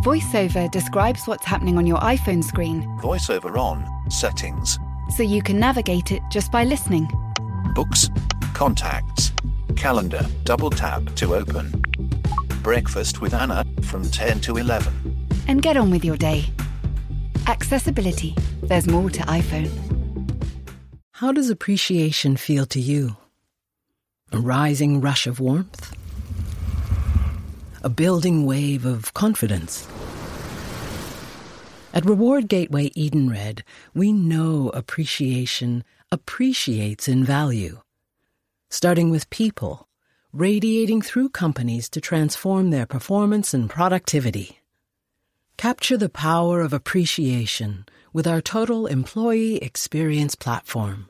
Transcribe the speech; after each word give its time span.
VoiceOver 0.00 0.70
describes 0.70 1.26
what's 1.26 1.44
happening 1.44 1.76
on 1.76 1.86
your 1.86 1.98
iPhone 1.98 2.42
screen. 2.42 2.84
VoiceOver 3.02 3.58
on, 3.58 3.86
settings. 4.10 4.78
So 5.14 5.22
you 5.22 5.42
can 5.42 5.60
navigate 5.60 6.10
it 6.10 6.22
just 6.30 6.50
by 6.50 6.64
listening. 6.64 7.06
Books, 7.74 8.08
contacts, 8.54 9.30
calendar, 9.76 10.26
double 10.44 10.70
tap 10.70 11.04
to 11.16 11.34
open. 11.34 11.84
Breakfast 12.62 13.20
with 13.20 13.34
Anna 13.34 13.62
from 13.82 14.08
10 14.08 14.40
to 14.40 14.56
11. 14.56 15.26
And 15.48 15.60
get 15.60 15.76
on 15.76 15.90
with 15.90 16.02
your 16.02 16.16
day. 16.16 16.46
Accessibility. 17.46 18.34
There's 18.62 18.86
more 18.86 19.10
to 19.10 19.20
iPhone. 19.24 19.70
How 21.12 21.30
does 21.30 21.50
appreciation 21.50 22.38
feel 22.38 22.64
to 22.66 22.80
you? 22.80 23.18
A 24.32 24.38
rising 24.38 25.02
rush 25.02 25.26
of 25.26 25.40
warmth? 25.40 25.94
A 27.82 27.88
building 27.88 28.44
wave 28.44 28.84
of 28.84 29.14
confidence? 29.14 29.88
At 31.94 32.04
Reward 32.04 32.46
Gateway 32.46 32.90
Edenred, 32.90 33.62
we 33.94 34.12
know 34.12 34.68
appreciation 34.74 35.82
appreciates 36.12 37.08
in 37.08 37.24
value. 37.24 37.80
Starting 38.68 39.08
with 39.08 39.30
people, 39.30 39.88
radiating 40.30 41.00
through 41.00 41.30
companies 41.30 41.88
to 41.88 42.02
transform 42.02 42.68
their 42.68 42.84
performance 42.84 43.54
and 43.54 43.70
productivity. 43.70 44.60
Capture 45.56 45.96
the 45.96 46.10
power 46.10 46.60
of 46.60 46.74
appreciation 46.74 47.86
with 48.12 48.26
our 48.26 48.42
total 48.42 48.86
employee 48.88 49.56
experience 49.56 50.34
platform. 50.34 51.08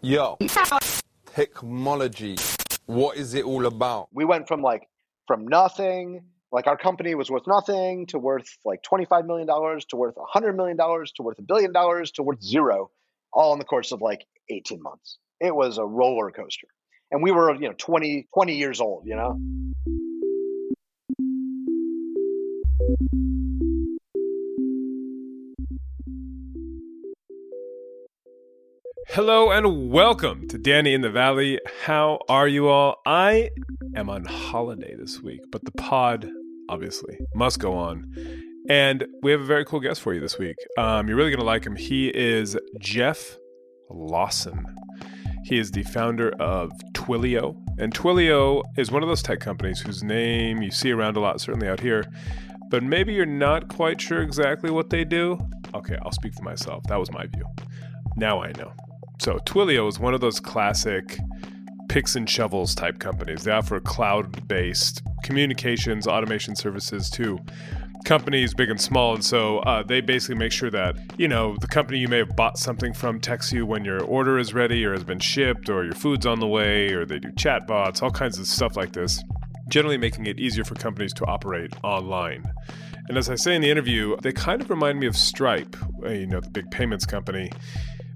Yo, 0.00 0.38
technology. 1.26 2.36
What 2.88 3.18
is 3.18 3.34
it 3.34 3.44
all 3.44 3.66
about? 3.66 4.08
We 4.14 4.24
went 4.24 4.48
from 4.48 4.62
like 4.62 4.88
from 5.26 5.46
nothing, 5.46 6.22
like 6.50 6.66
our 6.66 6.78
company 6.78 7.14
was 7.14 7.30
worth 7.30 7.46
nothing 7.46 8.06
to 8.06 8.18
worth 8.18 8.48
like 8.64 8.82
$25 8.82 9.26
million 9.26 9.46
to 9.46 9.96
worth 9.96 10.14
$100 10.14 10.56
million 10.56 10.78
to 10.78 11.22
worth 11.22 11.38
a 11.38 11.42
billion 11.42 11.70
dollars 11.70 12.12
to 12.12 12.22
worth 12.22 12.42
zero 12.42 12.90
all 13.30 13.52
in 13.52 13.58
the 13.58 13.66
course 13.66 13.92
of 13.92 14.00
like 14.00 14.24
18 14.48 14.82
months. 14.82 15.18
It 15.38 15.54
was 15.54 15.76
a 15.76 15.84
roller 15.84 16.30
coaster. 16.30 16.68
And 17.10 17.22
we 17.22 17.30
were, 17.30 17.54
you 17.56 17.68
know, 17.68 17.74
20 17.76 18.26
20 18.32 18.56
years 18.56 18.80
old, 18.80 19.06
you 19.06 19.16
know. 19.16 19.38
Hello 29.18 29.50
and 29.50 29.90
welcome 29.90 30.46
to 30.46 30.56
Danny 30.56 30.94
in 30.94 31.00
the 31.00 31.10
Valley. 31.10 31.58
How 31.84 32.20
are 32.28 32.46
you 32.46 32.68
all? 32.68 33.00
I 33.04 33.50
am 33.96 34.08
on 34.08 34.24
holiday 34.24 34.94
this 34.94 35.20
week, 35.20 35.40
but 35.50 35.64
the 35.64 35.72
pod 35.72 36.30
obviously 36.68 37.18
must 37.34 37.58
go 37.58 37.74
on. 37.74 38.14
And 38.70 39.04
we 39.20 39.32
have 39.32 39.40
a 39.40 39.44
very 39.44 39.64
cool 39.64 39.80
guest 39.80 40.02
for 40.02 40.14
you 40.14 40.20
this 40.20 40.38
week. 40.38 40.54
Um, 40.78 41.08
you're 41.08 41.16
really 41.16 41.32
going 41.32 41.40
to 41.40 41.44
like 41.44 41.66
him. 41.66 41.74
He 41.74 42.10
is 42.10 42.56
Jeff 42.78 43.36
Lawson. 43.90 44.64
He 45.42 45.58
is 45.58 45.72
the 45.72 45.82
founder 45.82 46.30
of 46.40 46.70
Twilio. 46.92 47.60
And 47.80 47.92
Twilio 47.92 48.62
is 48.76 48.92
one 48.92 49.02
of 49.02 49.08
those 49.08 49.24
tech 49.24 49.40
companies 49.40 49.80
whose 49.80 50.04
name 50.04 50.62
you 50.62 50.70
see 50.70 50.92
around 50.92 51.16
a 51.16 51.20
lot, 51.20 51.40
certainly 51.40 51.66
out 51.66 51.80
here, 51.80 52.04
but 52.70 52.84
maybe 52.84 53.14
you're 53.14 53.26
not 53.26 53.66
quite 53.66 54.00
sure 54.00 54.22
exactly 54.22 54.70
what 54.70 54.90
they 54.90 55.02
do. 55.02 55.40
Okay, 55.74 55.96
I'll 56.04 56.12
speak 56.12 56.34
for 56.34 56.44
myself. 56.44 56.84
That 56.84 57.00
was 57.00 57.10
my 57.10 57.26
view. 57.26 57.46
Now 58.14 58.40
I 58.44 58.52
know. 58.52 58.72
So 59.20 59.38
Twilio 59.38 59.88
is 59.88 59.98
one 59.98 60.14
of 60.14 60.20
those 60.20 60.38
classic 60.40 61.18
picks 61.88 62.16
and 62.16 62.28
shovels 62.28 62.74
type 62.74 62.98
companies. 62.98 63.44
They 63.44 63.52
offer 63.52 63.80
cloud 63.80 64.46
based 64.46 65.02
communications 65.24 66.06
automation 66.06 66.54
services 66.54 67.10
to 67.10 67.38
companies 68.04 68.54
big 68.54 68.70
and 68.70 68.80
small. 68.80 69.14
And 69.14 69.24
so 69.24 69.58
uh, 69.60 69.82
they 69.82 70.00
basically 70.00 70.36
make 70.36 70.52
sure 70.52 70.70
that 70.70 70.96
you 71.18 71.26
know 71.28 71.56
the 71.60 71.66
company 71.66 71.98
you 71.98 72.08
may 72.08 72.18
have 72.18 72.36
bought 72.36 72.58
something 72.58 72.92
from 72.92 73.20
texts 73.20 73.52
you 73.52 73.66
when 73.66 73.84
your 73.84 74.02
order 74.02 74.38
is 74.38 74.54
ready 74.54 74.84
or 74.84 74.92
has 74.92 75.04
been 75.04 75.18
shipped 75.18 75.68
or 75.68 75.84
your 75.84 75.94
food's 75.94 76.26
on 76.26 76.38
the 76.38 76.46
way 76.46 76.92
or 76.92 77.04
they 77.04 77.18
do 77.18 77.28
chatbots 77.32 78.02
all 78.02 78.10
kinds 78.10 78.38
of 78.38 78.46
stuff 78.46 78.76
like 78.76 78.92
this 78.92 79.22
generally 79.68 79.98
making 79.98 80.26
it 80.26 80.38
easier 80.38 80.64
for 80.64 80.74
companies 80.76 81.12
to 81.12 81.26
operate 81.26 81.72
online. 81.82 82.44
And 83.08 83.18
as 83.18 83.30
i 83.30 83.34
say 83.34 83.54
in 83.54 83.62
the 83.62 83.70
interview 83.70 84.16
they 84.20 84.32
kind 84.32 84.60
of 84.60 84.70
remind 84.70 85.00
me 85.00 85.06
of 85.06 85.16
stripe 85.16 85.76
you 86.02 86.26
know 86.26 86.40
the 86.40 86.50
big 86.50 86.70
payments 86.70 87.06
company 87.06 87.50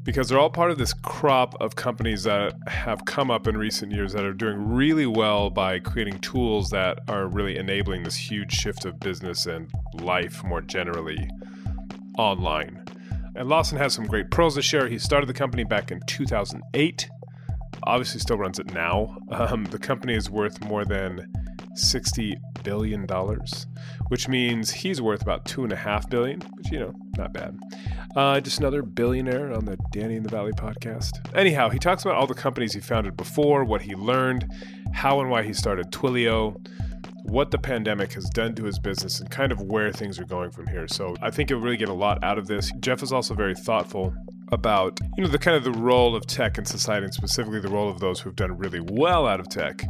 because 0.04 0.28
they're 0.28 0.38
all 0.38 0.50
part 0.50 0.70
of 0.70 0.78
this 0.78 0.92
crop 0.92 1.54
of 1.60 1.76
companies 1.76 2.24
that 2.24 2.54
have 2.66 3.04
come 3.04 3.30
up 3.30 3.46
in 3.46 3.56
recent 3.56 3.92
years 3.92 4.12
that 4.12 4.24
are 4.24 4.32
doing 4.32 4.72
really 4.72 5.06
well 5.06 5.48
by 5.50 5.78
creating 5.78 6.18
tools 6.18 6.70
that 6.70 6.98
are 7.08 7.26
really 7.26 7.56
enabling 7.56 8.02
this 8.02 8.16
huge 8.16 8.52
shift 8.52 8.84
of 8.84 8.98
business 8.98 9.46
and 9.46 9.70
life 9.94 10.42
more 10.42 10.60
generally 10.60 11.28
online. 12.18 12.84
And 13.34 13.48
Lawson 13.48 13.78
has 13.78 13.94
some 13.94 14.06
great 14.06 14.30
pros 14.30 14.56
to 14.56 14.62
share. 14.62 14.88
He 14.88 14.98
started 14.98 15.28
the 15.28 15.34
company 15.34 15.64
back 15.64 15.90
in 15.90 16.00
2008. 16.06 17.08
Obviously, 17.84 18.20
still 18.20 18.36
runs 18.36 18.58
it 18.58 18.72
now. 18.72 19.16
Um, 19.30 19.64
the 19.64 19.78
company 19.78 20.14
is 20.14 20.30
worth 20.30 20.62
more 20.64 20.84
than 20.84 21.26
60 21.74 22.36
billion 22.62 23.06
dollars, 23.06 23.66
which 24.08 24.28
means 24.28 24.70
he's 24.70 25.00
worth 25.00 25.22
about 25.22 25.44
2.5 25.46 26.08
billion, 26.10 26.40
which 26.40 26.70
you 26.70 26.78
know, 26.78 26.94
not 27.16 27.32
bad. 27.32 27.58
Uh, 28.14 28.40
just 28.40 28.58
another 28.58 28.82
billionaire 28.82 29.52
on 29.52 29.64
the 29.64 29.76
Danny 29.90 30.16
in 30.16 30.22
the 30.22 30.28
Valley 30.28 30.52
podcast. 30.52 31.12
Anyhow, 31.34 31.70
he 31.70 31.78
talks 31.78 32.04
about 32.04 32.16
all 32.16 32.26
the 32.26 32.34
companies 32.34 32.74
he 32.74 32.80
founded 32.80 33.16
before, 33.16 33.64
what 33.64 33.82
he 33.82 33.94
learned, 33.94 34.50
how 34.92 35.20
and 35.20 35.30
why 35.30 35.42
he 35.42 35.52
started 35.52 35.90
Twilio, 35.90 36.56
what 37.24 37.50
the 37.50 37.58
pandemic 37.58 38.12
has 38.12 38.28
done 38.30 38.54
to 38.54 38.64
his 38.64 38.78
business, 38.78 39.20
and 39.20 39.30
kind 39.30 39.52
of 39.52 39.62
where 39.62 39.92
things 39.92 40.18
are 40.18 40.24
going 40.24 40.50
from 40.50 40.66
here. 40.66 40.86
So 40.88 41.16
I 41.22 41.30
think 41.30 41.50
you'll 41.50 41.60
really 41.60 41.76
get 41.76 41.88
a 41.88 41.94
lot 41.94 42.22
out 42.22 42.38
of 42.38 42.46
this. 42.46 42.70
Jeff 42.80 43.02
is 43.02 43.12
also 43.12 43.34
very 43.34 43.54
thoughtful 43.54 44.14
about 44.52 45.00
you 45.16 45.24
know 45.24 45.30
the 45.30 45.38
kind 45.38 45.56
of 45.56 45.64
the 45.64 45.72
role 45.72 46.14
of 46.14 46.26
tech 46.26 46.58
in 46.58 46.64
society 46.64 47.04
and 47.04 47.14
specifically 47.14 47.58
the 47.58 47.68
role 47.68 47.88
of 47.88 47.98
those 47.98 48.20
who've 48.20 48.36
done 48.36 48.56
really 48.56 48.80
well 48.80 49.26
out 49.26 49.40
of 49.40 49.48
tech 49.48 49.82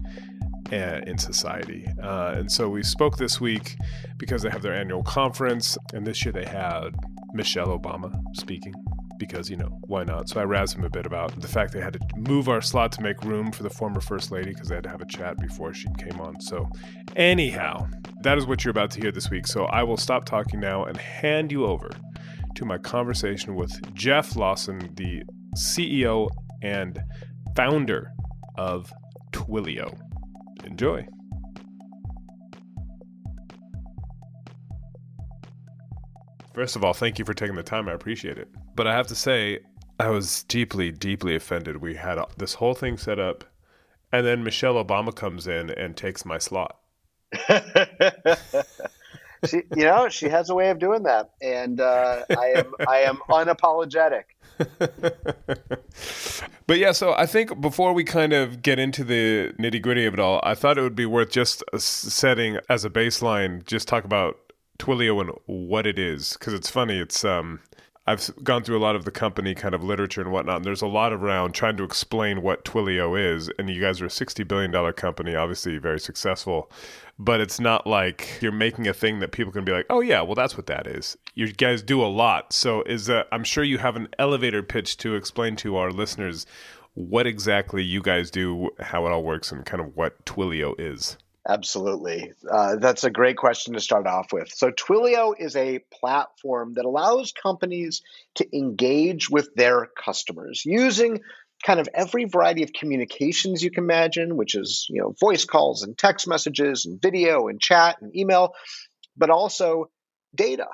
in 0.73 1.19
society. 1.19 1.87
Uh, 2.03 2.35
and 2.37 2.51
so 2.51 2.69
we 2.69 2.83
spoke 2.83 3.19
this 3.19 3.41
week 3.41 3.77
because 4.17 4.43
they 4.43 4.49
have 4.49 4.63
their 4.63 4.73
annual 4.73 5.03
conference, 5.03 5.77
and 5.93 6.07
this 6.07 6.25
year 6.25 6.33
they 6.33 6.47
had 6.47 6.97
Michelle 7.35 7.79
Obama 7.79 8.11
speaking 8.35 8.73
because, 9.19 9.51
you 9.51 9.57
know, 9.57 9.69
why 9.83 10.03
not? 10.03 10.29
So 10.29 10.41
I 10.41 10.45
razzed 10.45 10.77
him 10.77 10.85
a 10.85 10.91
bit 10.91 11.07
about 11.07 11.39
the 11.41 11.47
fact 11.47 11.73
they 11.73 11.81
had 11.81 11.93
to 11.93 12.01
move 12.17 12.49
our 12.49 12.61
slot 12.61 12.91
to 12.93 13.03
make 13.03 13.23
room 13.23 13.53
for 13.53 13.63
the 13.63 13.71
former 13.71 14.01
First 14.01 14.33
Lady 14.33 14.51
because 14.51 14.69
they 14.69 14.75
had 14.75 14.85
to 14.85 14.91
have 14.91 15.01
a 15.01 15.07
chat 15.07 15.37
before 15.39 15.73
she 15.73 15.87
came 15.99 16.21
on. 16.21 16.41
So, 16.41 16.69
anyhow, 17.15 17.87
that 18.23 18.37
is 18.37 18.47
what 18.47 18.65
you're 18.65 18.71
about 18.71 18.91
to 18.93 19.01
hear 19.01 19.13
this 19.13 19.31
week. 19.31 19.47
So 19.47 19.67
I 19.67 19.83
will 19.83 19.97
stop 19.97 20.25
talking 20.25 20.59
now 20.59 20.87
and 20.87 20.97
hand 20.97 21.53
you 21.53 21.67
over 21.67 21.91
to 22.55 22.65
my 22.65 22.79
conversation 22.79 23.55
with 23.55 23.95
Jeff 23.95 24.37
Lawson, 24.37 24.91
the 24.95 25.23
CEO 25.57 26.29
and 26.63 27.03
founder 27.57 28.13
of 28.57 28.93
Twilio. 29.33 29.99
Enjoy. 30.65 31.07
First 36.55 36.77
of 36.77 36.85
all, 36.85 36.93
thank 36.93 37.19
you 37.19 37.25
for 37.25 37.35
taking 37.35 37.57
the 37.57 37.63
time. 37.63 37.89
I 37.89 37.93
appreciate 37.93 38.37
it. 38.39 38.49
But 38.75 38.87
I 38.87 38.95
have 38.95 39.07
to 39.09 39.15
say, 39.15 39.61
I 39.99 40.11
was 40.11 40.43
deeply, 40.45 40.91
deeply 40.91 41.35
offended. 41.35 41.79
We 41.79 41.95
had 41.95 42.19
this 42.37 42.55
whole 42.55 42.75
thing 42.75 42.99
set 42.99 43.19
up, 43.19 43.45
and 44.13 44.27
then 44.27 44.45
Michelle 44.45 44.75
Obama 44.75 45.15
comes 45.15 45.47
in 45.47 45.71
and 45.71 45.97
takes 45.97 46.25
my 46.25 46.39
slot. 46.39 46.79
she, 49.47 49.63
you 49.75 49.85
know, 49.85 50.09
she 50.09 50.29
has 50.29 50.51
a 50.51 50.55
way 50.55 50.71
of 50.71 50.79
doing 50.79 51.03
that, 51.05 51.31
and 51.41 51.81
uh, 51.81 52.25
I 52.31 52.53
am, 52.57 52.73
I 52.87 52.99
am 53.01 53.17
unapologetic. 53.29 54.25
but 56.67 56.79
yeah, 56.79 56.93
so 56.93 57.15
I 57.15 57.27
think 57.27 57.61
before 57.61 57.93
we 57.93 58.05
kind 58.05 58.33
of 58.33 58.63
get 58.63 58.79
into 58.79 59.03
the 59.05 59.53
nitty 59.59 59.83
gritty 59.83 60.07
of 60.07 60.15
it 60.15 60.21
all, 60.21 60.41
I 60.43 60.55
thought 60.55 60.79
it 60.79 60.83
would 60.83 60.97
be 60.97 61.07
worth 61.07 61.31
just 61.31 61.65
setting 61.77 62.59
as 62.69 62.85
a 62.85 62.91
baseline, 62.91 63.65
just 63.65 63.89
talk 63.89 64.05
about 64.05 64.39
Twilio 64.79 65.21
and 65.21 65.31
what 65.47 65.87
it 65.87 65.99
is, 65.99 66.35
because 66.35 66.55
it's 66.55 66.71
funny. 66.71 66.99
It's 66.99 67.25
um, 67.25 67.61
I've 68.05 68.29
gone 68.43 68.65
through 68.65 68.79
a 68.79 68.83
lot 68.83 68.97
of 68.97 69.05
the 69.05 69.13
company 69.13 69.55
kind 69.55 69.75
of 69.75 69.85
literature 69.85 70.21
and 70.21 70.33
whatnot, 70.33 70.57
and 70.57 70.65
there's 70.65 70.83
a 70.83 70.89
lot 70.89 71.13
around 71.13 71.53
trying 71.53 71.77
to 71.77 71.85
explain 71.85 72.43
what 72.43 72.65
Twilio 72.65 73.17
is. 73.17 73.49
And 73.59 73.71
you 73.71 73.81
guys 73.81 74.01
are 74.01 74.07
a 74.07 74.09
$60 74.09 74.47
billion 74.49 74.93
company, 74.95 75.37
obviously 75.37 75.79
very 75.79 76.01
successful, 76.01 76.69
but 77.17 77.41
it's 77.41 77.61
not 77.61 77.87
like 77.87 78.39
you're 78.41 78.51
making 78.51 78.89
a 78.89 78.93
thing 78.93 79.21
that 79.21 79.31
people 79.31 79.53
can 79.53 79.65
be 79.65 79.71
like, 79.71 79.87
oh, 79.89 80.01
yeah, 80.01 80.21
well, 80.21 80.35
that's 80.35 80.57
what 80.57 80.67
that 80.67 80.89
is. 80.89 81.17
You 81.35 81.53
guys 81.53 81.81
do 81.81 82.03
a 82.03 82.07
lot. 82.07 82.53
So 82.53 82.83
is 82.83 83.07
that, 83.07 83.29
I'm 83.31 83.45
sure 83.45 83.63
you 83.63 83.79
have 83.79 83.95
an 83.95 84.09
elevator 84.19 84.65
pitch 84.65 84.97
to 84.99 85.15
explain 85.15 85.55
to 85.57 85.77
our 85.77 85.93
listeners 85.93 86.45
what 86.95 87.27
exactly 87.27 87.85
you 87.85 88.03
guys 88.03 88.31
do, 88.31 88.71
how 88.81 89.07
it 89.07 89.13
all 89.13 89.23
works, 89.23 89.53
and 89.53 89.65
kind 89.65 89.81
of 89.81 89.97
what 89.97 90.25
Twilio 90.27 90.75
is. 90.79 91.17
Absolutely. 91.49 92.33
Uh, 92.49 92.77
that's 92.77 93.03
a 93.03 93.11
great 93.11 93.37
question 93.37 93.75
to 93.75 93.81
start 93.81 94.07
off 94.07 94.33
with. 94.33 94.49
So, 94.55 94.71
Twilio 94.71 95.35
is 95.37 95.57
a 95.57 95.81
platform 96.01 96.75
that 96.75 96.85
allows 96.85 97.33
companies 97.33 98.03
to 98.37 98.57
engage 98.57 99.29
with 99.29 99.53
their 99.57 99.89
customers 100.03 100.63
using 100.65 101.21
kind 101.67 101.81
of 101.81 101.89
every 101.95 102.25
variety 102.25 102.63
of 102.63 102.73
communications 102.73 103.63
you 103.63 103.71
can 103.73 103.85
imagine, 103.85 104.37
which 104.37 104.55
is, 104.55 104.87
you 104.89 105.01
know, 105.01 105.15
voice 105.21 105.45
calls 105.45 105.83
and 105.83 105.99
text 105.99 106.29
messages 106.29 106.87
and 106.87 107.03
video 107.03 107.49
and 107.49 107.61
chat 107.61 107.97
and 108.01 108.15
email, 108.17 108.55
but 109.17 109.31
also 109.31 109.91
data. 110.35 110.67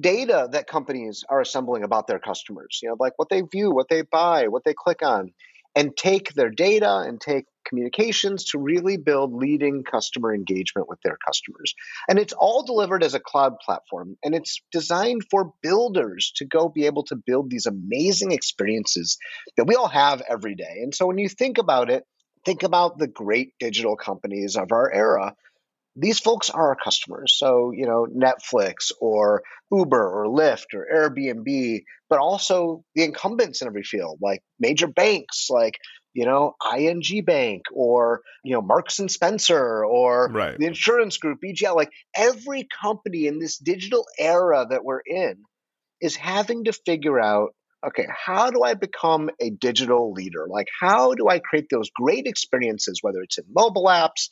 Data 0.00 0.48
that 0.52 0.66
companies 0.68 1.22
are 1.28 1.40
assembling 1.40 1.82
about 1.84 2.06
their 2.06 2.18
customers, 2.18 2.80
you 2.82 2.88
know, 2.88 2.96
like 2.98 3.12
what 3.16 3.28
they 3.28 3.42
view, 3.42 3.72
what 3.72 3.88
they 3.88 4.02
buy, 4.02 4.48
what 4.48 4.64
they 4.64 4.74
click 4.74 5.02
on, 5.02 5.32
and 5.74 5.96
take 5.96 6.34
their 6.34 6.50
data 6.50 6.98
and 7.06 7.20
take 7.20 7.44
communications 7.66 8.44
to 8.44 8.58
really 8.58 8.96
build 8.96 9.32
leading 9.32 9.84
customer 9.84 10.34
engagement 10.34 10.88
with 10.88 11.00
their 11.02 11.16
customers. 11.26 11.74
And 12.08 12.18
it's 12.18 12.32
all 12.32 12.64
delivered 12.64 13.02
as 13.02 13.14
a 13.14 13.20
cloud 13.20 13.54
platform 13.64 14.16
and 14.22 14.34
it's 14.34 14.60
designed 14.72 15.22
for 15.30 15.52
builders 15.62 16.32
to 16.36 16.44
go 16.44 16.68
be 16.68 16.86
able 16.86 17.04
to 17.04 17.16
build 17.16 17.50
these 17.50 17.66
amazing 17.66 18.32
experiences 18.32 19.16
that 19.56 19.66
we 19.66 19.74
all 19.74 19.88
have 19.88 20.22
every 20.28 20.54
day. 20.54 20.80
And 20.82 20.94
so 20.94 21.06
when 21.06 21.18
you 21.18 21.28
think 21.28 21.58
about 21.58 21.90
it, 21.90 22.04
think 22.44 22.62
about 22.62 22.98
the 22.98 23.06
great 23.06 23.52
digital 23.58 23.96
companies 23.96 24.56
of 24.56 24.72
our 24.72 24.92
era 24.92 25.34
these 25.96 26.18
folks 26.18 26.48
are 26.48 26.68
our 26.68 26.76
customers. 26.76 27.34
So, 27.36 27.70
you 27.70 27.86
know, 27.86 28.06
Netflix 28.06 28.92
or 29.00 29.42
Uber 29.70 30.08
or 30.08 30.26
Lyft 30.26 30.74
or 30.74 30.86
Airbnb, 30.92 31.82
but 32.12 32.18
also 32.18 32.84
the 32.94 33.04
incumbents 33.04 33.62
in 33.62 33.68
every 33.68 33.82
field, 33.82 34.18
like 34.20 34.42
major 34.60 34.86
banks, 34.86 35.46
like, 35.48 35.78
you 36.12 36.26
know, 36.26 36.54
ING 36.76 37.24
Bank 37.24 37.62
or, 37.72 38.20
you 38.44 38.52
know, 38.52 38.60
Marks 38.60 38.98
and 38.98 39.10
Spencer 39.10 39.82
or 39.82 40.30
Right. 40.30 40.58
the 40.58 40.66
insurance 40.66 41.16
group, 41.16 41.38
BGL. 41.42 41.74
Like 41.74 41.88
every 42.14 42.68
company 42.82 43.28
in 43.28 43.38
this 43.38 43.56
digital 43.56 44.04
era 44.18 44.66
that 44.68 44.84
we're 44.84 45.00
in 45.06 45.36
is 46.02 46.14
having 46.14 46.64
to 46.64 46.74
figure 46.74 47.18
out 47.18 47.54
okay, 47.84 48.06
how 48.08 48.50
do 48.50 48.62
I 48.62 48.74
become 48.74 49.30
a 49.40 49.50
digital 49.50 50.12
leader? 50.12 50.46
Like, 50.48 50.68
how 50.80 51.14
do 51.14 51.28
I 51.28 51.40
create 51.40 51.66
those 51.68 51.90
great 51.90 52.26
experiences, 52.26 52.98
whether 53.00 53.20
it's 53.22 53.38
in 53.38 53.44
mobile 53.52 53.86
apps, 53.86 54.28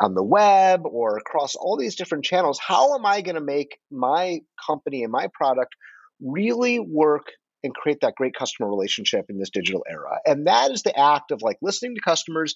on 0.00 0.14
the 0.14 0.22
web 0.22 0.82
or 0.84 1.16
across 1.16 1.54
all 1.54 1.76
these 1.76 1.94
different 1.94 2.24
channels, 2.24 2.58
how 2.58 2.94
am 2.94 3.06
I 3.06 3.20
going 3.20 3.36
to 3.36 3.40
make 3.40 3.78
my 3.90 4.40
company 4.66 5.02
and 5.02 5.12
my 5.12 5.28
product 5.32 5.74
really 6.20 6.78
work 6.78 7.26
and 7.62 7.74
create 7.74 7.98
that 8.02 8.14
great 8.14 8.34
customer 8.34 8.68
relationship 8.68 9.26
in 9.28 9.38
this 9.38 9.50
digital 9.50 9.84
era? 9.88 10.18
And 10.26 10.46
that 10.46 10.70
is 10.70 10.82
the 10.82 10.98
act 10.98 11.30
of 11.30 11.42
like 11.42 11.58
listening 11.62 11.94
to 11.94 12.00
customers 12.00 12.54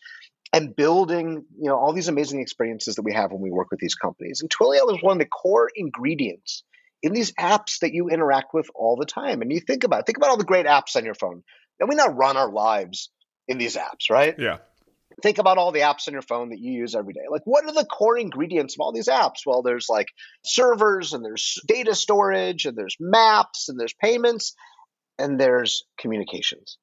and 0.52 0.74
building, 0.74 1.44
you 1.58 1.68
know, 1.68 1.76
all 1.76 1.92
these 1.92 2.08
amazing 2.08 2.40
experiences 2.40 2.96
that 2.96 3.02
we 3.02 3.12
have 3.12 3.32
when 3.32 3.40
we 3.40 3.50
work 3.50 3.68
with 3.70 3.80
these 3.80 3.94
companies. 3.94 4.40
And 4.40 4.50
Twilio 4.50 4.94
is 4.94 5.02
one 5.02 5.16
of 5.16 5.18
the 5.18 5.26
core 5.26 5.70
ingredients 5.74 6.64
in 7.02 7.12
these 7.12 7.32
apps 7.32 7.80
that 7.80 7.92
you 7.92 8.08
interact 8.08 8.54
with 8.54 8.68
all 8.74 8.96
the 8.96 9.06
time. 9.06 9.42
And 9.42 9.52
you 9.52 9.60
think 9.60 9.84
about 9.84 10.06
think 10.06 10.16
about 10.16 10.30
all 10.30 10.36
the 10.36 10.44
great 10.44 10.66
apps 10.66 10.96
on 10.96 11.04
your 11.04 11.14
phone. 11.14 11.42
And 11.80 11.88
we 11.88 11.94
now 11.94 12.08
run 12.08 12.36
our 12.36 12.50
lives 12.50 13.10
in 13.46 13.58
these 13.58 13.76
apps, 13.76 14.10
right? 14.10 14.34
Yeah. 14.38 14.58
Think 15.22 15.38
about 15.38 15.58
all 15.58 15.72
the 15.72 15.80
apps 15.80 16.06
on 16.08 16.12
your 16.12 16.22
phone 16.22 16.50
that 16.50 16.60
you 16.60 16.72
use 16.72 16.94
every 16.94 17.12
day. 17.12 17.26
Like, 17.30 17.42
what 17.44 17.64
are 17.64 17.72
the 17.72 17.84
core 17.84 18.18
ingredients 18.18 18.74
of 18.74 18.80
all 18.80 18.92
these 18.92 19.08
apps? 19.08 19.46
Well, 19.46 19.62
there's 19.62 19.86
like 19.88 20.08
servers, 20.44 21.12
and 21.12 21.24
there's 21.24 21.58
data 21.66 21.94
storage, 21.94 22.66
and 22.66 22.76
there's 22.76 22.96
maps, 23.00 23.68
and 23.68 23.78
there's 23.78 23.94
payments, 23.94 24.54
and 25.18 25.38
there's 25.38 25.84
communications. 25.98 26.78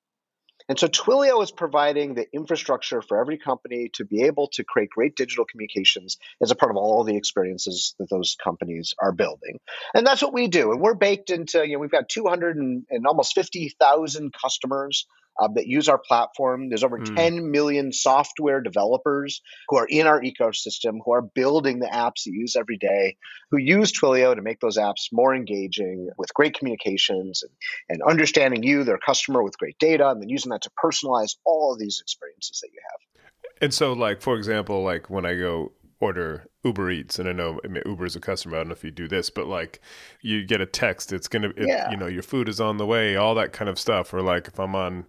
And 0.68 0.80
so 0.80 0.88
Twilio 0.88 1.44
is 1.44 1.52
providing 1.52 2.16
the 2.16 2.26
infrastructure 2.34 3.02
for 3.02 3.20
every 3.20 3.38
company 3.38 3.92
to 3.94 4.06
be 4.06 4.24
able 4.24 4.48
to 4.54 4.64
create 4.64 4.90
great 4.90 5.16
digital 5.16 5.46
communications 5.46 6.18
as 6.42 6.50
a 6.50 6.56
part 6.56 6.72
of 6.72 6.78
all 6.78 7.04
the 7.04 7.18
experiences 7.18 7.94
that 8.00 8.10
those 8.10 8.36
companies 8.44 8.96
are 9.00 9.12
building. 9.12 9.60
And 9.94 10.08
that's 10.08 10.24
what 10.24 10.34
we 10.34 10.48
do. 10.48 10.72
And 10.72 10.82
we're 10.82 10.96
baked 10.96 11.30
into, 11.30 11.66
you 11.68 11.74
know, 11.74 11.80
we've 11.80 11.92
got 11.92 12.10
200 12.10 12.58
and, 12.58 12.84
and 12.90 13.06
almost 13.06 13.36
50,000 13.36 14.34
customers 14.34 15.06
uh, 15.40 15.48
that 15.56 15.68
use 15.68 15.90
our 15.90 15.98
platform. 15.98 16.70
There's 16.70 16.84
over 16.84 17.00
Mm. 17.00 17.16
10 17.16 17.52
million 17.52 17.92
software 17.92 18.62
developers 18.62 19.42
who 19.70 19.78
are 19.78 19.86
in 19.88 20.08
our 20.08 20.22
ecosystem, 20.22 21.00
who 21.04 21.12
are 21.14 21.22
building 21.22 21.80
the 21.80 21.88
apps 21.88 22.24
that 22.24 22.32
you 22.32 22.42
use 22.42 22.56
every 22.56 22.78
day, 22.78 23.18
who 23.52 23.58
use 23.58 23.92
Twilio 23.92 24.34
to 24.36 24.42
make 24.42 24.60
those 24.60 24.78
apps 24.78 25.08
more 25.12 25.36
engaging 25.36 26.10
with 26.18 26.34
great 26.34 26.58
communications 26.58 27.44
and, 27.44 27.52
and 27.90 28.02
understanding 28.10 28.64
you, 28.64 28.84
their 28.84 28.98
customer, 28.98 29.44
with 29.44 29.58
great 29.58 29.78
data, 29.80 30.10
and 30.10 30.22
then 30.22 30.30
using 30.30 30.52
that 30.52 30.62
to 30.64 30.72
personalize 30.84 31.36
all 31.46 31.74
of 31.74 31.80
these 31.80 32.00
experiences 32.02 32.60
that 32.62 32.70
you 32.74 32.80
have. 32.92 33.00
And 33.62 33.74
so, 33.74 33.94
like 33.94 34.22
for 34.22 34.36
example, 34.36 34.84
like 34.84 35.10
when 35.10 35.26
I 35.26 35.36
go 35.36 35.72
order 36.02 36.46
Uber 36.66 36.92
Eats, 36.92 37.20
and 37.20 37.30
I 37.30 37.32
know 37.32 37.60
I 37.64 37.68
mean, 37.68 37.82
Uber 37.86 38.06
is 38.06 38.16
a 38.16 38.20
customer. 38.20 38.58
I 38.58 38.60
don't 38.60 38.68
know 38.68 38.74
if 38.74 38.84
you 38.84 38.92
do 38.92 39.08
this, 39.08 39.30
but 39.30 39.48
like 39.48 39.80
you 40.22 40.46
get 40.46 40.60
a 40.60 40.66
text, 40.66 41.14
it's 41.14 41.28
gonna, 41.30 41.50
it, 41.56 41.68
Yeah. 41.68 41.90
you 41.90 41.96
know, 41.98 42.08
your 42.08 42.22
food 42.22 42.50
is 42.50 42.60
on 42.60 42.78
the 42.78 42.86
way, 42.86 43.16
all 43.16 43.34
that 43.36 43.54
kind 43.54 43.70
of 43.70 43.80
stuff. 43.80 44.14
Or 44.14 44.22
like 44.22 44.48
if 44.50 44.60
I'm 44.60 44.76
on 44.76 45.06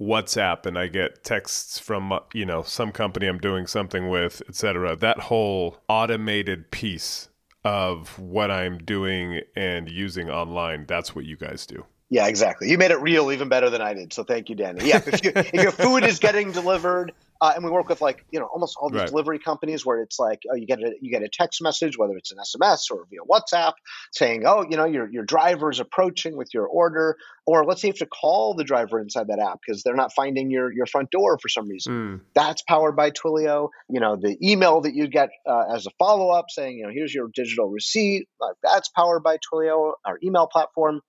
WhatsApp 0.00 0.66
and 0.66 0.78
I 0.78 0.88
get 0.88 1.22
texts 1.24 1.78
from 1.78 2.12
uh, 2.12 2.20
you 2.32 2.44
know 2.44 2.62
some 2.62 2.92
company 2.92 3.26
I'm 3.26 3.38
doing 3.38 3.66
something 3.66 4.08
with, 4.08 4.42
etc. 4.48 4.96
That 4.96 5.18
whole 5.18 5.78
automated 5.88 6.70
piece 6.70 7.28
of 7.64 8.18
what 8.18 8.50
I'm 8.50 8.78
doing 8.78 9.40
and 9.56 9.88
using 9.88 10.28
online, 10.30 10.84
that's 10.86 11.14
what 11.14 11.24
you 11.24 11.36
guys 11.36 11.66
do. 11.66 11.84
Yeah, 12.10 12.26
exactly. 12.26 12.70
You 12.70 12.76
made 12.76 12.90
it 12.90 13.00
real 13.00 13.32
even 13.32 13.48
better 13.48 13.70
than 13.70 13.80
I 13.80 13.94
did. 13.94 14.12
So 14.12 14.22
thank 14.22 14.50
you, 14.50 14.54
Danny. 14.54 14.86
Yeah, 14.86 15.00
if, 15.04 15.24
you, 15.24 15.32
if 15.34 15.52
your 15.54 15.72
food 15.72 16.04
is 16.04 16.18
getting 16.18 16.52
delivered, 16.52 17.12
uh, 17.44 17.52
and 17.54 17.64
we 17.64 17.70
work 17.70 17.88
with 17.88 18.00
like 18.00 18.18
you 18.30 18.40
know 18.40 18.46
almost 18.54 18.76
all 18.80 18.88
these 18.90 19.00
Right. 19.00 19.08
delivery 19.08 19.38
companies 19.38 19.84
where 19.86 20.00
it's 20.00 20.18
like 20.18 20.40
oh 20.50 20.54
you 20.60 20.66
get 20.66 20.78
a 20.80 20.90
you 21.02 21.10
get 21.10 21.22
a 21.22 21.28
text 21.40 21.60
message 21.62 21.98
whether 21.98 22.16
it's 22.16 22.32
an 22.32 22.38
SMS 22.38 22.82
or 22.90 23.04
via 23.10 23.20
WhatsApp 23.32 23.74
saying 24.12 24.44
oh 24.46 24.64
you 24.70 24.76
know 24.76 24.86
your 24.86 25.06
your 25.16 25.24
driver 25.24 25.70
is 25.70 25.80
approaching 25.80 26.36
with 26.36 26.48
your 26.54 26.66
order 26.66 27.16
or 27.46 27.64
let's 27.66 27.80
say 27.82 27.88
you 27.88 27.92
have 27.92 27.98
to 27.98 28.06
call 28.06 28.54
the 28.54 28.64
driver 28.64 28.98
inside 29.00 29.26
that 29.28 29.38
app 29.38 29.58
because 29.64 29.82
they're 29.82 29.94
not 30.04 30.12
finding 30.14 30.50
your 30.50 30.72
your 30.72 30.86
front 30.86 31.10
door 31.10 31.38
for 31.42 31.48
some 31.48 31.68
reason 31.68 31.92
Mm. 31.94 32.20
that's 32.34 32.62
powered 32.62 32.96
by 32.96 33.10
Twilio. 33.10 33.68
You 33.90 34.00
know, 34.00 34.16
the 34.16 34.36
email 34.42 34.80
that 34.82 34.94
you 34.94 35.06
get 35.08 35.28
uh, 35.46 35.64
as 35.74 35.86
a 35.86 35.90
follow 35.98 36.30
up 36.30 36.46
saying, 36.48 36.78
you 36.78 36.84
know, 36.86 36.92
here's 36.98 37.12
your 37.14 37.28
digital 37.34 37.68
receipt, 37.68 38.26
uh, 38.40 38.54
that's 38.62 38.88
powered 38.88 39.22
by 39.22 39.36
Twilio, 39.36 39.92
our 40.06 40.18
email 40.22 40.46
platform. 40.46 41.00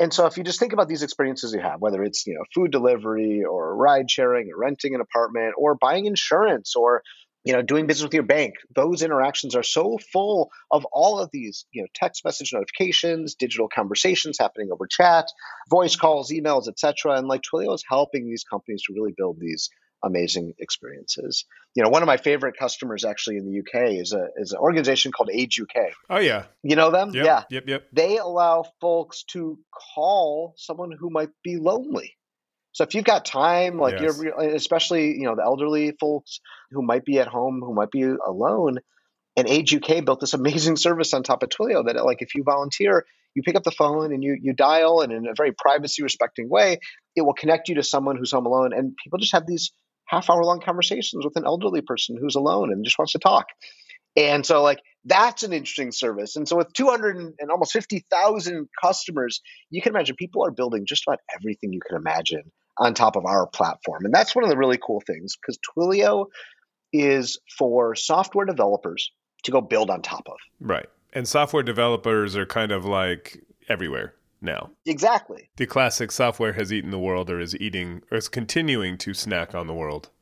And 0.00 0.12
so 0.12 0.26
if 0.26 0.36
you 0.36 0.44
just 0.44 0.58
think 0.58 0.72
about 0.72 0.88
these 0.88 1.02
experiences 1.02 1.52
you 1.52 1.60
have, 1.60 1.80
whether 1.80 2.02
it's, 2.02 2.26
you 2.26 2.34
know, 2.34 2.44
food 2.54 2.72
delivery 2.72 3.44
or 3.44 3.76
ride 3.76 4.10
sharing 4.10 4.50
or 4.50 4.58
renting 4.58 4.94
an 4.94 5.00
apartment 5.00 5.54
or 5.56 5.76
buying 5.76 6.06
insurance 6.06 6.74
or 6.74 7.02
you 7.44 7.52
know 7.52 7.62
doing 7.62 7.86
business 7.86 8.04
with 8.04 8.14
your 8.14 8.22
bank 8.22 8.54
those 8.74 9.02
interactions 9.02 9.54
are 9.54 9.62
so 9.62 9.98
full 10.12 10.50
of 10.70 10.86
all 10.92 11.20
of 11.20 11.30
these 11.30 11.66
you 11.72 11.82
know 11.82 11.88
text 11.94 12.24
message 12.24 12.52
notifications 12.52 13.34
digital 13.34 13.68
conversations 13.68 14.38
happening 14.38 14.70
over 14.72 14.86
chat 14.86 15.26
voice 15.70 15.94
calls 15.94 16.30
emails 16.30 16.68
etc 16.68 17.16
and 17.16 17.28
like 17.28 17.42
twilio 17.42 17.74
is 17.74 17.84
helping 17.88 18.26
these 18.26 18.44
companies 18.44 18.82
to 18.82 18.94
really 18.94 19.12
build 19.16 19.38
these 19.38 19.68
amazing 20.04 20.54
experiences. 20.58 21.44
You 21.74 21.82
know, 21.82 21.88
one 21.88 22.02
of 22.02 22.06
my 22.06 22.16
favorite 22.16 22.56
customers 22.58 23.04
actually 23.04 23.38
in 23.38 23.46
the 23.50 23.60
UK 23.60 23.92
is 23.94 24.12
a 24.12 24.28
is 24.36 24.52
an 24.52 24.58
organization 24.58 25.12
called 25.12 25.30
Age 25.32 25.60
UK. 25.60 25.92
Oh 26.10 26.18
yeah. 26.18 26.44
You 26.62 26.76
know 26.76 26.90
them? 26.90 27.10
Yep, 27.14 27.24
Yeah. 27.24 27.42
Yep. 27.50 27.64
Yep. 27.66 27.86
They 27.92 28.18
allow 28.18 28.64
folks 28.80 29.24
to 29.32 29.58
call 29.94 30.54
someone 30.56 30.92
who 30.98 31.10
might 31.10 31.30
be 31.42 31.56
lonely. 31.56 32.16
So 32.72 32.82
if 32.82 32.94
you've 32.94 33.04
got 33.04 33.24
time, 33.24 33.78
like 33.78 34.00
Yes. 34.00 34.20
you're 34.20 34.40
especially, 34.54 35.12
you 35.16 35.24
know, 35.24 35.36
the 35.36 35.44
elderly 35.44 35.92
folks 35.98 36.40
who 36.72 36.82
might 36.82 37.04
be 37.04 37.18
at 37.20 37.28
home, 37.28 37.60
who 37.64 37.72
might 37.74 37.90
be 37.90 38.02
alone, 38.02 38.78
and 39.36 39.48
Age 39.48 39.74
UK 39.74 40.04
built 40.04 40.20
this 40.20 40.34
amazing 40.34 40.76
service 40.86 41.14
on 41.14 41.22
top 41.22 41.42
of 41.42 41.48
Twilio 41.50 41.86
that 41.86 42.04
like 42.04 42.20
if 42.20 42.34
you 42.34 42.42
volunteer, 42.44 43.04
you 43.34 43.42
pick 43.42 43.56
up 43.56 43.64
the 43.64 43.70
phone 43.72 44.12
and 44.12 44.22
you 44.22 44.36
you 44.40 44.52
dial 44.52 45.00
and 45.00 45.12
in 45.12 45.26
a 45.26 45.34
very 45.36 45.52
privacy 45.52 46.02
respecting 46.02 46.48
way, 46.48 46.78
it 47.16 47.22
will 47.22 47.34
connect 47.34 47.68
you 47.68 47.76
to 47.76 47.82
someone 47.82 48.16
who's 48.16 48.32
home 48.32 48.46
alone 48.46 48.72
and 48.72 48.94
people 49.02 49.18
just 49.18 49.32
have 49.32 49.46
these 49.46 49.72
half 50.06 50.30
hour 50.30 50.44
long 50.44 50.60
conversations 50.60 51.24
with 51.24 51.36
an 51.36 51.44
elderly 51.46 51.80
person 51.80 52.16
who's 52.20 52.34
alone 52.34 52.72
and 52.72 52.84
just 52.84 52.98
wants 52.98 53.12
to 53.12 53.18
talk. 53.18 53.46
And 54.16 54.46
so 54.46 54.62
like 54.62 54.80
that's 55.04 55.42
an 55.42 55.52
interesting 55.52 55.92
service. 55.92 56.36
And 56.36 56.48
so 56.48 56.56
with 56.56 56.72
200 56.72 57.16
and 57.16 57.50
almost 57.50 57.72
50,000 57.72 58.68
customers, 58.82 59.40
you 59.70 59.82
can 59.82 59.92
imagine 59.92 60.16
people 60.16 60.44
are 60.44 60.50
building 60.50 60.84
just 60.86 61.04
about 61.06 61.18
everything 61.34 61.72
you 61.72 61.80
can 61.86 61.96
imagine 61.96 62.52
on 62.78 62.94
top 62.94 63.16
of 63.16 63.24
our 63.24 63.46
platform. 63.46 64.04
And 64.04 64.14
that's 64.14 64.34
one 64.34 64.44
of 64.44 64.50
the 64.50 64.56
really 64.56 64.78
cool 64.84 65.02
things 65.06 65.36
because 65.36 65.58
Twilio 65.58 66.26
is 66.92 67.38
for 67.58 67.94
software 67.94 68.46
developers 68.46 69.10
to 69.44 69.50
go 69.50 69.60
build 69.60 69.90
on 69.90 70.02
top 70.02 70.26
of. 70.26 70.36
Right. 70.60 70.88
And 71.12 71.28
software 71.28 71.62
developers 71.62 72.36
are 72.36 72.46
kind 72.46 72.72
of 72.72 72.84
like 72.84 73.44
everywhere 73.68 74.14
now. 74.44 74.70
Exactly. 74.86 75.50
The 75.56 75.66
classic 75.66 76.12
software 76.12 76.52
has 76.52 76.72
eaten 76.72 76.90
the 76.90 76.98
world 76.98 77.30
or 77.30 77.40
is 77.40 77.56
eating 77.56 78.02
or 78.10 78.18
is 78.18 78.28
continuing 78.28 78.98
to 78.98 79.14
snack 79.14 79.54
on 79.54 79.66
the 79.66 79.74
world. 79.74 80.10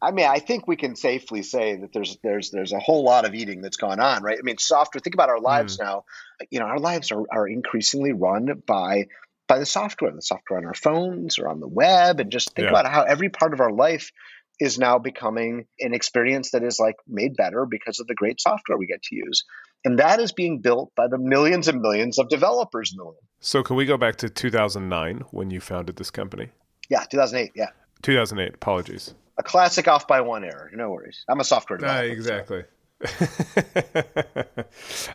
I 0.00 0.12
mean, 0.12 0.26
I 0.26 0.38
think 0.38 0.68
we 0.68 0.76
can 0.76 0.94
safely 0.94 1.42
say 1.42 1.76
that 1.76 1.92
there's 1.92 2.18
there's 2.22 2.50
there's 2.50 2.72
a 2.72 2.78
whole 2.78 3.02
lot 3.02 3.24
of 3.24 3.34
eating 3.34 3.62
that's 3.62 3.76
gone 3.76 3.98
on, 3.98 4.22
right? 4.22 4.38
I 4.38 4.42
mean, 4.42 4.58
software. 4.58 5.00
Think 5.00 5.14
about 5.14 5.28
our 5.28 5.40
lives 5.40 5.76
hmm. 5.76 5.84
now. 5.84 6.04
You 6.50 6.60
know, 6.60 6.66
our 6.66 6.78
lives 6.78 7.10
are 7.10 7.24
are 7.30 7.48
increasingly 7.48 8.12
run 8.12 8.62
by 8.64 9.06
by 9.48 9.58
the 9.58 9.66
software, 9.66 10.12
the 10.12 10.22
software 10.22 10.58
on 10.58 10.66
our 10.66 10.74
phones 10.74 11.38
or 11.38 11.48
on 11.48 11.58
the 11.58 11.66
web, 11.66 12.20
and 12.20 12.30
just 12.30 12.54
think 12.54 12.66
Yeah. 12.66 12.70
about 12.70 12.86
how 12.86 13.02
every 13.02 13.30
part 13.30 13.54
of 13.54 13.60
our 13.60 13.72
life 13.72 14.12
is 14.60 14.78
now 14.78 14.98
becoming 14.98 15.66
an 15.80 15.94
experience 15.94 16.50
that 16.50 16.62
is 16.62 16.78
like 16.78 16.96
made 17.06 17.36
better 17.36 17.64
because 17.64 18.00
of 18.00 18.06
the 18.06 18.14
great 18.14 18.40
software 18.40 18.76
we 18.76 18.86
get 18.86 19.02
to 19.04 19.16
use, 19.16 19.44
and 19.84 19.98
that 19.98 20.20
is 20.20 20.32
being 20.32 20.60
built 20.60 20.92
by 20.96 21.06
the 21.08 21.18
millions 21.18 21.68
and 21.68 21.80
millions 21.80 22.18
of 22.18 22.28
developers 22.28 22.92
in 22.92 22.98
the 22.98 23.04
world. 23.04 23.16
So 23.40 23.62
can 23.62 23.76
we 23.76 23.86
go 23.86 23.96
back 23.96 24.16
to 24.16 24.28
2009 24.28 25.22
when 25.30 25.50
you 25.50 25.60
founded 25.60 25.96
this 25.96 26.10
company? 26.10 26.48
Yeah, 26.88 27.04
2008. 27.10 27.52
Yeah, 27.54 27.68
2008. 28.02 28.54
Apologies. 28.54 29.14
a 29.38 29.42
classic 29.42 29.86
off 29.88 30.06
by 30.08 30.20
one 30.20 30.44
error. 30.44 30.70
No 30.74 30.90
worries. 30.90 31.24
I'm 31.28 31.40
a 31.40 31.44
software 31.44 31.78
developer. 31.78 32.06
so- 32.06 32.12
exactly. 32.12 32.64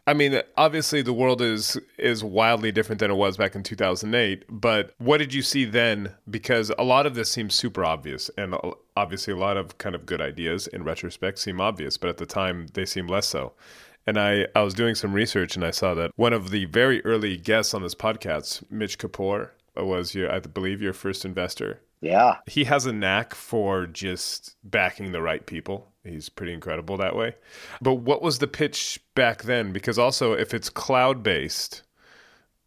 I 0.07 0.13
mean, 0.13 0.41
obviously 0.55 1.01
the 1.01 1.13
world 1.13 1.41
is 1.41 1.77
is 1.97 2.23
wildly 2.23 2.71
different 2.71 2.99
than 2.99 3.11
it 3.11 3.15
was 3.15 3.37
back 3.37 3.55
in 3.55 3.63
2008, 3.63 4.45
but 4.49 4.93
what 4.99 5.17
did 5.17 5.33
you 5.33 5.41
see 5.41 5.65
then 5.65 6.13
because 6.29 6.71
a 6.77 6.83
lot 6.83 7.05
of 7.05 7.15
this 7.15 7.29
seems 7.29 7.53
super 7.55 7.83
obvious 7.83 8.29
and 8.37 8.55
obviously 8.95 9.33
a 9.33 9.37
lot 9.37 9.57
of 9.57 9.77
kind 9.79 9.95
of 9.95 10.05
good 10.05 10.21
ideas 10.21 10.67
in 10.67 10.83
retrospect 10.83 11.39
seem 11.39 11.59
obvious, 11.59 11.97
but 11.97 12.09
at 12.09 12.17
the 12.17 12.25
time 12.25 12.67
they 12.73 12.85
seem 12.85 13.07
less 13.07 13.27
so. 13.27 13.53
And 14.05 14.17
I, 14.19 14.47
I 14.55 14.61
was 14.63 14.73
doing 14.73 14.95
some 14.95 15.13
research 15.13 15.55
and 15.55 15.63
I 15.65 15.71
saw 15.71 15.93
that 15.93 16.11
one 16.15 16.33
of 16.33 16.49
the 16.51 16.65
very 16.65 17.03
early 17.05 17.37
guests 17.37 17.73
on 17.73 17.81
this 17.83 17.95
podcast, 17.95 18.63
Mitch 18.69 18.97
Kapor, 18.97 19.49
was 19.75 20.13
your 20.13 20.31
I 20.31 20.39
believe 20.39 20.81
your 20.81 20.93
first 20.93 21.25
investor 21.25 21.79
Yeah. 22.01 22.37
he 22.47 22.65
has 22.65 22.85
a 22.85 22.93
knack 22.93 23.33
for 23.33 23.87
just 23.87 24.55
backing 24.63 25.11
the 25.13 25.21
right 25.21 25.45
people. 25.45 25.91
He's 26.03 26.27
pretty 26.29 26.53
incredible 26.53 26.97
that 26.97 27.15
way. 27.15 27.35
But 27.81 27.95
what 27.95 28.21
was 28.21 28.39
the 28.39 28.47
pitch 28.47 28.99
back 29.15 29.43
then? 29.43 29.71
Because 29.71 29.97
also, 29.97 30.33
if 30.33 30.53
it's 30.53 30.69
cloud 30.69 31.23
based, 31.23 31.83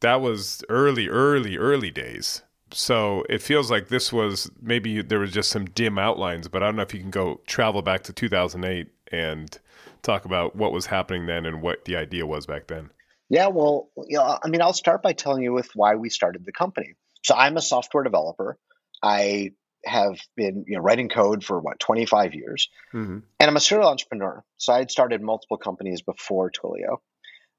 that 0.00 0.20
was 0.22 0.64
early, 0.70 1.08
early, 1.08 1.58
early 1.58 1.90
days. 1.90 2.42
So 2.72 3.24
it 3.28 3.42
feels 3.42 3.70
like 3.70 3.88
this 3.88 4.12
was 4.12 4.50
maybe 4.60 5.02
there 5.02 5.20
was 5.20 5.32
just 5.32 5.50
some 5.50 5.66
dim 5.66 5.98
outlines, 5.98 6.48
but 6.48 6.62
I 6.62 6.66
don't 6.66 6.76
know 6.76 6.82
if 6.82 6.94
you 6.94 7.00
can 7.00 7.10
go 7.10 7.40
travel 7.46 7.82
back 7.82 8.02
to 8.04 8.12
2008 8.12 8.88
and 9.12 9.58
talk 10.06 10.24
about 10.24 10.56
what 10.56 10.72
was 10.72 10.86
happening 10.86 11.26
then 11.26 11.44
and 11.46 11.60
what 11.62 11.84
the 11.84 11.96
idea 11.96 12.26
was 12.26 12.46
back 12.46 12.66
then. 12.66 12.90
Yeah, 13.28 13.48
well, 13.48 13.90
you 14.06 14.18
know, 14.18 14.38
I 14.42 14.48
mean, 14.48 14.62
I'll 14.62 14.72
start 14.72 15.02
by 15.02 15.12
telling 15.12 15.42
you 15.42 15.52
with 15.52 15.68
why 15.74 15.96
we 15.96 16.10
started 16.10 16.44
the 16.44 16.52
company. 16.52 16.94
So 17.24 17.34
I'm 17.34 17.56
a 17.56 17.60
software 17.62 18.04
developer. 18.04 18.56
I 19.02 19.50
have 19.84 20.18
been, 20.36 20.64
you 20.66 20.76
know, 20.76 20.82
writing 20.82 21.08
code 21.08 21.44
for 21.44 21.60
what 21.60 21.78
25 21.80 22.34
years, 22.34 22.68
Mm-hmm. 22.94 23.18
and 23.40 23.50
I'm 23.50 23.56
a 23.56 23.60
serial 23.60 23.88
entrepreneur. 23.88 24.44
So 24.56 24.72
I 24.72 24.78
had 24.78 24.90
started 24.90 25.22
multiple 25.22 25.58
companies 25.58 26.02
before 26.02 26.50
Twilio, 26.50 26.98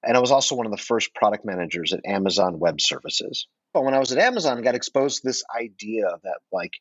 and 0.03 0.15
I 0.15 0.19
was 0.19 0.31
also 0.31 0.55
one 0.55 0.65
of 0.65 0.71
the 0.71 0.77
first 0.77 1.13
product 1.13 1.45
managers 1.45 1.93
at 1.93 1.99
Amazon 2.05 2.59
Web 2.59 2.79
Services. 2.81 3.47
But 3.73 3.83
when 3.83 3.93
I 3.93 3.99
was 3.99 4.11
at 4.11 4.17
Amazon, 4.17 4.57
I 4.57 4.61
got 4.61 4.75
exposed 4.75 5.21
to 5.21 5.27
this 5.27 5.43
idea 5.55 6.05
that 6.23 6.39
like 6.51 6.71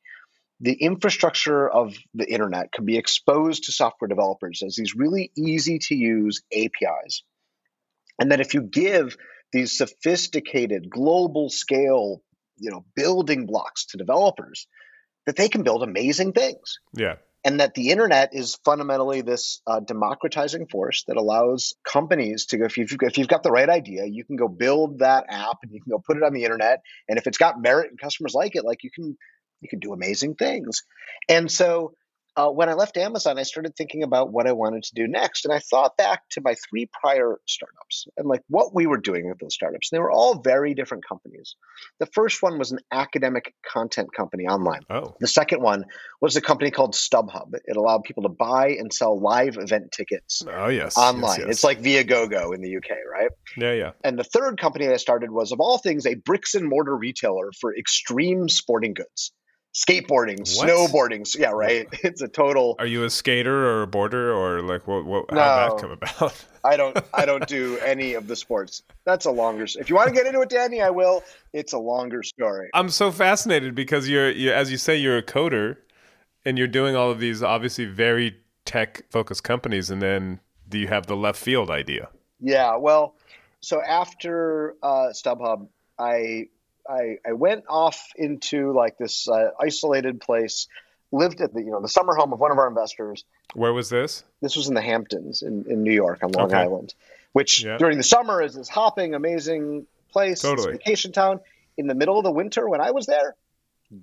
the 0.61 0.73
infrastructure 0.73 1.69
of 1.69 1.95
the 2.15 2.31
internet 2.31 2.73
can 2.73 2.85
be 2.85 2.97
exposed 2.97 3.65
to 3.65 3.73
software 3.73 4.09
developers 4.09 4.63
as 4.65 4.77
these 4.77 4.95
really 4.95 5.31
easy 5.37 5.79
to 5.79 5.95
use 5.95 6.43
APIs. 6.53 7.23
And 8.19 8.33
that 8.33 8.41
if 8.41 8.55
you 8.55 8.63
give 8.63 9.17
these 9.53 9.77
sophisticated 9.77 10.89
global 10.89 11.51
scale, 11.51 12.23
you 12.57 12.71
know, 12.71 12.85
building 12.95 13.47
blocks 13.47 13.87
to 13.87 13.99
developers, 13.99 14.67
that 15.27 15.37
they 15.37 15.49
can 15.49 15.63
build 15.63 15.83
amazing 15.83 16.33
things. 16.33 16.79
Yeah. 16.95 17.17
And 17.45 17.61
that 17.61 17.75
the 17.75 17.91
internet 17.91 18.31
is 18.33 18.59
fundamentally 18.65 19.21
this 19.21 19.61
uh, 19.69 19.79
democratizing 19.79 20.67
force 20.67 21.05
that 21.07 21.17
allows 21.17 21.75
companies 21.87 22.47
to 22.47 22.59
go. 22.59 22.65
If 22.65 22.77
you've, 22.77 22.91
if 23.03 23.19
you've 23.19 23.29
got 23.29 23.45
the 23.45 23.53
right 23.53 23.69
idea, 23.69 24.05
you 24.07 24.25
can 24.25 24.37
go 24.37 24.49
build 24.49 25.01
that 25.01 25.27
app 25.29 25.59
and 25.63 25.71
you 25.71 25.81
can 25.81 25.91
go 25.91 26.03
put 26.05 26.17
it 26.17 26.25
on 26.25 26.33
the 26.33 26.43
internet. 26.43 26.81
And 27.09 27.19
if 27.19 27.27
it's 27.29 27.39
got 27.39 27.61
merit 27.61 27.91
and 27.91 28.01
customers 28.01 28.35
like 28.35 28.57
it, 28.57 28.65
like 28.65 28.83
you 28.83 28.91
can 28.91 29.17
you 29.61 29.69
can 29.69 29.79
do 29.79 29.93
amazing 29.93 30.35
things. 30.35 30.83
And 31.29 31.51
so 31.51 31.95
uh, 32.37 32.51
when 32.51 32.69
I 32.69 32.75
left 32.75 32.99
Amazon, 32.99 33.39
I 33.39 33.45
started 33.45 33.75
thinking 33.75 34.03
about 34.03 34.31
what 34.31 34.47
I 34.47 34.53
wanted 34.53 34.83
to 34.85 34.95
do 34.95 35.09
next. 35.09 35.47
And 35.47 35.55
I 35.55 35.59
thought 35.59 35.97
back 35.97 36.21
to 36.33 36.43
my 36.43 36.55
three 36.69 36.87
prior 37.01 37.39
startups 37.47 38.07
and 38.19 38.29
like 38.29 38.43
what 38.49 38.75
we 38.75 38.87
were 38.87 38.99
doing 38.99 39.27
with 39.27 39.39
those 39.39 39.55
startups. 39.55 39.89
They 39.91 39.99
were 39.99 40.11
all 40.11 40.43
very 40.43 40.75
different 40.75 41.09
companies. 41.09 41.57
The 41.99 42.05
first 42.05 42.43
one 42.43 42.59
was 42.59 42.73
an 42.73 42.81
academic 42.93 43.55
content 43.67 44.13
company 44.15 44.45
online. 44.47 44.83
Oh. 44.91 45.15
The 45.19 45.27
second 45.27 45.63
one 45.63 45.87
was 46.21 46.37
a 46.37 46.43
company 46.43 46.71
called 46.71 46.93
StubHub. 46.93 47.55
It 47.65 47.77
allowed 47.77 48.05
people 48.05 48.25
to 48.25 48.29
buy 48.29 48.77
and 48.79 48.93
sell 48.93 49.19
live 49.19 49.57
event 49.57 49.93
tickets 49.93 50.43
Oh 50.47 50.69
yes. 50.69 50.99
online. 50.99 51.39
Yes, 51.39 51.39
yes. 51.39 51.49
It's 51.49 51.65
like 51.65 51.81
Viagogo 51.81 52.55
in 52.55 52.61
the 52.61 52.77
UK, 52.77 52.99
right? 53.11 53.31
yeah, 53.57 53.73
yeah. 53.73 53.91
And 54.05 54.19
the 54.19 54.25
third 54.25 54.61
company 54.61 54.89
I 54.89 54.99
started 54.99 55.31
was, 55.31 55.53
of 55.53 55.61
all 55.61 55.79
things, 55.79 56.05
a 56.05 56.15
bricks 56.15 56.55
and 56.55 56.69
mortar 56.69 56.95
retailer 56.95 57.51
for 57.59 57.75
extreme 57.75 58.51
sporting 58.51 58.93
goods, 58.93 59.33
skateboarding, 59.77 60.39
What? 60.57 60.69
snowboarding. 60.69 61.39
Yeah, 61.39 61.51
right. 61.51 61.87
It's 62.05 62.23
a 62.23 62.29
total. 62.29 62.77
Are 62.79 62.87
you 62.87 63.05
a 63.05 63.11
skater 63.11 63.67
or 63.69 63.83
a 63.83 63.87
boarder 63.87 64.33
or 64.33 64.63
like 64.63 64.87
what? 64.87 65.05
what 65.05 65.31
how 65.31 65.37
No. 65.37 65.43
did 65.69 65.79
that 65.79 65.81
come 65.83 65.91
about? 65.93 66.45
I 66.65 66.77
don't. 66.77 66.97
I 67.15 67.25
don't 67.27 67.47
do 67.47 67.79
any 67.85 68.15
of 68.15 68.27
the 68.27 68.35
sports. 68.35 68.83
That's 69.05 69.27
a 69.27 69.31
longer. 69.31 69.65
If 69.79 69.89
you 69.89 69.95
want 69.95 70.09
to 70.09 70.15
get 70.15 70.27
into 70.27 70.41
it, 70.41 70.49
Danny, 70.49 70.81
I 70.83 70.91
will. 70.91 71.23
It's 71.53 71.73
a 71.75 71.79
longer 71.79 72.23
story. 72.25 72.71
I'm 72.75 72.89
so 72.89 73.13
fascinated 73.13 73.75
because 73.75 74.09
you're, 74.09 74.31
you 74.31 74.51
as 74.53 74.71
you 74.73 74.77
say, 74.79 74.97
you're 74.97 75.19
a 75.19 75.23
coder, 75.23 75.77
and 76.45 76.59
you're 76.59 76.67
doing 76.67 76.97
all 76.97 77.11
of 77.11 77.21
these 77.21 77.43
obviously 77.43 77.85
very 77.85 78.37
tech 78.65 79.03
focused 79.11 79.45
companies, 79.45 79.91
and 79.91 80.03
then 80.03 80.41
do 80.69 80.79
you 80.79 80.89
have 80.89 81.07
the 81.07 81.17
left 81.17 81.39
field 81.39 81.71
idea? 81.71 82.09
Yeah. 82.41 82.75
Well, 82.77 83.15
so 83.61 83.81
after 83.83 84.75
uh, 84.83 85.11
StubHub, 85.13 85.69
I, 86.01 86.49
I 86.89 87.19
I 87.27 87.33
went 87.33 87.65
off 87.69 88.09
into 88.17 88.73
like 88.73 88.99
this 88.99 89.29
uh, 89.29 89.51
isolated 89.61 90.21
place. 90.21 90.67
Lived 91.13 91.41
at 91.41 91.55
the 91.55 91.61
you 91.63 91.71
know 91.71 91.81
the 91.81 91.89
summer 91.89 92.15
home 92.15 92.33
of 92.33 92.41
one 92.41 92.51
of 92.51 92.59
our 92.59 92.69
investors. 92.69 93.25
Where 93.55 93.73
was 93.73 93.89
this? 93.89 94.25
This 94.43 94.57
was 94.57 94.69
in 94.69 94.75
the 94.75 94.83
Hamptons 94.83 95.43
in, 95.43 95.65
in 95.69 95.83
New 95.85 95.93
York 95.93 96.23
on 96.25 96.33
Long 96.33 96.47
Okay. 96.47 96.57
Island, 96.59 96.95
which 97.33 97.65
Yeah. 97.65 97.79
during 97.79 97.97
the 97.97 98.03
summer 98.05 98.43
is 98.43 98.55
this 98.55 98.69
hopping, 98.69 99.15
amazing 99.15 99.87
place, 100.11 100.43
Totally. 100.43 100.73
vacation 100.73 101.13
town. 101.13 101.41
In 101.79 101.87
the 101.87 101.95
middle 101.95 102.19
of 102.19 102.25
the 102.25 102.33
winter, 102.33 102.69
when 102.69 102.81
I 102.81 102.91
was 102.91 103.07
there, 103.07 103.37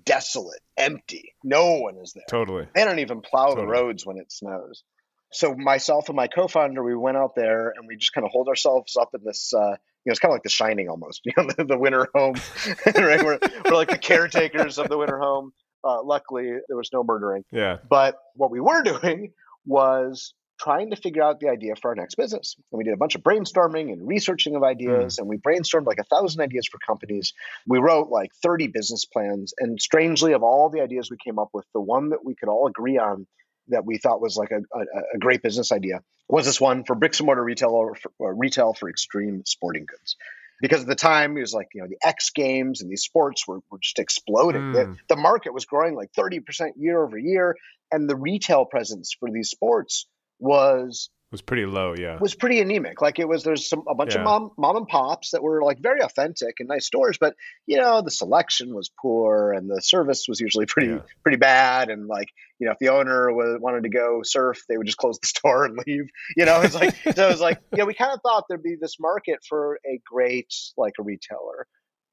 desolate, 0.04 0.60
empty. 0.76 1.34
No 1.42 1.74
one 1.74 1.96
is 1.98 2.12
there. 2.14 2.24
Totally. 2.28 2.66
They 2.74 2.84
don't 2.84 3.00
even 3.00 3.20
plow 3.20 3.54
the 3.54 3.66
roads 3.66 4.06
when 4.06 4.16
it 4.18 4.32
snows. 4.32 4.82
So 5.30 5.54
myself 5.54 6.08
and 6.08 6.16
my 6.16 6.28
co-founder, 6.28 6.82
we 6.82 6.94
went 6.96 7.16
out 7.16 7.34
there 7.34 7.70
and 7.76 7.86
we 7.86 7.96
just 7.96 8.12
kind 8.12 8.24
of 8.24 8.30
hold 8.30 8.48
ourselves 8.48 8.96
up 8.96 9.14
in 9.14 9.22
this. 9.24 9.52
Uh, 9.52 9.76
you 10.04 10.10
know, 10.10 10.12
it's 10.12 10.20
kind 10.20 10.30
of 10.30 10.34
like 10.34 10.42
The 10.42 10.50
Shining 10.50 10.88
almost. 10.88 11.22
You 11.26 11.32
know, 11.36 11.50
the, 11.56 11.64
the 11.64 11.78
winter 11.78 12.08
home. 12.14 12.34
right? 12.86 13.24
We're, 13.24 13.38
we're 13.64 13.74
like 13.74 13.88
the 13.88 13.98
caretakers 13.98 14.78
of 14.78 14.88
the 14.88 14.98
winter 14.98 15.18
home. 15.18 15.52
Uh, 15.82 16.02
luckily, 16.02 16.50
there 16.68 16.76
was 16.76 16.90
no 16.92 17.02
murdering. 17.02 17.44
Yeah. 17.50 17.78
But 17.88 18.16
what 18.34 18.50
we 18.50 18.60
were 18.60 18.82
doing 19.02 19.32
was 19.66 20.34
trying 20.60 20.90
to 20.90 20.96
figure 20.96 21.22
out 21.22 21.40
the 21.40 21.48
idea 21.48 21.74
for 21.80 21.90
our 21.90 21.94
next 21.94 22.14
business. 22.14 22.54
And 22.70 22.78
we 22.78 22.84
did 22.84 22.94
a 22.94 22.96
bunch 22.96 23.14
of 23.16 23.22
brainstorming 23.22 23.92
and 23.92 24.06
researching 24.06 24.54
of 24.54 24.62
ideas, 24.62 25.18
and 25.18 25.28
we 25.28 25.36
brainstormed 25.36 25.86
like 25.86 25.98
a 25.98 26.04
thousand 26.04 26.40
ideas 26.42 26.68
for 26.70 26.78
companies. 26.86 27.32
We 27.66 27.78
wrote 27.78 28.08
like 28.08 28.30
30 28.42 28.68
business 28.68 29.04
plans. 29.04 29.52
And 29.58 29.80
strangely, 29.80 30.32
of 30.32 30.42
all 30.42 30.70
the 30.70 30.80
ideas 30.80 31.10
we 31.10 31.16
came 31.22 31.38
up 31.38 31.48
with, 31.52 31.64
the 31.74 31.80
one 31.80 32.10
that 32.10 32.24
we 32.24 32.34
could 32.34 32.48
all 32.48 32.66
agree 32.66 32.98
on 32.98 33.26
that 33.68 33.84
we 33.84 33.98
thought 33.98 34.20
was 34.20 34.36
like 34.36 34.50
a, 34.50 34.58
a, 34.76 34.84
a 35.14 35.18
great 35.18 35.42
business 35.42 35.72
idea 35.72 36.00
was 36.28 36.46
this 36.46 36.60
one 36.60 36.84
for 36.84 36.94
bricks 36.94 37.20
and 37.20 37.26
mortar 37.26 37.44
retail 37.44 37.70
or, 37.70 37.94
for, 37.94 38.12
or 38.18 38.34
retail 38.34 38.74
for 38.74 38.88
extreme 38.88 39.42
sporting 39.46 39.86
goods. 39.86 40.16
Because 40.60 40.82
at 40.82 40.86
the 40.86 40.94
time, 40.94 41.36
it 41.36 41.40
was 41.40 41.52
like, 41.52 41.68
you 41.74 41.82
know, 41.82 41.88
the 41.88 41.98
X 42.06 42.30
Games 42.30 42.80
and 42.80 42.90
these 42.90 43.02
sports 43.02 43.46
were, 43.46 43.60
were 43.70 43.78
just 43.80 43.98
exploding. 43.98 44.62
Mm. 44.62 44.72
The, 44.72 44.96
the 45.08 45.16
market 45.16 45.52
was 45.52 45.66
growing 45.66 45.94
like 45.94 46.12
30% 46.12 46.72
year 46.76 47.02
over 47.02 47.18
year. 47.18 47.56
And 47.90 48.08
the 48.08 48.16
retail 48.16 48.64
presence 48.64 49.14
for 49.18 49.30
these 49.30 49.50
sports 49.50 50.06
was 50.38 51.10
was 51.34 51.42
pretty 51.42 51.66
low. 51.66 51.94
Yeah. 51.98 52.16
was 52.20 52.36
pretty 52.36 52.60
anemic. 52.60 53.02
Like 53.02 53.18
it 53.18 53.26
was 53.28 53.42
there's 53.42 53.68
some 53.68 53.82
a 53.88 53.94
bunch 53.96 54.14
Yeah. 54.14 54.20
of 54.20 54.24
mom 54.24 54.50
mom 54.56 54.76
and 54.76 54.86
pops 54.86 55.32
that 55.32 55.42
were 55.42 55.62
like 55.62 55.80
very 55.80 56.00
authentic 56.00 56.60
and 56.60 56.68
nice 56.68 56.86
stores, 56.86 57.18
but 57.18 57.34
you 57.66 57.76
know 57.76 58.02
the 58.02 58.10
selection 58.12 58.72
was 58.72 58.90
poor 59.02 59.52
and 59.52 59.68
the 59.68 59.82
service 59.82 60.26
was 60.28 60.38
usually 60.40 60.66
pretty 60.66 60.92
Yeah. 60.92 61.00
pretty 61.24 61.38
bad. 61.38 61.90
And 61.90 62.06
like 62.06 62.28
you 62.60 62.66
know 62.66 62.72
if 62.72 62.78
the 62.78 62.90
owner 62.90 63.32
was, 63.32 63.58
wanted 63.60 63.82
to 63.82 63.88
go 63.88 64.20
surf, 64.22 64.62
they 64.68 64.76
would 64.76 64.86
just 64.86 64.98
close 64.98 65.18
the 65.18 65.26
store 65.36 65.64
and 65.64 65.76
leave. 65.86 66.06
You 66.36 66.44
know 66.44 66.60
it's 66.60 66.74
like 66.76 66.94
so 67.14 67.26
it 67.26 67.30
was 67.30 67.40
like 67.40 67.60
yeah 67.76 67.82
we 67.84 67.94
kind 67.94 68.12
of 68.12 68.20
thought 68.22 68.44
there'd 68.48 68.62
be 68.62 68.76
this 68.80 69.00
market 69.00 69.40
for 69.48 69.80
a 69.84 70.00
great 70.10 70.54
like 70.76 70.94
a 71.00 71.02
retailer. 71.02 71.66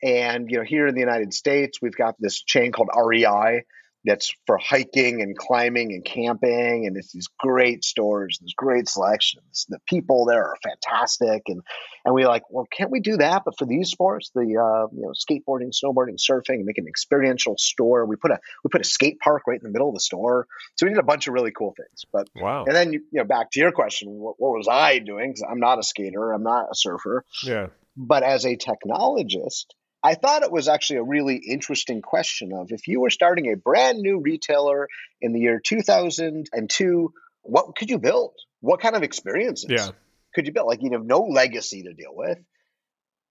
And 0.04 0.50
you 0.50 0.58
know 0.58 0.64
here 0.64 0.88
in 0.88 0.96
the 0.96 1.00
United 1.02 1.32
States 1.34 1.78
we've 1.80 1.96
got 1.96 2.16
this 2.20 2.42
chain 2.42 2.72
called 2.72 2.90
REI 2.98 3.64
that's 4.04 4.34
for 4.48 4.58
hiking 4.58 5.22
and 5.22 5.38
climbing 5.38 5.94
and 5.94 6.04
camping 6.04 6.88
and 6.88 6.98
it's 6.98 7.12
these 7.14 7.28
great 7.40 7.84
stores 7.84 8.40
this 8.42 8.54
great 8.56 8.90
selections 8.90 9.66
the 9.70 9.78
people 9.88 10.26
there 10.26 10.44
are 10.44 10.56
fantastic 10.64 11.44
and 11.48 11.62
and 12.04 12.16
we 12.16 12.26
like 12.26 12.44
well 12.50 12.66
can't 12.72 12.90
we 12.92 13.00
do 13.00 13.18
that 13.18 13.44
but 13.46 13.58
for 13.60 13.66
these 13.66 13.90
sports 13.92 14.32
the 14.34 14.42
uh, 14.42 14.88
you 14.96 15.02
know 15.02 15.12
skateboarding 15.12 15.72
snowboarding 15.72 16.18
surfing 16.18 16.64
make 16.64 16.78
an 16.80 16.88
experiential 16.88 17.56
store 17.58 18.06
we 18.06 18.16
put 18.16 18.32
a 18.32 18.40
we 18.64 18.70
put 18.70 18.82
a 18.82 18.86
skate 18.86 19.20
park 19.20 19.44
right 19.48 19.60
in 19.60 19.64
the 19.64 19.72
middle 19.72 19.90
of 19.90 19.94
the 19.94 20.00
store 20.00 20.48
so 20.76 20.86
we 20.86 20.90
did 20.92 21.00
a 21.00 21.04
bunch 21.04 21.28
of 21.28 21.34
really 21.34 21.52
cool 21.52 21.74
things 21.78 22.06
but 22.12 22.28
Wow. 22.36 22.66
and 22.66 22.76
then 22.76 22.94
you 22.94 23.02
know 23.14 23.24
back 23.24 23.52
to 23.52 23.60
your 23.60 23.72
question 23.72 24.10
what, 24.10 24.36
what 24.40 24.52
was 24.58 24.68
i 24.68 24.98
doing 25.00 25.34
'Cause 25.34 25.44
i'm 25.50 25.60
not 25.60 25.78
a 25.78 25.84
skater 25.84 26.32
i'm 26.34 26.44
not 26.44 26.66
a 26.72 26.76
surfer 26.76 27.24
Yeah. 27.44 27.68
but 27.96 28.24
as 28.24 28.46
a 28.46 28.56
technologist, 28.58 29.66
I 30.04 30.16
thought 30.16 30.44
it 30.44 30.52
was 30.52 30.68
actually 30.68 30.98
a 30.98 31.04
really 31.04 31.36
interesting 31.36 32.02
question 32.02 32.54
of 32.54 32.72
if 32.72 32.88
you 32.88 33.02
were 33.02 33.10
starting 33.12 33.52
a 33.52 33.56
brand 33.56 34.00
new 34.00 34.20
retailer 34.20 34.88
in 35.22 35.32
the 35.34 35.40
year 35.40 35.60
2002, 35.64 37.14
what 37.44 37.76
could 37.76 37.90
you 37.90 38.00
build? 38.00 38.34
What 38.62 38.80
kind 38.82 38.96
of 38.96 39.04
experiences 39.04 39.70
Yeah. 39.70 39.90
could 40.34 40.48
you 40.48 40.54
build? 40.54 40.68
Like, 40.68 40.82
you 40.82 40.92
have 40.94 41.06
no 41.06 41.22
legacy 41.24 41.84
to 41.84 41.94
deal 41.94 42.16
with. 42.16 42.40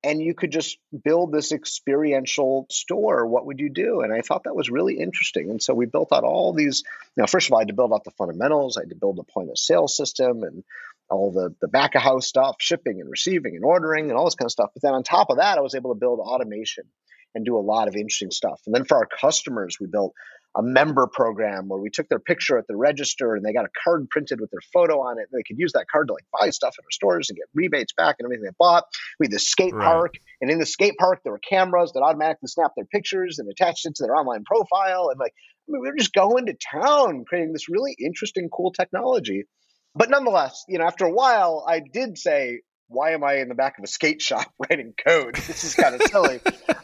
and 0.03 0.23
you 0.23 0.33
could 0.35 0.51
just 0.51 0.79
build 1.05 1.31
this 1.31 1.53
experiential 1.53 2.67
store 2.71 3.27
what 3.27 3.45
would 3.45 3.61
you 3.61 3.69
do 3.69 4.01
and 4.01 4.15
i 4.15 4.23
thought 4.23 4.45
that 4.45 4.57
was 4.57 4.71
really 4.71 4.99
interesting 4.99 5.51
and 5.51 5.63
so 5.63 5.75
we 5.75 5.85
built 5.85 6.11
out 6.11 6.25
all 6.25 6.55
these 6.55 6.83
you 7.17 7.21
know 7.21 7.27
first 7.27 7.49
of 7.49 7.53
all 7.53 7.59
i 7.59 7.61
had 7.61 7.69
to 7.69 7.75
build 7.75 7.93
out 7.93 8.03
the 8.05 8.11
fundamentals 8.13 8.79
i 8.79 8.81
had 8.81 8.89
to 8.89 8.95
build 8.97 9.19
a 9.19 9.23
point 9.23 9.51
of 9.51 9.59
sale 9.59 9.87
system 9.89 10.43
and 10.43 10.65
all 11.11 11.33
the 11.33 11.55
the 11.61 11.69
back 11.69 11.95
of 11.95 12.03
house 12.03 12.27
stuff 12.27 12.57
shipping 12.59 13.01
and 13.01 13.11
receiving 13.11 13.55
and 13.57 13.65
ordering 13.65 14.11
and 14.11 14.19
all 14.19 14.25
this 14.25 14.35
kind 14.35 14.47
of 14.47 14.53
stuff 14.53 14.71
but 14.75 14.83
then 14.83 14.95
on 14.95 15.03
top 15.03 15.31
of 15.31 15.39
that 15.39 15.59
i 15.59 15.61
was 15.61 15.75
able 15.75 15.93
to 15.93 15.99
build 15.99 16.21
automation 16.21 16.85
and 17.35 17.45
do 17.45 17.57
a 17.57 17.61
lot 17.61 17.89
of 17.89 17.95
interesting 17.95 18.31
stuff 18.31 18.61
and 18.67 18.75
then 18.75 18.85
for 18.85 18.97
our 18.97 19.07
customers 19.21 19.79
we 19.81 19.87
built 19.87 20.15
a 20.57 20.63
member 20.63 21.07
program 21.07 21.69
where 21.69 21.81
we 21.81 21.91
took 21.91 22.09
their 22.09 22.19
picture 22.19 22.59
at 22.59 22.67
the 22.67 22.77
register 22.77 23.35
and 23.35 23.45
they 23.45 23.53
got 23.53 23.65
a 23.65 23.71
card 23.85 24.09
printed 24.11 24.41
with 24.41 24.51
their 24.51 24.61
photo 24.73 25.01
on 25.01 25.19
it. 25.19 25.29
And 25.31 25.39
they 25.39 25.45
could 25.45 25.59
use 25.59 25.73
that 25.73 25.87
card 25.91 26.09
to 26.09 26.15
like 26.15 26.25
buy 26.39 26.51
stuff 26.51 26.75
in 26.79 26.85
our 26.85 26.91
stores 26.91 27.31
and 27.31 27.37
get 27.37 27.47
rebates 27.55 27.93
back 27.93 28.17
and 28.19 28.27
everything 28.27 28.45
they 28.45 28.57
bought. 28.59 28.85
We 29.21 29.27
had 29.27 29.33
the 29.33 29.39
skate 29.39 29.75
right. 29.75 29.85
park, 29.85 30.15
and 30.41 30.51
in 30.51 30.59
the 30.59 30.67
skate 30.67 30.97
park 30.99 31.21
there 31.23 31.33
were 31.33 31.39
cameras 31.39 31.93
that 31.93 32.01
automatically 32.01 32.49
snapped 32.49 32.75
their 32.77 32.85
pictures 32.87 33.39
and 33.39 33.49
attached 33.49 33.87
it 33.87 33.95
to 33.97 34.03
their 34.03 34.17
online 34.17 34.45
profile. 34.45 35.11
And 35.11 35.21
like 35.21 35.35
I 35.69 35.73
mean, 35.73 35.83
we 35.83 35.89
were 35.89 35.97
just 35.97 36.13
going 36.13 36.47
to 36.47 36.55
town 36.55 37.25
creating 37.29 37.53
this 37.53 37.69
really 37.69 37.95
interesting, 37.99 38.49
cool 38.53 38.73
technology. 38.73 39.45
But 39.95 40.11
nonetheless, 40.11 40.65
you 40.69 40.79
know, 40.79 40.85
after 40.85 41.05
a 41.05 41.13
while, 41.13 41.65
I 41.67 41.81
did 41.81 42.17
say, 42.17 42.61
why 42.89 43.13
am 43.13 43.25
I 43.25 43.35
in 43.35 43.49
the 43.49 43.55
back 43.55 43.79
of 43.79 43.85
a 43.85 43.87
skate 43.87 44.21
shop 44.21 44.53
writing 44.71 44.95
code? 45.05 45.37
This 45.37 45.65
is 45.65 45.75
kind 45.75 45.95
of 45.95 46.03
silly. 46.11 46.41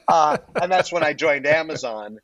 uh, 0.09 0.39
and 0.61 0.71
that's 0.71 0.93
when 0.93 1.03
I 1.03 1.13
joined 1.13 1.47
Amazon 1.47 2.19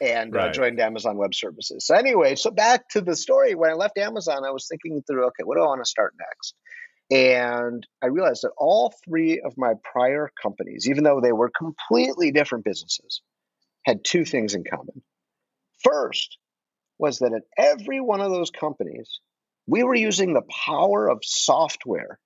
and 0.00 0.34
right. 0.34 0.48
uh, 0.48 0.52
joined 0.52 0.80
Amazon 0.80 1.16
Web 1.16 1.34
Services. 1.34 1.86
So 1.86 1.94
anyway, 1.94 2.34
so 2.34 2.50
back 2.50 2.88
to 2.90 3.00
the 3.00 3.16
story. 3.16 3.54
When 3.54 3.70
I 3.70 3.74
left 3.74 3.98
Amazon, 3.98 4.44
I 4.44 4.50
was 4.50 4.66
thinking 4.68 5.02
through, 5.06 5.26
okay, 5.26 5.44
what 5.44 5.56
do 5.56 5.62
I 5.62 5.66
want 5.66 5.84
to 5.84 5.88
start 5.88 6.14
next? 6.18 6.54
And 7.10 7.86
I 8.02 8.06
realized 8.06 8.42
that 8.42 8.52
all 8.58 8.92
three 9.04 9.40
of 9.40 9.54
my 9.56 9.72
prior 9.82 10.30
companies, 10.40 10.88
even 10.88 11.04
though 11.04 11.20
they 11.20 11.32
were 11.32 11.50
completely 11.50 12.32
different 12.32 12.64
businesses, 12.64 13.22
had 13.86 14.04
two 14.04 14.24
things 14.24 14.54
in 14.54 14.64
common. 14.64 15.02
First 15.82 16.36
was 16.98 17.20
that 17.20 17.32
at 17.32 17.42
every 17.56 18.00
one 18.00 18.20
of 18.20 18.30
those 18.30 18.50
companies, 18.50 19.20
we 19.68 19.84
were 19.84 19.94
using 19.94 20.32
the 20.32 20.42
power 20.42 21.08
of 21.08 21.18
software 21.22 22.18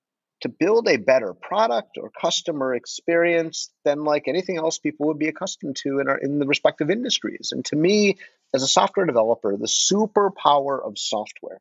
to 0.43 0.49
build 0.49 0.89
a 0.89 0.97
better 0.97 1.35
product 1.35 1.99
or 1.99 2.11
customer 2.11 2.75
experience 2.75 3.71
than 3.85 4.05
like 4.05 4.29
anything 4.29 4.57
else 4.57 4.79
people 4.79 5.09
would 5.09 5.19
be 5.19 5.29
accustomed 5.29 5.77
to 5.77 5.99
in, 5.99 6.09
our, 6.09 6.17
in 6.17 6.39
the 6.39 6.47
respective 6.47 6.91
industries. 6.91 7.51
And 7.53 7.65
to 7.67 7.77
me, 7.77 8.17
as 8.55 8.63
a 8.63 8.69
software 8.69 9.07
developer, 9.07 9.57
the 9.57 9.67
superpower 9.67 10.85
of 10.85 10.99
software 10.99 11.61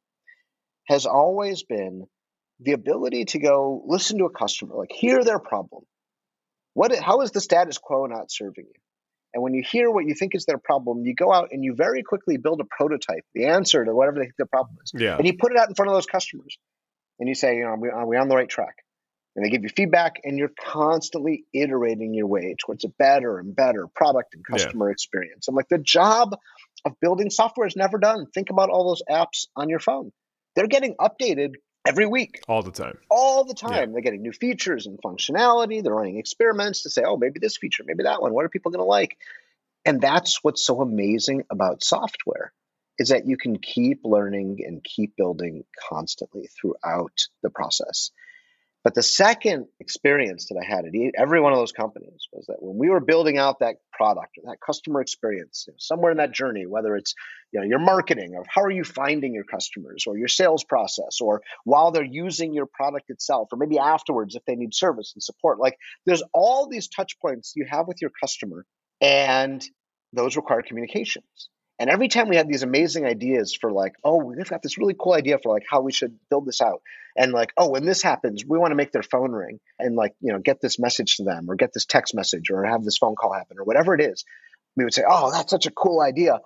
has 0.85 1.05
always 1.05 1.63
been 1.63 2.05
the 2.59 2.73
ability 2.73 3.25
to 3.25 3.39
go 3.39 3.83
listen 3.88 4.19
to 4.19 4.25
a 4.25 4.29
customer, 4.29 4.75
like 4.75 4.91
hear 4.91 5.23
their 5.23 5.39
problem. 5.39 5.83
What, 6.73 6.95
how 6.95 7.21
is 7.21 7.31
the 7.31 7.41
status 7.41 7.79
quo 7.79 8.05
not 8.05 8.31
serving 8.31 8.65
you? 8.65 8.81
And 9.33 9.41
when 9.41 9.53
you 9.53 9.63
hear 9.69 9.89
what 9.89 10.05
you 10.05 10.13
think 10.13 10.35
is 10.35 10.45
their 10.45 10.57
problem, 10.57 11.05
you 11.05 11.15
go 11.15 11.31
out 11.31 11.50
and 11.51 11.63
you 11.63 11.73
very 11.75 12.03
quickly 12.03 12.38
build 12.38 12.59
a 12.59 12.65
prototype, 12.65 13.23
the 13.33 13.45
answer 13.45 13.85
to 13.85 13.95
whatever 13.95 14.17
they 14.17 14.25
think 14.25 14.35
their 14.38 14.45
problem 14.45 14.77
is. 14.83 14.91
Yeah. 14.93 15.17
And 15.17 15.25
you 15.25 15.38
put 15.38 15.51
it 15.51 15.57
out 15.57 15.69
in 15.69 15.75
front 15.75 15.89
of 15.89 15.95
those 15.95 16.05
customers 16.05 16.57
and 17.19 17.29
you 17.29 17.35
say, 17.35 17.55
you 17.55 17.61
know, 17.61 17.69
are 17.69 17.79
we, 17.79 17.89
are 17.89 18.07
we 18.07 18.17
on 18.17 18.27
the 18.27 18.35
right 18.35 18.50
track? 18.50 18.75
And 19.33 19.45
they 19.45 19.50
give 19.50 19.63
you 19.63 19.69
feedback, 19.69 20.19
and 20.25 20.38
you're 20.38 20.51
constantly 20.59 21.45
iterating 21.53 22.13
your 22.13 22.27
way 22.27 22.53
towards 22.59 22.83
a 22.83 22.89
better 22.89 23.39
and 23.39 23.55
better 23.55 23.88
product 23.95 24.33
and 24.33 24.43
customer 24.45 24.89
yeah. 24.89 24.91
experience. 24.91 25.47
I'm 25.47 25.55
like, 25.55 25.69
the 25.69 25.77
job 25.77 26.35
of 26.83 27.00
building 27.00 27.29
software 27.29 27.65
is 27.65 27.77
never 27.77 27.97
done. 27.97 28.25
Think 28.33 28.50
about 28.50 28.69
all 28.69 28.89
those 28.89 29.01
apps 29.09 29.47
on 29.55 29.69
your 29.69 29.79
phone. 29.79 30.11
They're 30.57 30.67
getting 30.67 30.95
updated 31.00 31.51
every 31.85 32.05
week. 32.05 32.41
All 32.47 32.63
the 32.63 32.71
time. 32.71 32.97
All 33.09 33.43
the 33.43 33.53
time. 33.53 33.73
Yeah. 33.73 33.85
They're 33.93 34.01
getting 34.01 34.21
new 34.21 34.31
features 34.31 34.85
and 34.88 35.00
functionality. 35.01 35.83
They're 35.83 35.93
running 35.93 36.17
experiments 36.17 36.83
to 36.83 36.89
say, 36.89 37.03
oh, 37.05 37.17
maybe 37.17 37.39
this 37.39 37.57
feature, 37.57 37.83
maybe 37.85 38.03
that 38.03 38.21
one. 38.21 38.33
What 38.33 38.45
are 38.45 38.50
people 38.50 38.71
going 38.71 38.83
to 38.83 38.85
like? 38.85 39.17
And 39.85 40.00
that's 40.00 40.43
what's 40.43 40.65
so 40.65 40.81
amazing 40.81 41.43
about 41.50 41.83
software 41.83 42.53
is 43.00 43.09
that 43.09 43.25
you 43.25 43.38
can 43.38 43.57
keep 43.57 44.01
learning 44.03 44.59
and 44.65 44.83
keep 44.83 45.15
building 45.15 45.63
constantly 45.89 46.47
throughout 46.47 47.27
the 47.41 47.50
process. 47.50 48.11
But 48.83 48.95
the 48.95 49.03
second 49.03 49.67
experience 49.79 50.47
that 50.47 50.59
I 50.59 50.65
had 50.65 50.85
at 50.85 50.93
every 51.15 51.39
one 51.39 51.53
of 51.53 51.59
those 51.59 51.71
companies 51.71 52.27
was 52.33 52.48
that 52.48 52.57
when 52.59 52.77
we 52.77 52.89
were 52.89 53.00
building 53.00 53.37
out 53.37 53.59
that 53.59 53.75
product 53.91 54.37
or 54.39 54.50
that 54.50 54.57
customer 54.59 55.01
experience, 55.01 55.65
you 55.67 55.74
know, 55.74 55.77
somewhere 55.79 56.11
in 56.11 56.17
that 56.17 56.31
journey, 56.31 56.65
whether 56.65 56.96
it's 56.96 57.13
you 57.51 57.59
know 57.59 57.65
your 57.65 57.79
marketing 57.79 58.33
or 58.35 58.44
how 58.48 58.61
are 58.61 58.72
you 58.72 58.83
finding 58.83 59.35
your 59.35 59.44
customers 59.44 60.05
or 60.07 60.17
your 60.17 60.27
sales 60.27 60.63
process 60.63 61.22
or 61.22 61.41
while 61.63 61.91
they're 61.91 62.03
using 62.03 62.53
your 62.53 62.65
product 62.65 63.09
itself 63.09 63.50
or 63.51 63.57
maybe 63.57 63.77
afterwards 63.77 64.35
if 64.35 64.44
they 64.46 64.55
need 64.55 64.74
service 64.74 65.11
and 65.15 65.22
support, 65.22 65.59
like 65.59 65.77
there's 66.07 66.24
all 66.33 66.67
these 66.67 66.87
touch 66.87 67.20
points 67.20 67.53
you 67.55 67.65
have 67.70 67.87
with 67.87 68.01
your 68.01 68.11
customer 68.20 68.65
and 69.00 69.63
those 70.13 70.35
require 70.35 70.63
communications. 70.63 71.50
And 71.81 71.89
every 71.89 72.09
time 72.09 72.29
we 72.29 72.35
had 72.35 72.48
these 72.48 72.61
amazing 72.61 73.07
ideas 73.07 73.57
for 73.59 73.72
like, 73.72 73.96
oh, 74.03 74.24
we've 74.24 74.48
got 74.48 74.61
this 74.61 74.77
really 74.77 74.94
cool 74.94 75.13
idea 75.13 75.39
for 75.41 75.51
like 75.51 75.63
how 75.67 75.81
we 75.81 75.91
should 75.91 76.15
build 76.29 76.46
this 76.46 76.61
out. 76.61 76.83
And 77.17 77.31
like, 77.31 77.53
oh, 77.57 77.72
when 77.72 77.85
this 77.85 78.03
happens, 78.03 78.46
we 78.48 78.59
want 78.59 78.70
to 78.70 78.75
make 78.75 78.91
their 78.91 79.01
phone 79.01 79.31
ring 79.31 79.59
and 79.79 79.96
like, 79.96 80.13
you 80.22 80.31
know, 80.31 80.37
get 80.37 80.61
this 80.61 80.77
message 80.77 81.15
to 81.15 81.24
them 81.24 81.50
or 81.50 81.55
get 81.55 81.74
this 81.74 81.85
text 81.85 82.13
message 82.13 82.51
or 82.51 82.65
have 82.65 82.83
this 82.83 83.00
phone 83.00 83.15
call 83.15 83.33
happen 83.33 83.57
or 83.57 83.63
whatever 83.63 83.96
it 83.96 84.01
is. 84.01 84.25
We 84.77 84.83
would 84.83 84.94
say, 84.94 85.01
oh, 85.09 85.31
that's 85.31 85.50
such 85.50 85.65
a 85.65 85.72
cool 85.72 86.01
idea 86.01 86.39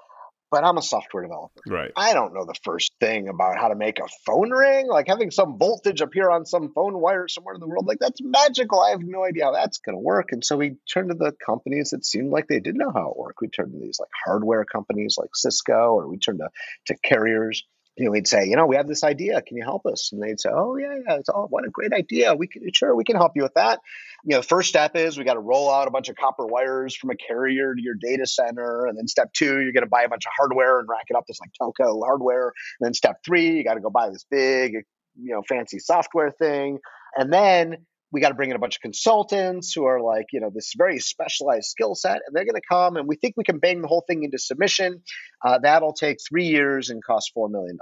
but 0.56 0.64
I'm 0.64 0.78
a 0.78 0.82
software 0.82 1.24
developer. 1.24 1.60
Right. 1.68 1.92
I 1.98 2.14
don't 2.14 2.34
know 2.34 2.46
the 2.46 2.56
first 2.64 2.94
thing 3.02 3.28
about 3.28 3.60
how 3.60 3.68
to 3.68 3.76
make 3.76 4.00
a 4.00 4.08
phone 4.26 4.52
ring. 4.52 4.88
Like 4.88 5.06
having 5.06 5.30
some 5.30 5.58
voltage 5.58 6.00
appear 6.00 6.30
on 6.30 6.46
some 6.46 6.72
phone 6.74 6.98
wire 6.98 7.28
somewhere 7.28 7.56
in 7.56 7.60
the 7.60 7.68
world, 7.68 7.86
like 7.86 8.00
that's 8.00 8.22
magical. 8.24 8.80
I 8.80 8.92
have 8.92 9.02
no 9.04 9.26
idea 9.26 9.44
how 9.44 9.52
that's 9.52 9.80
going 9.80 9.98
to 9.98 10.00
work. 10.00 10.30
And 10.32 10.46
so 10.46 10.56
we 10.56 10.78
turned 10.90 11.10
to 11.10 11.16
the 11.16 11.34
companies 11.46 11.90
that 11.90 12.06
seemed 12.06 12.32
like 12.32 12.48
they 12.48 12.62
did 12.62 12.78
know 12.78 12.90
how 12.90 13.10
it 13.10 13.18
worked. 13.18 13.42
We 13.42 13.50
turned 13.50 13.74
to 13.74 13.80
these 13.80 14.00
like 14.00 14.08
hardware 14.26 14.64
companies 14.64 15.18
like 15.20 15.36
Cisco, 15.36 15.74
or 15.74 16.08
we 16.08 16.20
turned 16.20 16.40
to, 16.40 16.48
to 16.86 16.98
carriers 17.04 17.66
you 17.98 18.06
know, 18.06 18.12
we'd 18.12 18.28
say, 18.28 18.46
you 18.46 18.56
know, 18.56 18.66
we 18.66 18.76
have 18.76 18.88
this 18.88 19.04
idea. 19.04 19.42
Can 19.42 19.56
you 19.56 19.64
help 19.64 19.86
us? 19.86 20.12
And 20.12 20.22
they'd 20.22 20.40
say, 20.40 20.50
oh 20.54 20.76
yeah, 20.76 20.96
yeah. 21.08 21.18
It's 21.18 21.30
all 21.30 21.48
what 21.50 21.66
a 21.66 21.70
great 21.70 21.94
idea. 21.94 22.36
We 22.36 22.48
can 22.48 22.62
sure 22.74 22.96
we 22.96 23.06
can 23.06 23.16
help 23.16 23.34
you 23.36 23.44
with 23.44 23.54
that. 23.54 23.80
You 24.26 24.36
know, 24.36 24.42
first 24.42 24.70
step 24.70 24.96
is 24.96 25.18
we 25.18 25.24
got 25.24 25.36
to 25.36 25.40
roll 25.40 25.72
out 25.72 25.88
a 25.88 25.92
bunch 25.92 26.10
of 26.10 26.16
copper 26.16 26.46
wires 26.46 26.96
from 26.96 27.12
a 27.12 27.16
carrier 27.16 27.74
to 27.74 27.82
your 27.82 27.96
data 27.96 28.26
center, 28.26 28.86
and 28.88 28.98
then 28.98 29.08
step 29.08 29.32
two, 29.34 29.62
you're 29.62 29.72
going 29.72 29.84
to 29.84 29.90
buy 29.90 30.04
a 30.04 30.10
bunch 30.10 30.26
of 30.26 30.32
hardware 30.36 30.80
and 30.80 30.90
rack 30.90 31.06
it 31.10 31.16
up 31.16 31.26
this 31.28 31.40
like 31.40 31.52
telco 31.62 32.02
hardware. 32.04 32.52
And 32.80 32.88
then 32.88 32.94
step 32.94 33.18
three, 33.26 33.58
you 33.58 33.64
got 33.64 33.76
to 33.76 33.82
go 33.82 33.90
buy 33.90 34.10
this 34.10 34.26
big, 34.30 34.74
you 35.18 35.34
know, 35.34 35.42
fancy 35.48 35.80
software 35.80 36.32
thing, 36.32 36.80
and 37.16 37.32
then 37.32 37.86
we 38.16 38.22
got 38.22 38.30
to 38.30 38.36
bring 38.36 38.50
in 38.50 38.56
a 38.56 38.60
bunch 38.60 38.78
of 38.78 38.82
consultants 38.82 39.74
who 39.74 39.84
are 39.84 40.00
like, 40.00 40.28
you 40.32 40.40
know, 40.40 40.50
this 40.50 40.72
very 40.78 41.00
specialized 41.00 41.66
skill 41.66 41.96
set, 41.96 42.22
and 42.26 42.34
they're 42.34 42.46
going 42.46 42.56
to 42.56 42.66
come 42.66 42.96
and 42.96 43.10
we 43.10 43.18
think 43.18 43.34
we 43.36 43.44
can 43.44 43.60
bang 43.60 43.82
the 43.82 43.90
whole 43.90 44.06
thing 44.08 44.24
into 44.24 44.38
submission. 44.38 45.02
Uh, 45.44 45.60
that'll 45.62 45.92
take 45.92 46.20
three 46.26 46.46
years 46.46 46.90
and 46.90 47.04
cost 47.04 47.34
$4 47.38 47.52
million. 47.52 47.78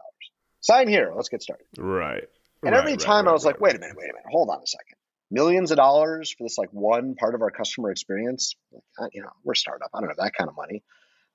Sign 0.62 0.88
here. 0.88 1.14
Let's 1.16 1.30
get 1.30 1.44
started. 1.44 1.68
Right. 1.78 2.24
And 2.64 2.72
right, 2.72 2.80
every 2.80 2.98
time 2.98 3.26
right, 3.26 3.30
I 3.30 3.34
was 3.34 3.46
like, 3.46 3.62
wait 3.62 3.76
a 3.76 3.80
minute, 3.80 3.96
wait 3.96 4.06
a 4.06 4.14
minute, 4.14 4.26
hold 4.32 4.50
on 4.50 4.58
a 4.58 4.66
second. 4.66 4.98
Millions 5.30 5.70
of 5.70 5.78
dollars 5.78 6.34
for 6.36 6.46
this 6.46 6.58
like 6.58 6.70
one 6.72 7.14
part 7.14 7.36
of 7.36 7.44
our 7.44 7.52
customer 7.52 7.92
experience. 7.92 8.56
Like, 9.00 9.12
you 9.14 9.22
know, 9.22 9.30
we're 9.44 9.54
a 9.54 9.56
startup. 9.56 9.92
I 9.94 10.00
don't 10.00 10.10
have 10.10 10.18
that 10.18 10.34
kind 10.36 10.50
of 10.50 10.56
money. 10.56 10.82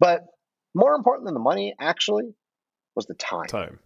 But 0.00 0.24
more 0.74 0.96
important 0.96 1.26
than 1.26 1.34
the 1.34 1.40
money, 1.40 1.76
actually, 1.78 2.34
was 2.96 3.06
the 3.06 3.14
time. 3.14 3.46
Time. 3.46 3.78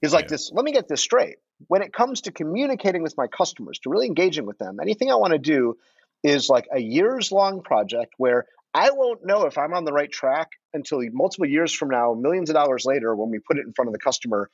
He's 0.00 0.12
like 0.12 0.24
yeah. 0.24 0.30
this. 0.30 0.50
Let 0.52 0.64
me 0.64 0.72
get 0.72 0.88
this 0.88 1.00
straight 1.00 1.36
when 1.68 1.82
it 1.82 1.92
comes 1.92 2.22
to 2.22 2.32
communicating 2.32 3.02
with 3.02 3.16
my 3.16 3.26
customers, 3.26 3.78
to 3.80 3.90
really 3.90 4.06
engaging 4.06 4.46
with 4.46 4.58
them, 4.58 4.78
anything 4.80 5.10
I 5.10 5.16
want 5.16 5.32
to 5.32 5.38
do 5.38 5.76
is 6.22 6.48
like 6.48 6.68
a 6.72 6.80
years 6.80 7.32
long 7.32 7.62
project 7.62 8.14
where 8.16 8.46
I 8.74 8.90
won't 8.90 9.24
know 9.24 9.44
if 9.46 9.58
I'm 9.58 9.74
on 9.74 9.84
the 9.84 9.92
right 9.92 10.10
track 10.10 10.50
until 10.72 11.02
multiple 11.12 11.46
years 11.46 11.72
from 11.74 11.90
now, 11.90 12.14
millions 12.14 12.48
of 12.48 12.54
dollars 12.54 12.84
later, 12.86 13.14
when 13.14 13.30
we 13.30 13.38
put 13.38 13.58
it 13.58 13.66
in 13.66 13.72
front 13.72 13.88
of 13.88 13.92
the 13.92 13.98
customer. 13.98 14.50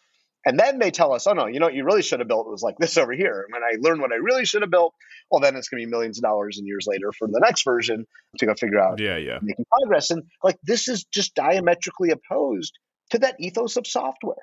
And 0.46 0.58
then 0.58 0.78
they 0.78 0.90
tell 0.90 1.12
us, 1.12 1.26
oh 1.26 1.32
no, 1.32 1.46
you 1.46 1.60
know 1.60 1.66
what 1.66 1.74
you 1.74 1.84
really 1.84 2.02
should 2.02 2.20
have 2.20 2.28
built 2.28 2.48
was 2.48 2.62
like 2.62 2.78
this 2.78 2.96
over 2.96 3.12
here. 3.12 3.44
And 3.44 3.52
when 3.52 3.62
I 3.62 3.76
learn 3.80 4.00
what 4.00 4.12
I 4.12 4.16
really 4.16 4.44
should 4.44 4.62
have 4.62 4.70
built, 4.70 4.94
well, 5.30 5.40
then 5.40 5.56
it's 5.56 5.68
going 5.68 5.82
to 5.82 5.86
be 5.86 5.90
millions 5.90 6.18
of 6.18 6.22
dollars 6.22 6.58
and 6.58 6.66
years 6.66 6.86
later 6.88 7.12
for 7.12 7.28
the 7.28 7.40
next 7.40 7.64
version 7.64 8.06
to 8.38 8.46
go 8.46 8.54
figure 8.54 8.80
out 8.80 8.98
yeah, 8.98 9.16
yeah. 9.16 9.38
making 9.42 9.66
progress. 9.78 10.10
And 10.10 10.22
like 10.42 10.58
this 10.62 10.88
is 10.88 11.04
just 11.04 11.34
diametrically 11.34 12.10
opposed 12.10 12.78
to 13.10 13.18
that 13.20 13.36
ethos 13.40 13.76
of 13.76 13.86
software. 13.86 14.36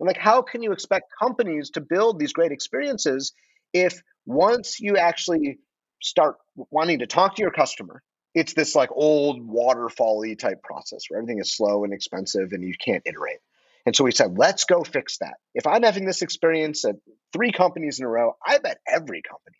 And 0.00 0.06
like, 0.06 0.18
how 0.18 0.42
can 0.42 0.62
you 0.62 0.72
expect 0.72 1.12
companies 1.20 1.70
to 1.70 1.80
build 1.80 2.18
these 2.18 2.32
great 2.32 2.52
experiences 2.52 3.32
if 3.72 4.02
once 4.26 4.80
you 4.80 4.96
actually 4.96 5.58
start 6.02 6.36
wanting 6.70 7.00
to 7.00 7.06
talk 7.06 7.36
to 7.36 7.42
your 7.42 7.50
customer, 7.50 8.02
it's 8.34 8.52
this 8.54 8.74
like 8.74 8.90
old 8.92 9.48
waterfally 9.48 10.38
type 10.38 10.62
process 10.62 11.04
where 11.08 11.18
everything 11.18 11.40
is 11.40 11.56
slow 11.56 11.84
and 11.84 11.92
expensive 11.92 12.52
and 12.52 12.62
you 12.62 12.74
can't 12.78 13.02
iterate. 13.06 13.38
And 13.86 13.94
so 13.94 14.04
we 14.04 14.12
said, 14.12 14.36
let's 14.36 14.64
go 14.64 14.82
fix 14.82 15.18
that. 15.18 15.34
If 15.54 15.66
I'm 15.66 15.84
having 15.84 16.04
this 16.04 16.22
experience 16.22 16.84
at 16.84 16.96
three 17.32 17.52
companies 17.52 18.00
in 18.00 18.04
a 18.04 18.08
row, 18.08 18.36
I 18.44 18.58
bet 18.58 18.78
every 18.86 19.22
company 19.22 19.56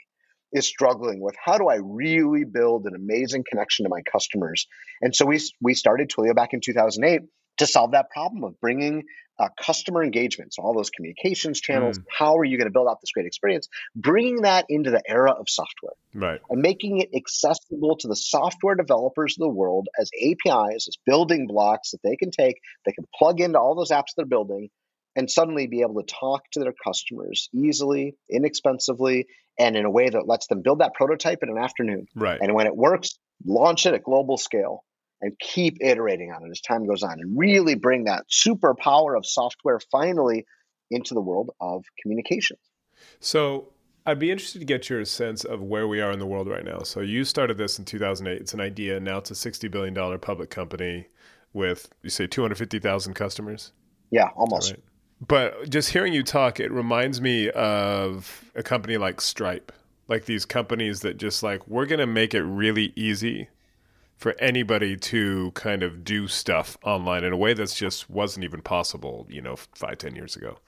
is 0.53 0.67
struggling 0.67 1.21
with 1.21 1.37
how 1.43 1.59
do 1.59 1.69
I 1.69 1.77
really 1.77 2.45
build 2.45 2.87
an 2.87 2.95
amazing 2.95 3.45
connection 3.49 3.85
to 3.85 3.91
my 3.91 4.03
customers. 4.03 4.67
And 5.01 5.15
so 5.15 5.27
we 5.27 5.41
we 5.61 5.75
started 5.75 6.11
Twilio 6.11 6.35
back 6.35 6.55
in 6.55 6.61
2008 6.61 7.23
to 7.59 7.67
solve 7.67 7.93
that 7.93 8.11
problem 8.11 8.45
of 8.45 8.61
bringing 8.61 9.05
uh, 9.39 9.49
customer 9.61 10.03
engagement, 10.03 10.55
so 10.55 10.63
all 10.63 10.75
those 10.75 10.91
communications 10.91 11.61
channels. 11.61 11.99
Mm. 11.99 12.05
How 12.19 12.37
are 12.37 12.45
you 12.45 12.57
going 12.57 12.69
to 12.69 12.73
build 12.73 12.89
out 12.89 13.01
this 13.01 13.11
great 13.13 13.27
experience? 13.27 13.69
Bringing 13.95 14.43
that 14.43 14.67
into 14.69 14.91
the 14.91 15.03
era 15.07 15.33
of 15.33 15.47
software 15.49 15.93
Right. 16.15 16.41
and 16.49 16.63
making 16.63 17.01
it 17.01 17.11
accessible 17.15 17.97
to 17.99 18.09
the 18.09 18.17
software 18.17 18.75
developers 18.75 19.37
of 19.39 19.41
the 19.41 19.55
world 19.55 19.89
as 19.99 20.11
APIs, 20.23 20.89
as 20.89 20.97
building 21.05 21.47
blocks 21.47 21.91
that 21.91 22.03
they 22.03 22.17
can 22.17 22.31
take, 22.31 22.61
they 22.87 22.93
can 22.93 23.05
plug 23.19 23.41
into 23.41 23.59
all 23.59 23.75
those 23.75 23.91
apps 23.91 24.15
they're 24.17 24.25
building, 24.25 24.71
and 25.15 25.31
suddenly 25.31 25.67
be 25.67 25.83
able 25.83 26.03
to 26.03 26.15
talk 26.15 26.43
to 26.53 26.61
their 26.61 26.75
customers 26.85 27.49
easily, 27.55 28.17
inexpensively, 28.31 29.27
and 29.59 29.77
in 29.77 29.85
a 29.85 29.91
way 29.91 30.09
that 30.09 30.27
lets 30.27 30.47
them 30.47 30.63
build 30.63 30.81
that 30.81 30.95
prototype 30.95 31.39
in 31.43 31.49
an 31.49 31.59
afternoon. 31.59 32.07
Right. 32.15 32.39
And 32.41 32.55
when 32.55 32.67
it 32.67 32.77
works, 32.77 33.19
launch 33.45 33.87
it 33.87 33.95
at 33.95 34.03
global 34.03 34.37
scale 34.37 34.85
and 35.21 35.39
keep 35.39 35.79
iterating 35.81 36.33
on 36.33 36.45
it 36.45 36.51
as 36.51 36.61
time 36.61 36.87
goes 36.87 37.03
on 37.03 37.21
and 37.21 37.39
really 37.39 37.75
bring 37.75 38.05
that 38.05 38.25
superpower 38.31 39.17
of 39.17 39.25
software 39.25 39.81
finally 39.91 40.45
into 40.91 41.15
the 41.15 41.21
world 41.21 41.51
of 41.61 41.85
communications. 42.03 42.61
So 43.19 43.73
I'd 44.05 44.19
be 44.19 44.31
interested 44.31 44.61
to 44.61 44.65
get 44.65 44.89
your 44.89 45.05
sense 45.05 45.45
of 45.45 45.63
where 45.63 45.89
we 45.89 46.01
are 46.01 46.13
in 46.13 46.19
the 46.19 46.27
world 46.27 46.49
right 46.49 46.65
now. 46.65 46.81
So 46.81 47.01
you 47.01 47.25
started 47.25 47.59
this 47.59 47.79
in 47.79 47.85
2008. 47.85 48.41
It's 48.41 48.55
an 48.55 48.61
idea. 48.61 49.01
Now 49.01 49.19
it's 49.19 49.31
a 49.31 49.35
$60 49.35 49.71
billion 49.71 50.19
public 50.21 50.51
company 50.51 51.09
with, 51.53 51.89
you 52.03 52.11
say, 52.11 52.27
250,000 52.27 53.15
customers. 53.15 53.73
Yeah, 54.11 54.29
almost. 54.37 54.73
Right. 54.73 54.83
But 55.27 55.71
just 55.71 55.91
hearing 55.91 56.13
you 56.13 56.23
talk, 56.23 56.61
it 56.61 56.71
reminds 56.71 57.21
me 57.21 57.51
of 57.51 58.45
a 58.55 58.63
company 58.63 58.99
like 58.99 59.21
Stripe, 59.21 59.73
like 60.09 60.27
these 60.27 60.45
companies 60.45 61.01
that 61.01 61.17
just 61.17 61.43
like, 61.43 61.67
we're 61.67 61.87
going 61.87 62.01
to 62.01 62.07
make 62.07 62.35
it 62.35 62.43
really 62.43 62.93
easy 62.95 63.49
for 64.17 64.35
anybody 64.39 64.97
to 64.97 65.51
kind 65.53 65.83
of 65.83 66.05
do 66.05 66.27
stuff 66.27 66.77
online 66.83 67.23
in 67.23 67.33
a 67.33 67.37
way 67.37 67.55
that's 67.55 67.75
just 67.75 68.09
wasn't 68.09 68.45
even 68.45 68.63
possible, 68.63 69.27
you 69.29 69.43
know, 69.43 69.57
five, 69.57 69.99
ten 69.99 70.17
years 70.17 70.37
ago. 70.37 70.59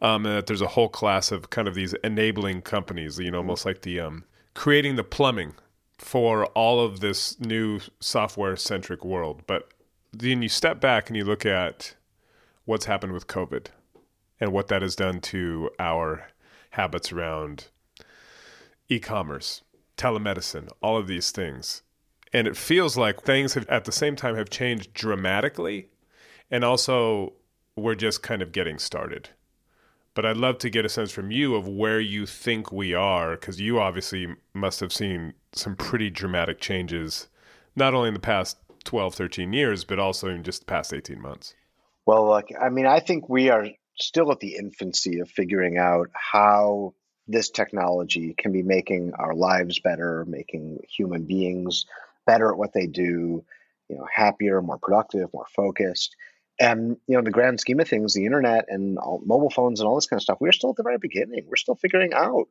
Um, 0.00 0.26
and 0.26 0.36
that 0.36 0.46
there's 0.46 0.62
a 0.62 0.68
whole 0.68 0.88
class 0.88 1.32
of 1.32 1.50
kind 1.50 1.68
of 1.68 1.74
these 1.74 1.94
enabling 2.04 2.62
companies, 2.62 3.18
you 3.18 3.30
know, 3.30 3.38
almost 3.38 3.64
like 3.64 3.82
the 3.82 4.00
um, 4.00 4.24
creating 4.54 4.96
the 4.96 5.04
plumbing 5.04 5.54
for 5.98 6.46
all 6.46 6.80
of 6.80 7.00
this 7.00 7.38
new 7.40 7.80
software 8.00 8.56
centric 8.56 9.04
world. 9.04 9.42
But 9.46 9.70
then 10.12 10.42
you 10.42 10.48
step 10.48 10.80
back 10.80 11.08
and 11.08 11.16
you 11.16 11.24
look 11.24 11.46
at 11.46 11.94
what's 12.64 12.86
happened 12.86 13.12
with 13.12 13.26
COVID 13.26 13.66
and 14.40 14.52
what 14.52 14.68
that 14.68 14.82
has 14.82 14.96
done 14.96 15.20
to 15.20 15.70
our 15.78 16.28
habits 16.70 17.12
around 17.12 17.68
e 18.88 18.98
commerce, 18.98 19.62
telemedicine, 19.96 20.68
all 20.82 20.96
of 20.96 21.06
these 21.06 21.30
things. 21.30 21.82
And 22.36 22.46
it 22.46 22.54
feels 22.54 22.98
like 22.98 23.22
things 23.22 23.54
have 23.54 23.66
at 23.70 23.86
the 23.86 23.92
same 23.92 24.14
time 24.14 24.36
have 24.36 24.50
changed 24.50 24.92
dramatically 24.92 25.88
and 26.50 26.64
also 26.64 27.32
we're 27.76 27.94
just 27.94 28.22
kind 28.22 28.42
of 28.42 28.52
getting 28.52 28.78
started. 28.78 29.30
But 30.12 30.26
I'd 30.26 30.36
love 30.36 30.58
to 30.58 30.68
get 30.68 30.84
a 30.84 30.90
sense 30.90 31.10
from 31.10 31.30
you 31.30 31.54
of 31.54 31.66
where 31.66 31.98
you 31.98 32.26
think 32.26 32.70
we 32.70 32.92
are, 32.92 33.36
because 33.36 33.58
you 33.58 33.80
obviously 33.80 34.34
must 34.52 34.80
have 34.80 34.92
seen 34.92 35.32
some 35.52 35.76
pretty 35.76 36.10
dramatic 36.10 36.60
changes, 36.60 37.28
not 37.74 37.94
only 37.94 38.08
in 38.08 38.14
the 38.14 38.20
past 38.20 38.58
12, 38.84 39.14
13 39.14 39.54
years, 39.54 39.84
but 39.84 39.98
also 39.98 40.28
in 40.28 40.42
just 40.42 40.60
the 40.60 40.66
past 40.66 40.92
18 40.92 41.18
months. 41.18 41.54
Well, 42.04 42.28
look, 42.28 42.48
I 42.60 42.68
mean, 42.68 42.86
I 42.86 43.00
think 43.00 43.30
we 43.30 43.48
are 43.48 43.66
still 43.98 44.30
at 44.30 44.40
the 44.40 44.56
infancy 44.56 45.20
of 45.20 45.30
figuring 45.30 45.78
out 45.78 46.10
how 46.12 46.92
this 47.26 47.48
technology 47.48 48.34
can 48.36 48.52
be 48.52 48.62
making 48.62 49.14
our 49.14 49.34
lives 49.34 49.78
better, 49.80 50.26
making 50.26 50.80
human 50.86 51.24
beings 51.24 51.86
better 52.26 52.50
at 52.50 52.58
what 52.58 52.72
they 52.72 52.86
do, 52.86 53.44
you 53.88 53.96
know, 53.96 54.06
happier, 54.12 54.60
more 54.60 54.78
productive, 54.78 55.32
more 55.32 55.46
focused. 55.54 56.16
And 56.58 56.96
you 57.06 57.14
know, 57.14 57.18
in 57.20 57.24
the 57.24 57.30
grand 57.30 57.60
scheme 57.60 57.80
of 57.80 57.88
things, 57.88 58.14
the 58.14 58.24
internet 58.24 58.66
and 58.68 58.98
all, 58.98 59.22
mobile 59.24 59.50
phones 59.50 59.80
and 59.80 59.88
all 59.88 59.94
this 59.94 60.06
kind 60.06 60.18
of 60.18 60.22
stuff, 60.22 60.38
we're 60.40 60.52
still 60.52 60.70
at 60.70 60.76
the 60.76 60.82
very 60.82 60.98
beginning. 60.98 61.44
We're 61.46 61.56
still 61.56 61.74
figuring 61.76 62.12
out 62.14 62.48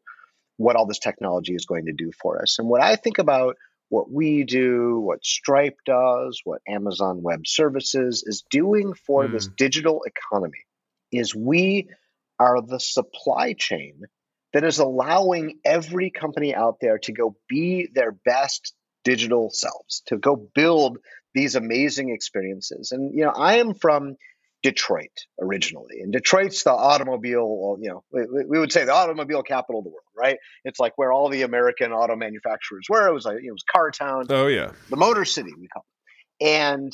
what 0.58 0.76
all 0.76 0.86
this 0.86 1.00
technology 1.00 1.54
is 1.56 1.66
going 1.66 1.86
to 1.86 1.94
do 1.94 2.12
for 2.22 2.42
us. 2.42 2.60
And 2.60 2.68
what 2.68 2.82
I 2.82 2.96
think 2.96 3.18
about 3.18 3.58
what 3.90 4.10
we 4.10 4.44
do, 4.44 5.00
what 5.00 5.24
Stripe 5.26 5.78
does, 5.86 6.42
what 6.44 6.62
Amazon 6.68 7.22
Web 7.22 7.46
Services 7.46 8.24
is 8.26 8.44
doing 8.50 8.94
for 8.94 9.28
Mm. 9.28 9.32
this 9.32 9.48
digital 9.48 10.04
economy 10.04 10.66
is 11.12 11.36
we 11.36 11.90
are 12.40 12.62
the 12.62 12.80
supply 12.80 13.54
chain 13.54 14.06
that 14.54 14.64
is 14.64 14.80
allowing 14.80 15.60
every 15.64 16.10
company 16.10 16.56
out 16.56 16.78
there 16.80 16.98
to 17.00 17.12
go 17.12 17.36
be 17.48 17.88
their 17.94 18.12
best 18.12 18.74
digital 19.06 19.50
selves, 19.52 20.02
to 20.08 20.18
go 20.18 20.36
build 20.36 20.98
these 21.34 21.56
amazing 21.56 22.10
experiences. 22.10 22.92
And 22.92 23.14
you 23.18 23.24
know, 23.24 23.32
I 23.32 23.56
am 23.60 23.74
from 23.74 24.18
Detroit 24.64 25.12
originally, 25.40 26.02
and 26.02 26.12
Detroit's 26.12 26.64
the 26.64 26.72
automobile. 26.72 27.78
You 27.80 27.90
know, 27.90 28.04
we, 28.12 28.46
we 28.46 28.60
would 28.60 28.72
say 28.72 28.84
the 28.84 28.94
automobile 28.94 29.44
capital 29.44 29.80
of 29.80 29.86
the 29.86 29.92
world, 29.92 30.02
right? 30.18 30.38
It's 30.64 30.80
like 30.80 30.98
where 30.98 31.12
all 31.14 31.30
the 31.30 31.44
American 31.44 31.92
auto 31.94 32.16
manufacturers 32.16 32.88
were. 32.90 33.08
It 33.08 33.14
was 33.14 33.26
like 33.26 33.38
it 33.44 33.52
was 33.52 33.64
car 33.72 33.92
town, 33.92 34.26
Oh, 34.30 34.48
yeah. 34.48 34.72
the 34.90 34.98
Motor 34.98 35.24
City, 35.24 35.52
we 35.58 35.68
call 35.68 35.86
it. 36.42 36.46
And 36.46 36.92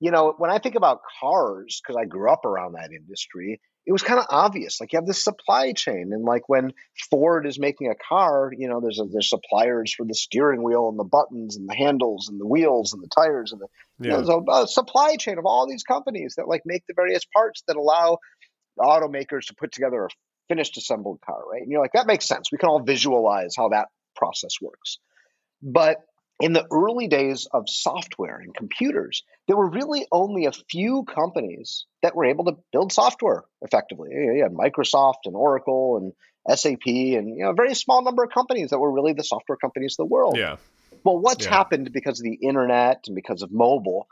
you 0.00 0.10
know, 0.10 0.34
when 0.36 0.50
I 0.50 0.58
think 0.58 0.74
about 0.74 1.00
cars, 1.20 1.80
because 1.82 1.96
I 1.96 2.04
grew 2.04 2.30
up 2.30 2.44
around 2.44 2.72
that 2.72 2.90
industry, 2.92 3.60
it 3.86 3.92
was 3.92 4.02
kind 4.02 4.18
of 4.18 4.26
obvious. 4.30 4.80
Like 4.80 4.92
you 4.92 4.96
have 4.98 5.06
this 5.06 5.22
supply 5.22 5.72
chain, 5.72 6.10
and 6.12 6.24
like 6.24 6.48
when 6.48 6.72
Ford 7.10 7.46
is 7.46 7.58
making 7.58 7.90
a 7.90 7.94
car, 7.94 8.50
you 8.56 8.68
know, 8.68 8.80
there's 8.80 8.98
a, 8.98 9.04
there's 9.04 9.28
suppliers 9.28 9.94
for 9.94 10.06
the 10.06 10.14
steering 10.14 10.62
wheel 10.62 10.88
and 10.88 10.98
the 10.98 11.04
buttons 11.04 11.56
and 11.56 11.68
the 11.68 11.74
handles 11.74 12.28
and 12.28 12.40
the 12.40 12.46
wheels 12.46 12.92
and 12.92 13.02
the 13.02 13.08
tires 13.14 13.52
and 13.52 13.60
the 13.60 13.66
you 14.00 14.10
know, 14.10 14.16
Yeah. 14.18 14.24
there's 14.24 14.28
a, 14.28 14.62
a 14.62 14.66
supply 14.66 15.16
chain 15.16 15.38
of 15.38 15.44
all 15.46 15.68
these 15.68 15.82
companies 15.84 16.34
that 16.36 16.48
like 16.48 16.62
make 16.64 16.82
the 16.88 16.94
various 16.94 17.24
parts 17.34 17.62
that 17.68 17.76
allow 17.76 18.18
automakers 18.78 19.46
to 19.46 19.54
put 19.54 19.70
together 19.72 20.06
a 20.06 20.08
finished 20.48 20.76
assembled 20.76 21.20
car, 21.24 21.42
right? 21.50 21.62
And 21.62 21.70
you're 21.70 21.80
like, 21.80 21.92
that 21.92 22.06
makes 22.06 22.26
sense. 22.26 22.50
We 22.50 22.58
can 22.58 22.68
all 22.68 22.82
visualize 22.82 23.54
how 23.56 23.68
that 23.68 23.88
process 24.16 24.52
works. 24.60 24.98
But 25.62 25.98
in 26.44 26.52
the 26.52 26.66
early 26.70 27.08
days 27.08 27.48
of 27.54 27.70
software 27.70 28.36
and 28.36 28.54
computers, 28.54 29.22
there 29.48 29.56
were 29.56 29.70
really 29.70 30.04
only 30.12 30.44
a 30.44 30.52
few 30.52 31.04
companies 31.04 31.86
that 32.02 32.14
were 32.14 32.26
able 32.26 32.44
to 32.44 32.58
build 32.70 32.92
software 32.92 33.44
effectively. 33.62 34.10
You 34.12 34.42
had 34.42 34.52
Microsoft 34.52 35.24
and 35.24 35.34
Oracle 35.34 35.96
and 35.96 36.12
SAP 36.58 36.84
and 36.84 37.34
you 37.34 37.44
know 37.44 37.50
a 37.52 37.54
very 37.54 37.74
small 37.74 38.04
number 38.04 38.22
of 38.22 38.30
companies 38.30 38.68
that 38.68 38.78
were 38.78 38.92
really 38.92 39.14
the 39.14 39.24
software 39.24 39.56
companies 39.56 39.94
of 39.94 40.06
the 40.06 40.12
world. 40.12 40.36
Yeah. 40.36 40.56
Well, 41.02 41.18
what's 41.18 41.46
Yeah. 41.46 41.52
happened 41.54 41.90
because 41.94 42.20
of 42.20 42.24
the 42.24 42.34
internet 42.34 43.04
and 43.06 43.14
because 43.14 43.40
of 43.40 43.50
mobile 43.50 44.06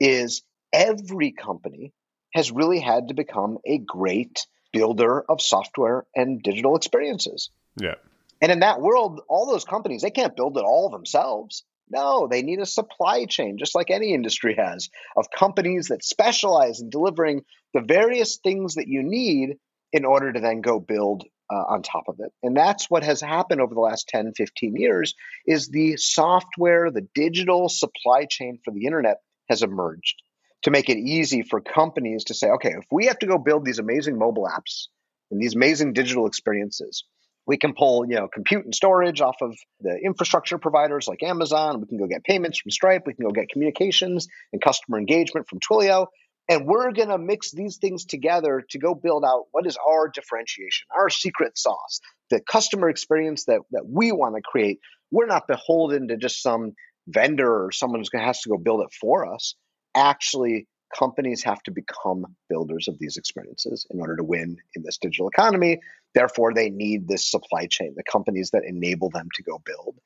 is 0.00 0.42
every 0.72 1.32
company 1.32 1.92
has 2.32 2.50
really 2.50 2.80
had 2.80 3.08
to 3.08 3.14
become 3.14 3.58
a 3.66 3.76
great 3.76 4.46
builder 4.72 5.22
of 5.28 5.42
software 5.42 6.06
and 6.16 6.42
digital 6.42 6.76
experiences. 6.76 7.50
Yeah. 7.76 7.96
And 8.40 8.50
in 8.50 8.60
that 8.60 8.80
world, 8.80 9.20
all 9.28 9.44
those 9.44 9.64
companies, 9.66 10.00
they 10.00 10.10
can't 10.10 10.34
build 10.34 10.56
it 10.56 10.64
all 10.64 10.88
themselves. 10.88 11.62
No, 11.88 12.28
they 12.28 12.42
need 12.42 12.60
a 12.60 12.66
supply 12.66 13.26
chain, 13.26 13.58
just 13.58 13.74
like 13.74 13.90
any 13.90 14.14
industry 14.14 14.54
has, 14.58 14.88
of 15.16 15.26
companies 15.30 15.88
that 15.88 16.04
specialize 16.04 16.80
in 16.80 16.90
delivering 16.90 17.42
the 17.72 17.82
various 17.82 18.38
things 18.38 18.74
that 18.74 18.88
you 18.88 19.02
need 19.02 19.56
in 19.92 20.04
order 20.04 20.32
to 20.32 20.40
then 20.40 20.60
go 20.60 20.80
build 20.80 21.24
uh, 21.52 21.64
on 21.68 21.82
top 21.82 22.04
of 22.08 22.16
it. 22.20 22.32
And 22.42 22.56
that's 22.56 22.90
what 22.90 23.04
has 23.04 23.20
happened 23.20 23.60
over 23.60 23.74
the 23.74 23.80
last 23.80 24.08
10, 24.08 24.32
15 24.36 24.76
years 24.76 25.14
is 25.46 25.68
the 25.68 25.96
software, 25.96 26.90
the 26.90 27.06
digital 27.14 27.68
supply 27.68 28.26
chain 28.28 28.58
for 28.64 28.72
the 28.72 28.86
internet 28.86 29.18
has 29.48 29.62
emerged 29.62 30.16
to 30.62 30.70
make 30.70 30.88
it 30.88 30.96
easy 30.96 31.42
for 31.42 31.60
companies 31.60 32.24
to 32.24 32.34
say, 32.34 32.48
okay, 32.48 32.70
if 32.70 32.86
we 32.90 33.06
have 33.06 33.18
to 33.18 33.26
go 33.26 33.36
build 33.36 33.64
these 33.64 33.78
amazing 33.78 34.18
mobile 34.18 34.48
apps 34.50 34.86
and 35.30 35.40
these 35.40 35.54
amazing 35.54 35.92
digital 35.92 36.26
experiences, 36.26 37.04
we 37.46 37.56
can 37.56 37.74
pull, 37.74 38.06
you 38.08 38.16
know, 38.16 38.28
compute 38.28 38.64
and 38.64 38.74
storage 38.74 39.20
off 39.20 39.36
of 39.42 39.56
the 39.80 39.98
infrastructure 40.02 40.58
providers 40.58 41.06
like 41.06 41.22
Amazon. 41.22 41.80
We 41.80 41.86
can 41.86 41.98
go 41.98 42.06
get 42.06 42.24
payments 42.24 42.60
from 42.60 42.70
Stripe. 42.70 43.02
We 43.06 43.14
can 43.14 43.26
go 43.26 43.32
get 43.32 43.48
communications 43.50 44.28
and 44.52 44.62
customer 44.62 44.98
engagement 44.98 45.48
from 45.48 45.60
Twilio. 45.60 46.06
And 46.48 46.66
we're 46.66 46.92
going 46.92 47.08
to 47.08 47.18
mix 47.18 47.52
these 47.52 47.78
things 47.78 48.04
together 48.04 48.64
to 48.70 48.78
go 48.78 48.94
build 48.94 49.24
out 49.24 49.44
what 49.52 49.66
is 49.66 49.76
our 49.76 50.08
differentiation, 50.08 50.86
our 50.94 51.08
secret 51.08 51.56
sauce, 51.56 52.00
the 52.30 52.40
customer 52.40 52.88
experience 52.88 53.46
that, 53.46 53.60
that 53.70 53.86
we 53.86 54.12
want 54.12 54.36
to 54.36 54.42
create. 54.42 54.78
We're 55.10 55.26
not 55.26 55.46
beholden 55.46 56.08
to 56.08 56.16
just 56.16 56.42
some 56.42 56.72
vendor 57.08 57.66
or 57.66 57.72
someone 57.72 58.02
who 58.12 58.18
has 58.18 58.40
to 58.42 58.50
go 58.50 58.58
build 58.58 58.82
it 58.82 58.92
for 59.00 59.32
us. 59.32 59.54
Actually, 59.94 60.66
companies 60.98 61.42
have 61.44 61.62
to 61.64 61.70
become 61.70 62.24
builders 62.48 62.88
of 62.88 62.98
these 62.98 63.16
experiences 63.16 63.86
in 63.90 64.00
order 64.00 64.16
to 64.16 64.24
win 64.24 64.56
in 64.74 64.82
this 64.82 64.98
digital 64.98 65.28
economy. 65.28 65.80
Therefore, 66.14 66.54
they 66.54 66.70
need 66.70 67.08
this 67.08 67.30
supply 67.30 67.66
chain, 67.66 67.94
the 67.96 68.04
companies 68.10 68.50
that 68.52 68.62
enable 68.64 69.10
them 69.10 69.28
to 69.34 69.42
go 69.42 69.60
build. 69.64 69.98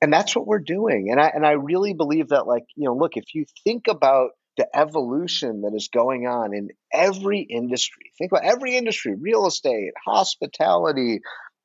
And 0.00 0.12
that's 0.12 0.36
what 0.36 0.46
we're 0.46 0.60
doing. 0.60 1.08
And 1.10 1.20
I 1.20 1.28
and 1.28 1.46
I 1.46 1.52
really 1.52 1.94
believe 1.94 2.28
that, 2.28 2.46
like, 2.46 2.64
you 2.76 2.84
know, 2.84 2.94
look, 2.94 3.16
if 3.16 3.34
you 3.34 3.46
think 3.64 3.88
about 3.88 4.30
the 4.56 4.68
evolution 4.74 5.62
that 5.62 5.74
is 5.74 5.88
going 5.88 6.26
on 6.26 6.54
in 6.54 6.68
every 6.92 7.40
industry, 7.40 8.12
think 8.16 8.32
about 8.32 8.44
every 8.44 8.76
industry, 8.76 9.14
real 9.14 9.46
estate, 9.46 9.92
hospitality, 10.06 11.20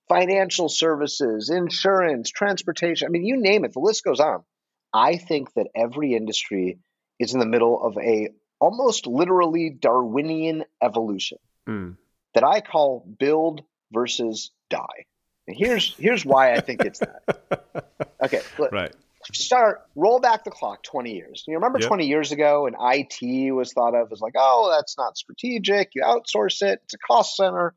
financial 0.09 0.67
services, 0.67 1.49
insurance, 1.49 2.29
transportation. 2.31 3.07
I 3.07 3.09
mean, 3.11 3.25
you 3.25 3.37
name 3.37 3.63
it, 3.63 3.73
the 3.73 3.79
list 3.79 4.03
goes 4.03 4.19
on. 4.19 4.43
I 4.93 5.15
think 5.17 5.53
that 5.53 5.67
every 5.73 6.15
industry 6.15 6.79
is 7.17 7.33
in 7.33 7.39
the 7.39 7.45
middle 7.45 7.81
of 7.81 7.97
a 7.97 8.29
almost 8.61 9.07
literally 9.07 9.69
Darwinian 9.69 10.63
evolution 10.81 11.39
Mm. 11.67 11.97
that 12.33 12.43
I 12.45 12.61
call 12.61 13.05
build 13.19 13.61
versus 13.91 14.51
die. 14.69 15.05
And 15.47 15.57
here's 15.57 15.95
here's 15.97 16.25
why 16.25 16.53
I 16.53 16.61
think 16.61 16.81
it's 16.81 16.99
that. 16.99 17.23
Okay, 18.23 18.41
look, 18.59 18.71
Right. 18.71 18.93
start 19.33 19.81
roll 19.95 20.19
back 20.19 20.43
the 20.43 20.51
clock 20.51 20.83
20 20.83 21.11
years. 21.13 21.43
You 21.47 21.55
remember 21.55 21.79
Yep. 21.79 21.87
20 21.87 22.05
years 22.07 22.31
ago 22.31 22.67
and 22.67 22.75
IT 22.79 23.51
was 23.51 23.73
thought 23.73 23.95
of 23.95 24.11
as 24.11 24.21
like, 24.21 24.33
oh, 24.37 24.71
that's 24.75 24.95
not 24.97 25.17
strategic. 25.17 25.95
You 25.95 26.03
outsource 26.03 26.61
it. 26.61 26.81
It's 26.83 26.93
a 26.93 26.99
cost 26.99 27.35
center. 27.35 27.73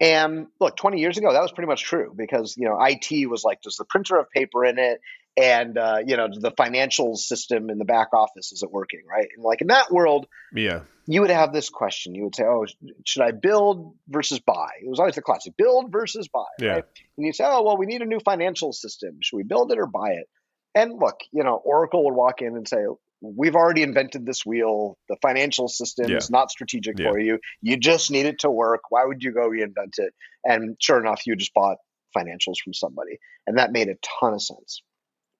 And 0.00 0.46
look, 0.58 0.76
20 0.76 1.00
years 1.00 1.18
ago, 1.18 1.32
that 1.32 1.40
was 1.42 1.52
pretty 1.52 1.68
much 1.68 1.82
true 1.84 2.12
because 2.16 2.56
you 2.56 2.64
know 2.66 2.78
IT 2.80 3.26
was 3.28 3.44
like, 3.44 3.60
does 3.62 3.76
the 3.76 3.84
printer 3.84 4.16
have 4.16 4.30
paper 4.30 4.64
in 4.64 4.78
it? 4.78 5.00
And 5.36 5.76
uh, 5.76 5.98
you 6.06 6.16
know, 6.16 6.28
the 6.32 6.52
financial 6.56 7.16
system 7.16 7.68
in 7.70 7.78
the 7.78 7.84
back 7.84 8.08
office 8.14 8.52
is 8.52 8.62
it 8.62 8.70
working 8.70 9.00
right? 9.08 9.28
And 9.34 9.44
like 9.44 9.60
in 9.62 9.66
that 9.66 9.90
world, 9.90 10.26
Yeah. 10.54 10.82
you 11.06 11.22
would 11.22 11.30
have 11.30 11.52
this 11.52 11.70
question. 11.70 12.14
You 12.14 12.24
would 12.24 12.36
say, 12.36 12.44
"Oh, 12.44 12.66
should 13.04 13.22
I 13.22 13.32
build 13.32 13.96
versus 14.08 14.38
buy?" 14.38 14.68
It 14.80 14.88
was 14.88 15.00
always 15.00 15.16
the 15.16 15.22
classic: 15.22 15.56
build 15.56 15.90
versus 15.90 16.28
buy. 16.28 16.44
Yeah. 16.60 16.68
Right? 16.74 16.84
And 17.16 17.26
you 17.26 17.32
say, 17.32 17.44
"Oh, 17.46 17.62
well, 17.64 17.76
we 17.76 17.86
need 17.86 18.02
a 18.02 18.06
new 18.06 18.20
financial 18.20 18.72
system. 18.72 19.18
Should 19.22 19.36
we 19.36 19.42
build 19.42 19.72
it 19.72 19.78
or 19.78 19.86
buy 19.86 20.12
it?" 20.12 20.28
And 20.76 20.92
look, 21.00 21.18
you 21.32 21.42
know, 21.42 21.56
Oracle 21.56 22.04
would 22.04 22.14
walk 22.14 22.40
in 22.40 22.56
and 22.56 22.66
say, 22.68 22.84
"We've 23.20 23.56
already 23.56 23.82
invented 23.82 24.24
this 24.26 24.46
wheel. 24.46 24.98
The 25.08 25.16
financial 25.20 25.66
system 25.66 26.10
Yeah. 26.10 26.18
is 26.18 26.30
not 26.30 26.52
strategic 26.52 26.96
Yeah. 26.98 27.10
for 27.10 27.18
you. 27.18 27.40
You 27.60 27.76
just 27.76 28.12
need 28.12 28.26
it 28.26 28.38
to 28.40 28.50
work. 28.50 28.82
Why 28.90 29.04
would 29.04 29.22
you 29.24 29.32
go 29.32 29.48
reinvent 29.48 29.98
it?" 29.98 30.14
And 30.44 30.76
sure 30.80 31.00
enough, 31.00 31.26
you 31.26 31.34
just 31.34 31.54
bought 31.54 31.78
financials 32.16 32.58
from 32.62 32.72
somebody, 32.74 33.18
and 33.48 33.58
that 33.58 33.72
made 33.72 33.88
a 33.88 33.96
ton 34.20 34.34
of 34.34 34.40
sense 34.42 34.80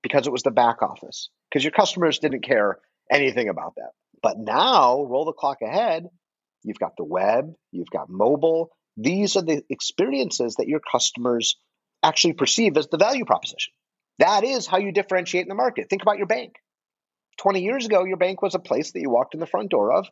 because 0.04 0.26
it 0.26 0.32
was 0.32 0.42
the 0.42 0.50
back 0.50 0.82
office 0.82 1.30
because 1.50 1.64
your 1.64 1.72
customers 1.72 2.18
didn't 2.18 2.44
care 2.44 2.78
anything 3.10 3.48
about 3.48 3.74
that. 3.76 3.92
But 4.22 4.38
now, 4.38 5.02
roll 5.02 5.24
the 5.24 5.32
clock 5.32 5.62
ahead, 5.62 6.06
you've 6.62 6.78
got 6.78 6.92
the 6.96 7.04
web, 7.04 7.54
you've 7.72 7.90
got 7.90 8.10
mobile. 8.10 8.70
These 8.98 9.34
are 9.36 9.42
the 9.42 9.62
experiences 9.70 10.56
that 10.56 10.68
your 10.68 10.80
customers 10.80 11.56
actually 12.02 12.34
perceive 12.34 12.76
as 12.76 12.86
the 12.88 12.98
value 12.98 13.24
proposition. 13.24 13.72
That 14.18 14.44
is 14.44 14.66
how 14.66 14.76
you 14.78 14.92
differentiate 14.92 15.42
in 15.42 15.48
the 15.48 15.54
market. 15.54 15.88
Think 15.88 16.02
about 16.02 16.18
your 16.18 16.26
bank. 16.26 16.52
20 17.38 17.62
years 17.62 17.86
ago, 17.86 18.04
your 18.04 18.18
bank 18.18 18.42
was 18.42 18.54
a 18.54 18.60
place 18.60 18.92
that 18.92 19.00
you 19.00 19.10
walked 19.10 19.32
in 19.32 19.40
the 19.40 19.46
front 19.46 19.70
door 19.70 19.90
of. 19.90 20.06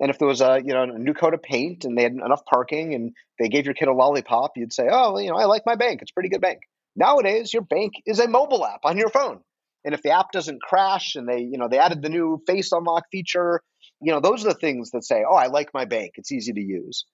And 0.00 0.10
if 0.10 0.18
there 0.18 0.28
was 0.28 0.40
a 0.40 0.60
you 0.62 0.74
know 0.74 0.82
a 0.82 0.98
new 0.98 1.14
coat 1.14 1.34
of 1.34 1.42
paint 1.42 1.84
and 1.84 1.96
they 1.96 2.02
had 2.02 2.12
enough 2.12 2.44
parking 2.44 2.94
and 2.94 3.12
they 3.38 3.48
gave 3.48 3.64
your 3.64 3.74
kid 3.74 3.88
a 3.88 3.94
lollipop, 3.94 4.52
you'd 4.56 4.72
say, 4.72 4.88
"Oh, 4.90 5.12
well, 5.12 5.22
you 5.22 5.30
know, 5.30 5.36
I 5.36 5.46
like 5.46 5.62
my 5.64 5.76
bank. 5.76 6.02
It's 6.02 6.10
a 6.10 6.14
pretty 6.14 6.28
good 6.28 6.42
bank." 6.42 6.58
Nowadays, 6.96 7.52
your 7.52 7.62
bank 7.62 7.94
is 8.06 8.18
a 8.18 8.28
mobile 8.28 8.64
app 8.64 8.80
on 8.84 8.96
your 8.96 9.10
phone. 9.10 9.40
And 9.84 9.94
if 9.94 10.02
the 10.02 10.10
app 10.10 10.32
doesn't 10.32 10.62
crash 10.62 11.14
and 11.14 11.28
they, 11.28 11.40
you 11.40 11.58
know, 11.58 11.68
they 11.68 11.78
added 11.78 12.02
the 12.02 12.08
new 12.08 12.42
face 12.46 12.72
unlock 12.72 13.04
feature, 13.12 13.60
you 14.00 14.12
know, 14.12 14.20
those 14.20 14.44
are 14.44 14.48
the 14.48 14.58
things 14.58 14.90
that 14.90 15.04
say, 15.04 15.22
"Oh, 15.28 15.36
I 15.36 15.46
like 15.46 15.72
my 15.72 15.84
bank. 15.84 16.12
It's 16.16 16.32
easy 16.32 16.52
to 16.52 16.60
use." 16.60 17.04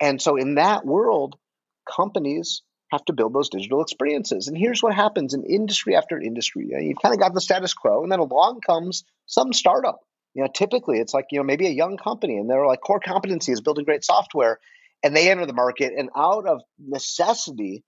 And 0.00 0.20
so 0.20 0.36
in 0.36 0.54
that 0.54 0.86
world, 0.86 1.36
companies 1.90 2.62
have 2.90 3.04
to 3.06 3.12
build 3.12 3.34
those 3.34 3.48
digital 3.48 3.82
experiences. 3.82 4.48
And 4.48 4.56
here's 4.56 4.82
what 4.82 4.94
happens 4.94 5.34
in 5.34 5.44
industry 5.44 5.96
after 5.96 6.20
industry. 6.20 6.66
You 6.68 6.76
know, 6.76 6.82
you've 6.82 7.02
kind 7.02 7.14
of 7.14 7.20
got 7.20 7.34
the 7.34 7.40
status 7.40 7.74
quo, 7.74 8.02
and 8.02 8.12
then 8.12 8.18
along 8.18 8.60
comes 8.66 9.04
some 9.26 9.52
startup. 9.52 10.00
You 10.34 10.42
know, 10.42 10.48
typically 10.54 10.98
it's 10.98 11.12
like, 11.12 11.26
you 11.30 11.38
know, 11.38 11.44
maybe 11.44 11.66
a 11.66 11.70
young 11.70 11.96
company 11.96 12.38
and 12.38 12.48
they're 12.48 12.66
like 12.66 12.80
core 12.80 13.00
competency 13.00 13.52
is 13.52 13.60
building 13.60 13.84
great 13.84 14.04
software 14.04 14.58
and 15.02 15.14
they 15.14 15.30
enter 15.30 15.46
the 15.46 15.52
market 15.52 15.92
and 15.96 16.08
out 16.16 16.46
of 16.46 16.62
necessity, 16.78 17.84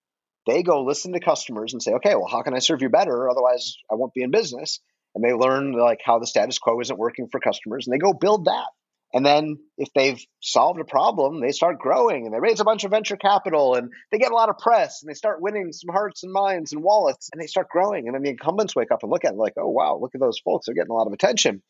they 0.47 0.63
go 0.63 0.83
listen 0.83 1.13
to 1.13 1.21
customers 1.21 1.73
and 1.73 1.83
say, 1.83 1.93
okay, 1.93 2.15
well, 2.15 2.29
how 2.31 2.43
can 2.43 2.55
I 2.55 2.59
serve 2.59 2.83
you 2.83 2.89
better? 2.89 3.29
Otherwise, 3.29 3.77
I 3.91 3.95
won't 3.95 4.15
be 4.15 4.23
in 4.23 4.31
business. 4.31 4.81
And 5.15 5.23
they 5.23 5.33
learn 5.33 5.73
like 5.73 6.01
how 6.05 6.19
the 6.19 6.27
status 6.27 6.59
quo 6.59 6.81
isn't 6.81 6.99
working 6.99 7.29
for 7.31 7.41
customers 7.41 7.87
and 7.87 7.95
they 7.95 7.99
go 7.99 8.13
build 8.13 8.47
that. 8.47 8.67
And 9.15 9.25
then 9.25 9.59
if 9.79 9.91
they've 9.95 10.21
solved 10.43 10.81
a 10.81 10.85
problem, 10.85 11.41
they 11.41 11.53
start 11.53 11.79
growing 11.79 12.27
and 12.27 12.35
they 12.35 12.41
raise 12.41 12.59
a 12.59 12.65
bunch 12.65 12.83
of 12.83 12.91
venture 12.91 13.17
capital 13.17 13.77
and 13.77 13.93
they 14.11 14.19
get 14.19 14.33
a 14.33 14.35
lot 14.35 14.49
of 14.49 14.59
press 14.59 15.03
and 15.03 15.09
they 15.09 15.15
start 15.15 15.41
winning 15.41 15.71
some 15.73 15.95
hearts 15.95 16.25
and 16.25 16.33
minds 16.33 16.73
and 16.73 16.83
wallets 16.83 17.31
and 17.33 17.41
they 17.41 17.47
start 17.47 17.69
growing. 17.69 18.09
And 18.09 18.15
then 18.17 18.23
the 18.23 18.31
incumbents 18.31 18.75
wake 18.75 18.91
up 18.91 19.05
and 19.05 19.13
look 19.13 19.25
at 19.25 19.35
it 19.35 19.39
like, 19.39 19.53
oh, 19.57 19.69
wow, 19.69 19.99
look 20.01 20.17
at 20.17 20.21
those 20.21 20.41
folks. 20.41 20.67
They're 20.67 20.75
getting 20.75 20.91
a 20.91 20.95
lot 20.95 21.07
of 21.07 21.13
attention. 21.13 21.63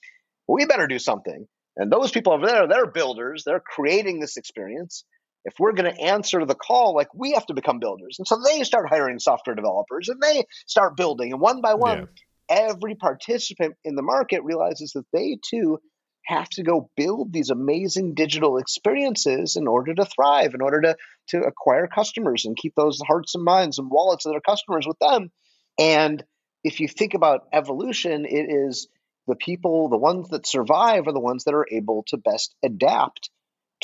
We 0.49 0.65
better 0.65 0.87
do 0.87 0.99
something. 0.99 1.47
And 1.77 1.93
those 1.93 2.11
people 2.11 2.33
over 2.33 2.47
there, 2.47 2.67
they're 2.67 2.87
builders. 2.87 3.43
They're 3.45 3.61
creating 3.61 4.21
this 4.21 4.39
experience. 4.39 5.05
If 5.45 5.55
we're 5.59 5.73
going 5.73 5.93
to 5.93 6.01
answer 6.01 6.45
the 6.45 6.55
call, 6.55 6.95
like 6.95 7.13
we 7.15 7.33
have 7.33 7.47
to 7.47 7.55
become 7.55 7.79
builders. 7.79 8.17
And 8.19 8.27
so 8.27 8.41
they 8.43 8.63
start 8.65 8.89
hiring 8.89 9.19
software 9.19 9.55
developers 9.55 10.09
and 10.09 10.21
they 10.21 10.45
start 10.67 10.97
building. 10.97 11.33
And 11.33 11.41
one 11.41 11.61
by 11.61 11.75
one, 11.75 12.09
every 12.49 12.95
participant 12.95 13.75
in 13.85 13.95
the 13.95 14.03
market 14.03 14.43
realizes 14.43 14.93
that 14.93 15.07
they 15.13 15.39
too 15.43 15.79
have 16.27 16.49
to 16.49 16.63
go 16.63 16.91
build 16.97 17.33
these 17.33 17.51
amazing 17.51 18.15
digital 18.15 18.57
experiences 18.57 19.57
in 19.57 19.67
order 19.67 19.95
to 19.95 20.07
thrive, 20.07 20.55
in 20.55 20.63
order 20.63 20.81
to, 20.81 20.97
to 21.29 21.43
acquire 21.43 21.87
customers 21.87 22.47
and 22.47 22.57
keep 22.57 22.75
those 22.75 23.01
hearts 23.07 23.35
and 23.35 23.45
minds 23.45 23.79
and 23.79 23.91
wallets 23.91 24.25
of 24.25 24.33
their 24.33 24.41
customers 24.41 24.87
with 24.87 24.99
them. 24.99 25.31
And 25.79 26.25
if 26.63 26.81
you 26.81 26.89
think 26.89 27.13
about 27.13 27.49
evolution, 27.53 28.25
it 28.25 28.47
is 28.49 28.89
the 29.27 29.37
people, 29.37 29.89
the 29.91 29.99
ones 29.99 30.31
that 30.31 30.47
survive, 30.47 31.07
are 31.07 31.13
the 31.13 31.21
ones 31.21 31.45
that 31.45 31.55
are 31.55 31.67
able 31.71 32.05
to 32.09 32.17
best 32.17 32.55
adapt 32.65 33.31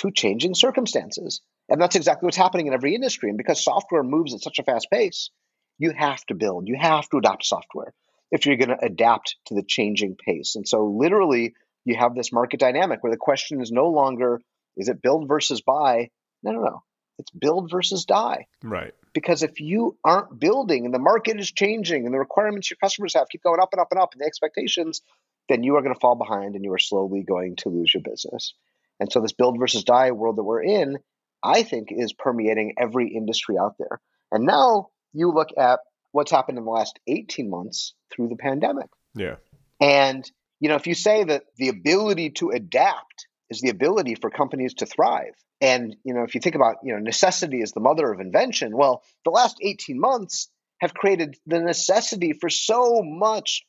to 0.00 0.10
changing 0.10 0.54
circumstances. 0.54 1.40
And 1.68 1.80
that's 1.80 1.96
exactly 1.96 2.26
what's 2.26 2.36
happening 2.36 2.66
in 2.66 2.72
every 2.72 2.94
industry. 2.94 3.28
And 3.28 3.38
because 3.38 3.62
software 3.62 4.02
moves 4.02 4.34
at 4.34 4.40
such 4.40 4.58
a 4.58 4.62
fast 4.62 4.88
pace, 4.90 5.30
you 5.78 5.92
have 5.92 6.24
to 6.26 6.34
build, 6.34 6.68
you 6.68 6.76
have 6.78 7.08
to 7.10 7.18
adopt 7.18 7.44
software 7.44 7.92
if 8.30 8.46
you're 8.46 8.56
going 8.56 8.70
to 8.70 8.84
adapt 8.84 9.36
to 9.46 9.54
the 9.54 9.62
changing 9.62 10.16
pace. 10.16 10.56
And 10.56 10.66
so, 10.66 10.86
literally, 10.86 11.54
you 11.84 11.96
have 11.96 12.14
this 12.14 12.32
market 12.32 12.60
dynamic 12.60 13.02
where 13.02 13.12
the 13.12 13.18
question 13.18 13.60
is 13.60 13.70
no 13.70 13.88
longer 13.88 14.40
is 14.76 14.88
it 14.88 15.02
build 15.02 15.28
versus 15.28 15.60
buy? 15.60 16.10
No, 16.42 16.52
no, 16.52 16.60
no. 16.62 16.82
It's 17.18 17.30
build 17.30 17.70
versus 17.70 18.06
die. 18.06 18.46
Right. 18.62 18.94
Because 19.12 19.42
if 19.42 19.60
you 19.60 19.98
aren't 20.04 20.38
building 20.38 20.86
and 20.86 20.94
the 20.94 20.98
market 20.98 21.38
is 21.38 21.52
changing 21.52 22.06
and 22.06 22.14
the 22.14 22.18
requirements 22.18 22.70
your 22.70 22.78
customers 22.80 23.14
have 23.14 23.28
keep 23.28 23.42
going 23.42 23.60
up 23.60 23.70
and 23.72 23.80
up 23.80 23.88
and 23.90 24.00
up 24.00 24.12
and 24.12 24.22
the 24.22 24.26
expectations, 24.26 25.02
then 25.48 25.62
you 25.62 25.76
are 25.76 25.82
going 25.82 25.94
to 25.94 26.00
fall 26.00 26.14
behind 26.14 26.54
and 26.54 26.64
you 26.64 26.72
are 26.72 26.78
slowly 26.78 27.22
going 27.22 27.56
to 27.56 27.68
lose 27.68 27.92
your 27.92 28.02
business. 28.02 28.54
And 29.00 29.10
so, 29.10 29.20
this 29.20 29.32
build 29.32 29.58
versus 29.58 29.82
die 29.82 30.12
world 30.12 30.36
that 30.36 30.44
we're 30.44 30.62
in, 30.62 30.98
I 31.42 31.62
think, 31.62 31.88
is 31.90 32.12
permeating 32.12 32.74
every 32.78 33.14
industry 33.14 33.56
out 33.58 33.76
there. 33.78 34.00
And 34.30 34.44
now 34.44 34.90
you 35.12 35.32
look 35.32 35.48
at 35.58 35.80
what's 36.12 36.30
happened 36.30 36.58
in 36.58 36.64
the 36.64 36.70
last 36.70 36.98
18 37.06 37.48
months 37.50 37.94
through 38.12 38.28
the 38.28 38.36
pandemic. 38.36 38.88
Yeah. 39.14 39.36
And, 39.80 40.30
you 40.60 40.68
know, 40.68 40.74
if 40.76 40.86
you 40.86 40.94
say 40.94 41.24
that 41.24 41.44
the 41.56 41.68
ability 41.68 42.30
to 42.30 42.50
adapt 42.50 43.26
is 43.48 43.60
the 43.60 43.70
ability 43.70 44.16
for 44.16 44.30
companies 44.30 44.74
to 44.74 44.86
thrive, 44.86 45.34
and, 45.60 45.96
you 46.04 46.14
know, 46.14 46.22
if 46.22 46.34
you 46.34 46.40
think 46.40 46.54
about, 46.54 46.76
you 46.84 46.92
know, 46.92 47.00
necessity 47.00 47.60
is 47.60 47.72
the 47.72 47.80
mother 47.80 48.10
of 48.10 48.20
invention, 48.20 48.76
well, 48.76 49.02
the 49.24 49.30
last 49.30 49.56
18 49.60 49.98
months 50.00 50.48
have 50.80 50.94
created 50.94 51.36
the 51.46 51.60
necessity 51.60 52.32
for 52.32 52.48
so 52.48 53.02
much 53.02 53.64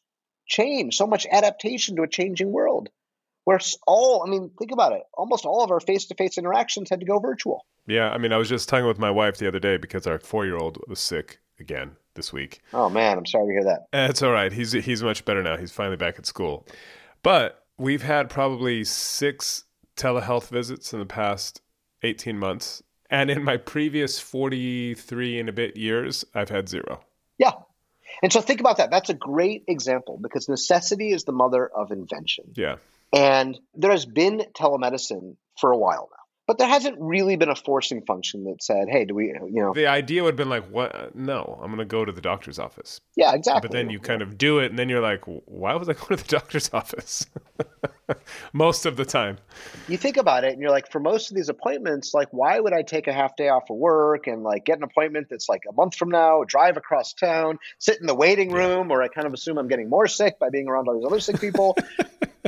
change, 0.48 0.96
so 0.96 1.06
much 1.06 1.28
adaptation 1.30 1.96
to 1.98 2.04
a 2.04 2.08
changing 2.08 2.52
world. 2.52 2.90
Where 3.44 3.60
all, 3.88 4.24
I 4.26 4.30
mean, 4.30 4.52
think 4.58 4.72
about 4.72 4.94
it. 4.94 5.02
Almost 5.14 5.46
all 5.46 5.64
of 5.64 5.72
our 5.72 5.80
face 5.80 6.06
to 6.06 6.16
face 6.16 6.38
interactions 6.38 6.90
had 6.90 7.00
to 7.00 7.06
go 7.06 7.20
virtual. 7.20 7.66
Yeah. 7.88 8.10
I 8.10 8.18
mean, 8.18 8.32
I 8.32 8.38
was 8.38 8.50
just 8.50 8.70
talking 8.70 8.88
with 8.88 9.00
my 9.00 9.10
wife 9.10 9.38
the 9.38 9.48
other 9.48 9.60
day 9.60 9.78
because 9.78 10.06
our 10.06 10.20
four 10.20 10.46
year 10.46 10.58
old 10.58 10.78
was 10.88 11.00
sick 11.00 11.40
again 11.60 11.96
this 12.14 12.32
week. 12.32 12.62
Oh, 12.74 12.90
man, 12.90 13.18
I'm 13.18 13.26
sorry 13.26 13.48
to 13.48 13.52
hear 13.52 13.64
that. 13.64 14.10
It's 14.10 14.22
all 14.22 14.32
right. 14.32 14.52
He's 14.52 14.72
he's 14.74 15.02
much 15.02 15.26
better 15.26 15.42
now. 15.42 15.58
He's 15.58 15.72
finally 15.72 15.98
back 15.98 16.20
at 16.20 16.26
school. 16.26 16.68
But 17.24 17.64
we've 17.78 18.04
had 18.04 18.30
probably 18.30 18.84
six 18.84 19.64
telehealth 19.96 20.50
visits 20.50 20.94
in 20.94 21.00
the 21.00 21.06
past 21.06 21.62
18 22.04 22.38
months. 22.38 22.84
And 23.10 23.30
in 23.30 23.44
my 23.44 23.58
previous 23.58 24.20
43 24.20 25.40
and 25.40 25.50
a 25.50 25.52
bit 25.52 25.76
years, 25.76 26.24
I've 26.34 26.50
had 26.50 26.70
zero. 26.70 27.02
Yeah. 27.38 27.52
And 28.24 28.32
so 28.32 28.40
think 28.40 28.60
about 28.60 28.78
that. 28.78 28.92
That's 28.92 29.10
a 29.10 29.14
great 29.14 29.64
example 29.68 30.18
because 30.22 30.48
necessity 30.48 31.12
is 31.12 31.24
the 31.24 31.32
mother 31.32 31.68
of 31.68 31.92
invention. 31.92 32.46
Yeah. 32.56 32.78
And 33.14 33.60
there 33.74 33.92
has 33.92 34.06
been 34.06 34.44
telemedicine 34.58 35.36
for 35.60 35.72
a 35.72 35.78
while 35.78 36.10
now. 36.12 36.18
But 36.48 36.58
there 36.58 36.68
hasn't 36.68 36.98
really 37.00 37.38
been 37.38 37.50
a 37.50 37.56
forcing 37.56 38.02
function 38.02 38.44
that 38.46 38.62
said, 38.62 38.90
"Hey, 38.90 39.06
do 39.06 39.16
we, 39.16 39.28
you 39.28 39.62
know?" 39.62 39.74
The 39.74 39.88
idea 39.88 40.24
would 40.24 40.32
have 40.32 40.38
been 40.38 40.50
like, 40.50 40.66
"What? 40.70 41.16
No, 41.16 41.58
I'm 41.62 41.68
going 41.68 41.78
to 41.78 41.86
go 41.86 42.04
to 42.04 42.12
the 42.12 42.20
doctor's 42.20 42.60
office." 42.60 43.00
Yeah, 43.16 43.34
exactly. 43.34 43.68
But 43.68 43.72
then 43.72 43.90
you 43.90 44.00
kind 44.00 44.22
of 44.22 44.38
do 44.38 44.60
it, 44.60 44.70
and 44.70 44.78
then 44.78 44.90
you're 44.90 45.02
like, 45.02 45.22
"Why 45.26 45.76
was 45.76 45.88
I 45.88 45.94
going 45.94 46.08
to 46.08 46.16
the 46.18 46.28
doctor's 46.28 46.70
office?" 46.74 47.26
most 48.54 48.86
of 48.86 48.98
the 48.98 49.06
time. 49.06 49.38
You 49.88 49.98
think 49.98 50.18
about 50.18 50.44
it, 50.44 50.54
and 50.54 50.62
you're 50.62 50.72
like, 50.72 50.92
for 50.92 51.00
most 51.00 51.32
of 51.32 51.38
these 51.38 51.50
appointments, 51.50 52.14
like, 52.14 52.30
why 52.32 52.60
would 52.60 52.74
I 52.74 52.82
take 52.82 53.08
a 53.08 53.14
half 53.14 53.36
day 53.36 53.50
off 53.50 53.70
of 53.70 53.78
work 53.78 54.28
and 54.28 54.44
like 54.44 54.66
get 54.66 54.78
an 54.78 54.84
appointment 54.84 55.28
that's 55.30 55.50
like 55.50 55.64
a 55.70 55.74
month 55.74 55.96
from 55.96 56.10
now, 56.10 56.44
drive 56.46 56.78
across 56.78 57.14
town, 57.14 57.60
sit 57.80 58.00
in 58.00 58.08
the 58.08 58.16
waiting 58.16 58.52
room, 58.52 58.92
or 58.92 59.02
I 59.02 59.08
kind 59.08 59.28
of 59.28 59.34
assume 59.34 59.58
I'm 59.58 59.68
getting 59.68 59.90
more 59.90 60.08
sick 60.08 60.40
by 60.40 60.50
being 60.50 60.68
around 60.68 60.88
all 60.88 60.96
these 60.96 61.06
other 61.06 61.20
sick 61.20 61.40
people. 61.40 61.78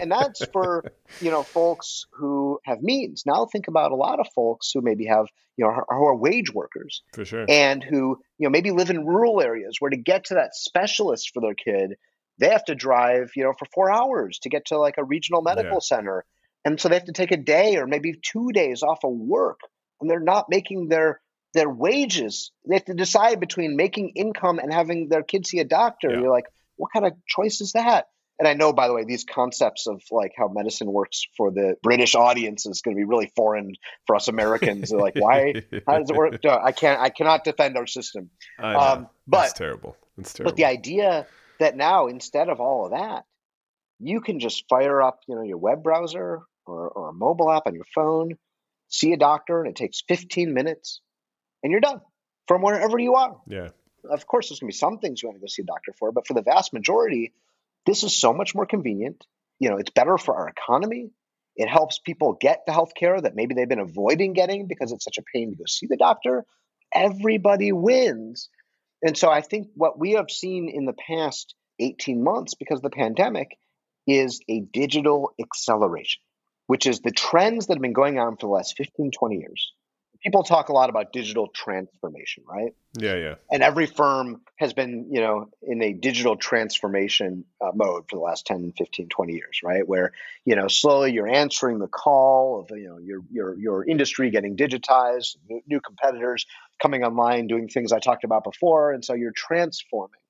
and 0.01 0.11
that's 0.11 0.45
for 0.47 0.91
you 1.21 1.31
know 1.31 1.43
folks 1.43 2.05
who 2.11 2.59
have 2.65 2.81
means. 2.81 3.23
Now 3.25 3.45
think 3.45 3.67
about 3.67 3.91
a 3.91 3.95
lot 3.95 4.19
of 4.19 4.27
folks 4.33 4.71
who 4.73 4.81
maybe 4.81 5.05
have 5.05 5.27
you 5.57 5.65
know 5.65 5.71
who 5.89 6.05
are 6.05 6.15
wage 6.15 6.53
workers 6.53 7.01
For 7.13 7.25
sure. 7.25 7.45
and 7.47 7.83
who 7.83 8.19
you 8.37 8.47
know 8.47 8.49
maybe 8.49 8.71
live 8.71 8.89
in 8.89 9.05
rural 9.05 9.41
areas 9.41 9.77
where 9.79 9.91
to 9.91 9.97
get 9.97 10.25
to 10.25 10.35
that 10.35 10.55
specialist 10.55 11.31
for 11.33 11.41
their 11.41 11.53
kid 11.53 11.97
they 12.39 12.49
have 12.49 12.65
to 12.65 12.75
drive 12.75 13.31
you 13.35 13.43
know 13.43 13.53
for 13.57 13.65
four 13.73 13.91
hours 13.91 14.39
to 14.39 14.49
get 14.49 14.65
to 14.65 14.77
like 14.79 14.97
a 14.97 15.03
regional 15.03 15.41
medical 15.41 15.73
Yeah. 15.75 15.79
center 15.79 16.25
And 16.65 16.79
so 16.79 16.87
they 16.89 16.95
have 16.95 17.05
to 17.05 17.11
take 17.13 17.31
a 17.31 17.37
day 17.37 17.75
or 17.77 17.85
maybe 17.87 18.13
two 18.21 18.51
days 18.53 18.83
off 18.83 19.03
of 19.03 19.11
work 19.11 19.59
and 19.99 20.09
they're 20.09 20.19
not 20.19 20.45
making 20.49 20.87
their 20.89 21.19
their 21.53 21.69
wages. 21.69 22.51
They 22.67 22.75
have 22.75 22.85
to 22.85 22.95
decide 22.95 23.39
between 23.39 23.75
making 23.75 24.13
income 24.15 24.57
and 24.59 24.73
having 24.73 25.07
their 25.09 25.21
kids 25.21 25.49
see 25.49 25.59
a 25.59 25.63
doctor. 25.65 26.09
Yeah. 26.09 26.21
You're 26.21 26.31
like, 26.31 26.45
what 26.77 26.91
kind 26.91 27.05
of 27.05 27.13
choice 27.27 27.61
is 27.61 27.73
that? 27.73 28.07
And 28.39 28.47
I 28.47 28.55
know, 28.55 28.73
by 28.73 28.87
the 28.87 28.93
way, 28.95 29.03
these 29.03 29.23
concepts 29.23 29.85
of 29.85 30.01
like 30.09 30.31
how 30.35 30.47
medicine 30.47 30.91
works 30.91 31.27
for 31.37 31.51
the 31.51 31.75
British 31.83 32.15
audience 32.15 32.65
is 32.65 32.81
going 32.81 32.95
to 32.95 32.99
be 32.99 33.03
really 33.05 33.31
foreign 33.35 33.73
for 34.07 34.15
us 34.15 34.27
Americans. 34.29 34.89
They're 34.89 34.99
like, 34.99 35.13
why? 35.15 35.61
How 35.87 35.99
does 35.99 36.09
it 36.09 36.15
work? 36.15 36.39
No, 36.43 36.57
I 36.59 36.71
can't. 36.71 36.99
I 36.99 37.09
cannot 37.09 37.43
defend 37.43 37.77
our 37.77 37.85
system. 37.85 38.31
Um, 38.57 39.07
but- 39.27 39.41
That's 39.41 39.53
terrible. 39.53 39.95
It's 40.17 40.33
terrible. 40.33 40.51
But 40.51 40.57
the 40.57 40.65
idea 40.65 41.27
that 41.63 41.75
now 41.75 42.07
instead 42.07 42.49
of 42.49 42.59
all 42.59 42.85
of 42.85 42.91
that, 42.91 43.25
you 43.99 44.21
can 44.21 44.39
just 44.39 44.67
fire 44.69 45.01
up, 45.01 45.21
you 45.27 45.35
know, 45.35 45.43
your 45.43 45.57
web 45.57 45.83
browser 45.83 46.41
or, 46.65 46.89
or 46.89 47.09
a 47.09 47.13
mobile 47.13 47.51
app 47.51 47.63
on 47.65 47.73
your 47.73 47.85
phone, 47.95 48.33
see 48.89 49.13
a 49.13 49.17
doctor, 49.17 49.61
and 49.61 49.69
it 49.69 49.75
takes 49.75 50.03
15 50.07 50.53
minutes, 50.53 51.01
and 51.61 51.71
you're 51.71 51.81
done 51.81 52.01
from 52.47 52.61
wherever 52.61 52.99
you 52.99 53.15
are. 53.15 53.37
yeah. 53.47 53.69
Of 54.09 54.27
course, 54.27 54.49
there's 54.49 54.59
going 54.59 54.69
to 54.69 54.75
be 54.75 54.77
some 54.77 54.99
things 54.99 55.23
you 55.23 55.29
want 55.29 55.37
to 55.37 55.41
go 55.41 55.47
see 55.47 55.61
a 55.61 55.65
doctor 55.65 55.93
for, 55.97 56.11
but 56.11 56.27
for 56.27 56.33
the 56.33 56.41
vast 56.41 56.73
majority, 56.73 57.31
this 57.85 58.03
is 58.03 58.19
so 58.19 58.33
much 58.33 58.53
more 58.53 58.65
convenient. 58.65 59.25
You 59.59 59.69
know, 59.69 59.77
it's 59.77 59.91
better 59.91 60.17
for 60.17 60.35
our 60.35 60.49
economy. 60.49 61.11
It 61.55 61.69
helps 61.69 61.99
people 61.99 62.33
get 62.33 62.63
the 62.65 62.73
health 62.73 62.91
care 62.99 63.19
that 63.19 63.35
maybe 63.35 63.55
they've 63.55 63.69
been 63.69 63.79
avoiding 63.79 64.33
getting 64.33 64.67
because 64.67 64.91
it's 64.91 65.05
such 65.05 65.19
a 65.19 65.23
pain 65.33 65.51
to 65.51 65.55
go 65.55 65.63
see 65.67 65.87
the 65.87 65.95
doctor. 65.95 66.45
Everybody 66.93 67.71
wins. 67.71 68.49
And 69.03 69.17
so 69.17 69.29
I 69.29 69.41
think 69.41 69.67
what 69.75 69.99
we 69.99 70.13
have 70.13 70.31
seen 70.31 70.69
in 70.69 70.85
the 70.85 70.93
past 70.93 71.53
18 71.79 72.23
months 72.23 72.55
because 72.55 72.77
of 72.77 72.83
the 72.83 72.89
pandemic 72.89 73.49
is 74.07 74.39
a 74.49 74.61
digital 74.61 75.31
acceleration, 75.41 76.21
which 76.67 76.87
is 76.87 77.01
the 77.01 77.11
trends 77.11 77.67
that 77.67 77.75
have 77.75 77.81
been 77.81 77.93
going 77.93 78.17
on 78.17 78.37
for 78.37 78.47
the 78.47 78.53
last 78.53 78.75
15, 78.77 79.11
20 79.11 79.35
years. 79.35 79.73
People 80.23 80.43
talk 80.43 80.69
a 80.69 80.73
lot 80.73 80.89
about 80.89 81.11
digital 81.11 81.47
transformation, 81.47 82.43
right? 82.47 82.73
Yeah. 82.97 83.15
Yeah. 83.15 83.35
and 83.51 83.63
every 83.63 83.87
firm 83.87 84.41
has 84.57 84.73
been 84.73 85.07
you 85.11 85.19
know 85.19 85.49
in 85.63 85.81
a 85.81 85.93
digital 85.93 86.35
transformation 86.35 87.43
uh, 87.59 87.71
mode 87.73 88.03
for 88.07 88.17
the 88.17 88.21
last 88.21 88.45
10 88.45 88.73
15 88.77 89.09
20 89.09 89.33
years 89.33 89.61
right 89.63 89.87
where 89.87 90.11
you 90.45 90.55
know 90.55 90.67
slowly 90.67 91.11
you're 91.11 91.27
answering 91.27 91.79
the 91.79 91.87
call 91.87 92.59
of 92.59 92.77
you 92.77 92.87
know 92.87 92.99
your 92.99 93.21
your 93.31 93.59
your 93.59 93.83
industry 93.89 94.29
getting 94.29 94.55
digitized 94.55 95.37
new, 95.49 95.61
new 95.67 95.81
competitors 95.81 96.45
coming 96.81 97.03
online 97.03 97.47
doing 97.47 97.67
things 97.67 97.91
i 97.91 97.99
talked 97.99 98.23
about 98.23 98.43
before 98.43 98.91
and 98.91 99.03
so 99.03 99.13
you're 99.13 99.33
transforming 99.35 100.21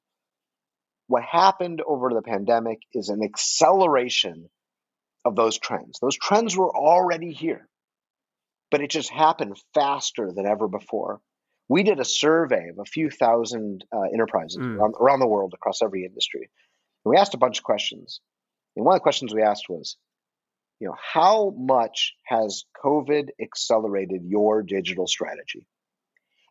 what 1.08 1.23
happened 1.23 1.82
over 1.86 2.10
the 2.13 2.21
pandemic 2.21 2.79
is 2.93 3.10
an 3.10 3.21
acceleration 3.23 4.49
of 5.25 5.36
those 5.36 5.60
trends 5.60 5.99
those 5.99 6.17
trends 6.17 6.56
were 6.56 6.73
already 6.73 7.34
here 7.34 7.67
but 8.73 8.81
it 8.81 8.89
just 8.89 9.12
happened 9.12 9.55
faster 9.73 10.31
than 10.36 10.47
ever 10.47 10.67
before 10.67 11.21
we 11.69 11.83
did 11.83 11.99
a 11.99 12.05
survey 12.05 12.69
of 12.69 12.79
a 12.79 12.86
few 12.86 13.09
thousand 13.09 13.86
uh, 13.95 14.01
enterprises 14.13 14.57
Mm. 14.57 14.77
around, 14.77 14.95
around 14.99 15.19
the 15.19 15.27
world 15.27 15.53
across 15.53 15.81
every 15.81 16.05
industry. 16.05 16.49
And 17.05 17.12
we 17.12 17.17
asked 17.17 17.33
a 17.33 17.38
bunch 17.38 17.59
of 17.59 17.63
questions. 17.63 18.19
And 18.75 18.86
one 18.86 18.95
of 18.95 18.99
the 18.99 19.03
questions 19.03 19.33
we 19.33 19.41
asked 19.43 19.69
was, 19.69 19.97
you 20.79 20.88
know, 20.88 20.95
how 20.99 21.53
much 21.57 22.13
has 22.25 22.65
COVID 22.83 23.29
accelerated 23.41 24.23
your 24.25 24.62
digital 24.63 25.07
strategy? 25.07 25.65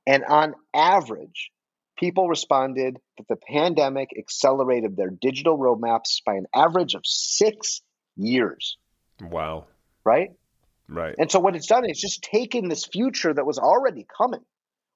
And 0.07 0.25
on 0.25 0.55
average, 0.75 1.51
people 1.99 2.29
responded 2.29 2.99
that 3.19 3.29
the 3.29 3.37
pandemic 3.37 4.11
accelerated 4.19 4.97
their 4.97 5.11
digital 5.11 5.59
roadmaps 5.59 6.23
by 6.25 6.35
an 6.37 6.47
average 6.55 6.95
of 6.95 7.03
six 7.05 7.83
years, 8.17 8.79
Wow. 9.21 9.67
right? 10.05 10.31
Right. 10.93 11.15
And 11.19 11.31
so 11.31 11.41
what 11.41 11.57
it's 11.57 11.67
done 11.67 11.89
is 11.89 12.01
just 12.01 12.23
taken 12.23 12.69
this 12.69 12.85
future 12.85 13.33
that 13.33 13.47
was 13.47 13.59
already 13.59 14.07
coming, 14.17 14.45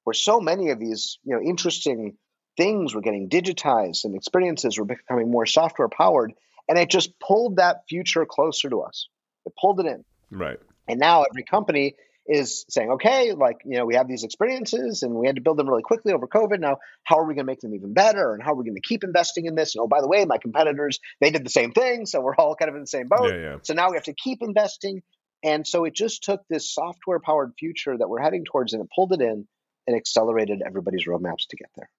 where 0.03 0.13
so 0.13 0.39
many 0.39 0.69
of 0.69 0.79
these, 0.79 1.17
you 1.23 1.35
know, 1.35 1.41
interesting 1.41 2.17
things 2.55 2.93
were 2.95 3.01
getting 3.01 3.29
digitized 3.29 4.05
and 4.05 4.15
experiences 4.15 4.77
were 4.77 4.85
becoming 4.85 5.31
more 5.31 5.45
software 5.45 5.89
powered, 5.89 6.33
and 6.67 6.77
it 6.77 6.89
just 6.89 7.19
pulled 7.19 7.57
that 7.57 7.81
future 7.89 8.25
closer 8.25 8.69
to 8.69 8.81
us. 8.81 9.07
It 9.45 9.53
pulled 9.59 9.79
it 9.79 9.85
in. 9.85 10.03
Right. 10.29 10.59
And 10.87 10.99
now 10.99 11.23
every 11.23 11.43
company 11.43 11.95
is 12.29 12.65
saying, 12.69 12.91
okay, 12.91 13.31
like, 13.31 13.57
you 13.63 13.77
know, 13.77 13.85
we 13.85 13.95
have 13.95 14.07
these 14.07 14.23
experiences 14.23 15.01
and 15.01 15.13
we 15.15 15.27
had 15.27 15.37
to 15.37 15.41
build 15.41 15.57
them 15.57 15.69
really 15.69 15.81
quickly 15.81 16.11
over 16.11 16.27
COVID. 16.27 16.59
Now, 16.59 16.77
how 17.05 17.19
are 17.19 17.25
we 17.25 17.35
going 17.35 17.45
to 17.45 17.51
make 17.51 17.61
them 17.61 17.73
even 17.73 17.93
better? 17.93 18.33
And 18.33 18.43
how 18.43 18.51
are 18.51 18.55
we 18.55 18.65
going 18.65 18.75
to 18.75 18.81
keep 18.81 19.05
investing 19.05 19.45
in 19.45 19.55
this? 19.55 19.75
And 19.75 19.83
oh, 19.83 19.87
by 19.87 20.01
the 20.01 20.09
way, 20.09 20.25
my 20.25 20.37
competitors, 20.37 20.99
they 21.21 21.29
did 21.29 21.45
the 21.45 21.49
same 21.49 21.71
thing. 21.71 22.05
So 22.05 22.19
we're 22.19 22.35
all 22.35 22.55
kind 22.55 22.67
of 22.67 22.75
in 22.75 22.81
the 22.81 22.87
same 22.87 23.07
boat. 23.07 23.29
Yeah. 23.29 23.39
Yeah. 23.39 23.55
So 23.63 23.73
now 23.73 23.89
we 23.89 23.95
have 23.95 24.03
to 24.05 24.13
keep 24.13 24.39
investing. 24.41 25.03
And 25.43 25.67
so 25.67 25.85
it 25.85 25.93
just 25.93 26.23
took 26.23 26.41
this 26.49 26.73
software 26.73 27.19
powered 27.19 27.53
future 27.57 27.97
that 27.97 28.09
we're 28.09 28.21
heading 28.21 28.43
towards 28.45 28.73
and 28.73 28.81
it 28.83 28.89
pulled 28.93 29.13
it 29.13 29.21
in 29.21 29.47
and 29.85 29.95
accelerated 29.95 30.61
everybody's 30.65 31.05
roadmaps 31.07 31.47
to 31.49 31.57
get 31.57 31.69
there. 31.75 31.89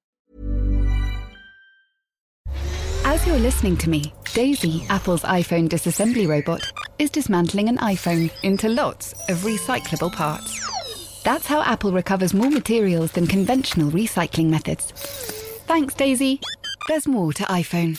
As 3.05 3.27
you're 3.27 3.39
listening 3.39 3.77
to 3.79 3.89
me, 3.89 4.13
Daisy, 4.35 4.85
Apple's 4.91 5.23
iPhone 5.23 5.69
disassembly 5.69 6.29
robot, 6.29 6.71
is 6.99 7.11
dismantling 7.11 7.69
an 7.69 7.79
iPhone 7.79 8.31
into 8.43 8.69
lots 8.69 9.15
of 9.31 9.39
recyclable 9.39 10.13
parts. 10.13 11.23
That's 11.23 11.47
how 11.47 11.63
Apple 11.63 11.93
recovers 11.93 12.35
more 12.35 12.51
materials 12.51 13.13
than 13.13 13.27
conventional 13.27 13.91
recycling 13.91 14.51
methods. 14.51 14.93
Thanks, 15.67 15.95
Daisy. 15.95 16.41
There's 16.87 17.09
more 17.09 17.33
to 17.33 17.45
iPhone. 17.45 17.99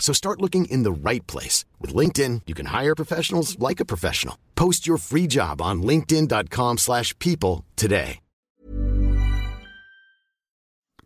So 0.00 0.12
start 0.12 0.40
looking 0.40 0.64
in 0.64 0.82
the 0.82 0.90
right 0.90 1.24
place. 1.28 1.64
With 1.78 1.94
LinkedIn, 1.94 2.42
you 2.46 2.54
can 2.54 2.66
hire 2.66 2.96
professionals 2.96 3.56
like 3.60 3.78
a 3.78 3.84
professional. 3.84 4.36
Post 4.56 4.88
your 4.88 4.96
free 4.96 5.28
job 5.28 5.62
on 5.62 5.82
linkedin.com 5.82 6.78
slash 6.78 7.16
people 7.20 7.64
today. 7.76 8.18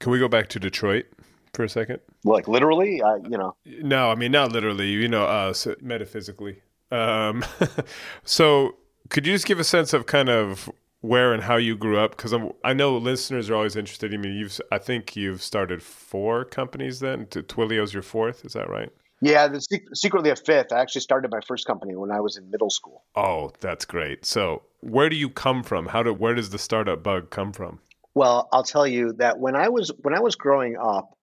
Can 0.00 0.12
we 0.12 0.18
go 0.18 0.28
back 0.28 0.48
to 0.50 0.58
Detroit 0.58 1.06
for 1.54 1.64
a 1.64 1.68
second? 1.68 2.00
Like 2.24 2.48
literally, 2.48 3.00
uh, 3.00 3.16
you 3.16 3.38
know, 3.38 3.56
No, 3.64 4.10
I 4.10 4.14
mean 4.16 4.32
not 4.32 4.52
literally. 4.52 4.90
You 4.90 5.08
know, 5.08 5.24
uh, 5.24 5.52
so 5.52 5.74
metaphysically. 5.80 6.60
Um, 6.90 7.44
so, 8.24 8.76
could 9.08 9.26
you 9.26 9.32
just 9.32 9.46
give 9.46 9.58
a 9.58 9.64
sense 9.64 9.92
of 9.92 10.06
kind 10.06 10.28
of 10.28 10.70
where 11.04 11.34
and 11.34 11.42
how 11.42 11.56
you 11.56 11.76
grew 11.76 11.98
up? 11.98 12.16
Because 12.16 12.34
I 12.64 12.72
know 12.72 12.96
listeners 12.96 13.50
are 13.50 13.54
always 13.54 13.76
interested. 13.76 14.14
I 14.14 14.16
mean, 14.16 14.34
you've 14.34 14.58
I 14.72 14.78
think 14.78 15.14
you've 15.16 15.42
started 15.42 15.82
four 15.82 16.44
companies. 16.44 17.00
Then 17.00 17.26
Twilio's 17.26 17.92
your 17.92 18.02
fourth. 18.02 18.44
Is 18.44 18.54
that 18.54 18.70
right? 18.70 18.90
yeah, 19.20 19.48
the 19.48 19.60
sec- 19.60 19.94
secretly 19.94 20.30
a 20.30 20.36
fifth. 20.36 20.72
I 20.72 20.80
actually 20.80 21.02
started 21.02 21.30
my 21.30 21.40
first 21.46 21.66
company 21.66 21.94
when 21.94 22.10
I 22.10 22.20
was 22.20 22.36
in 22.36 22.50
middle 22.50 22.70
school. 22.70 23.04
Oh, 23.16 23.52
that's 23.60 23.84
great. 23.84 24.24
So, 24.24 24.62
where 24.80 25.08
do 25.08 25.16
you 25.16 25.30
come 25.30 25.62
from? 25.62 25.86
How 25.86 26.02
do 26.02 26.12
where 26.12 26.34
does 26.34 26.50
the 26.50 26.58
startup 26.58 27.02
bug 27.02 27.30
come 27.30 27.52
from? 27.52 27.80
Well, 28.14 28.48
I'll 28.52 28.64
tell 28.64 28.86
you 28.86 29.12
that 29.18 29.38
when 29.38 29.56
I 29.56 29.68
was 29.68 29.90
when 30.02 30.14
I 30.14 30.20
was 30.20 30.36
growing 30.36 30.76
up, 30.76 31.16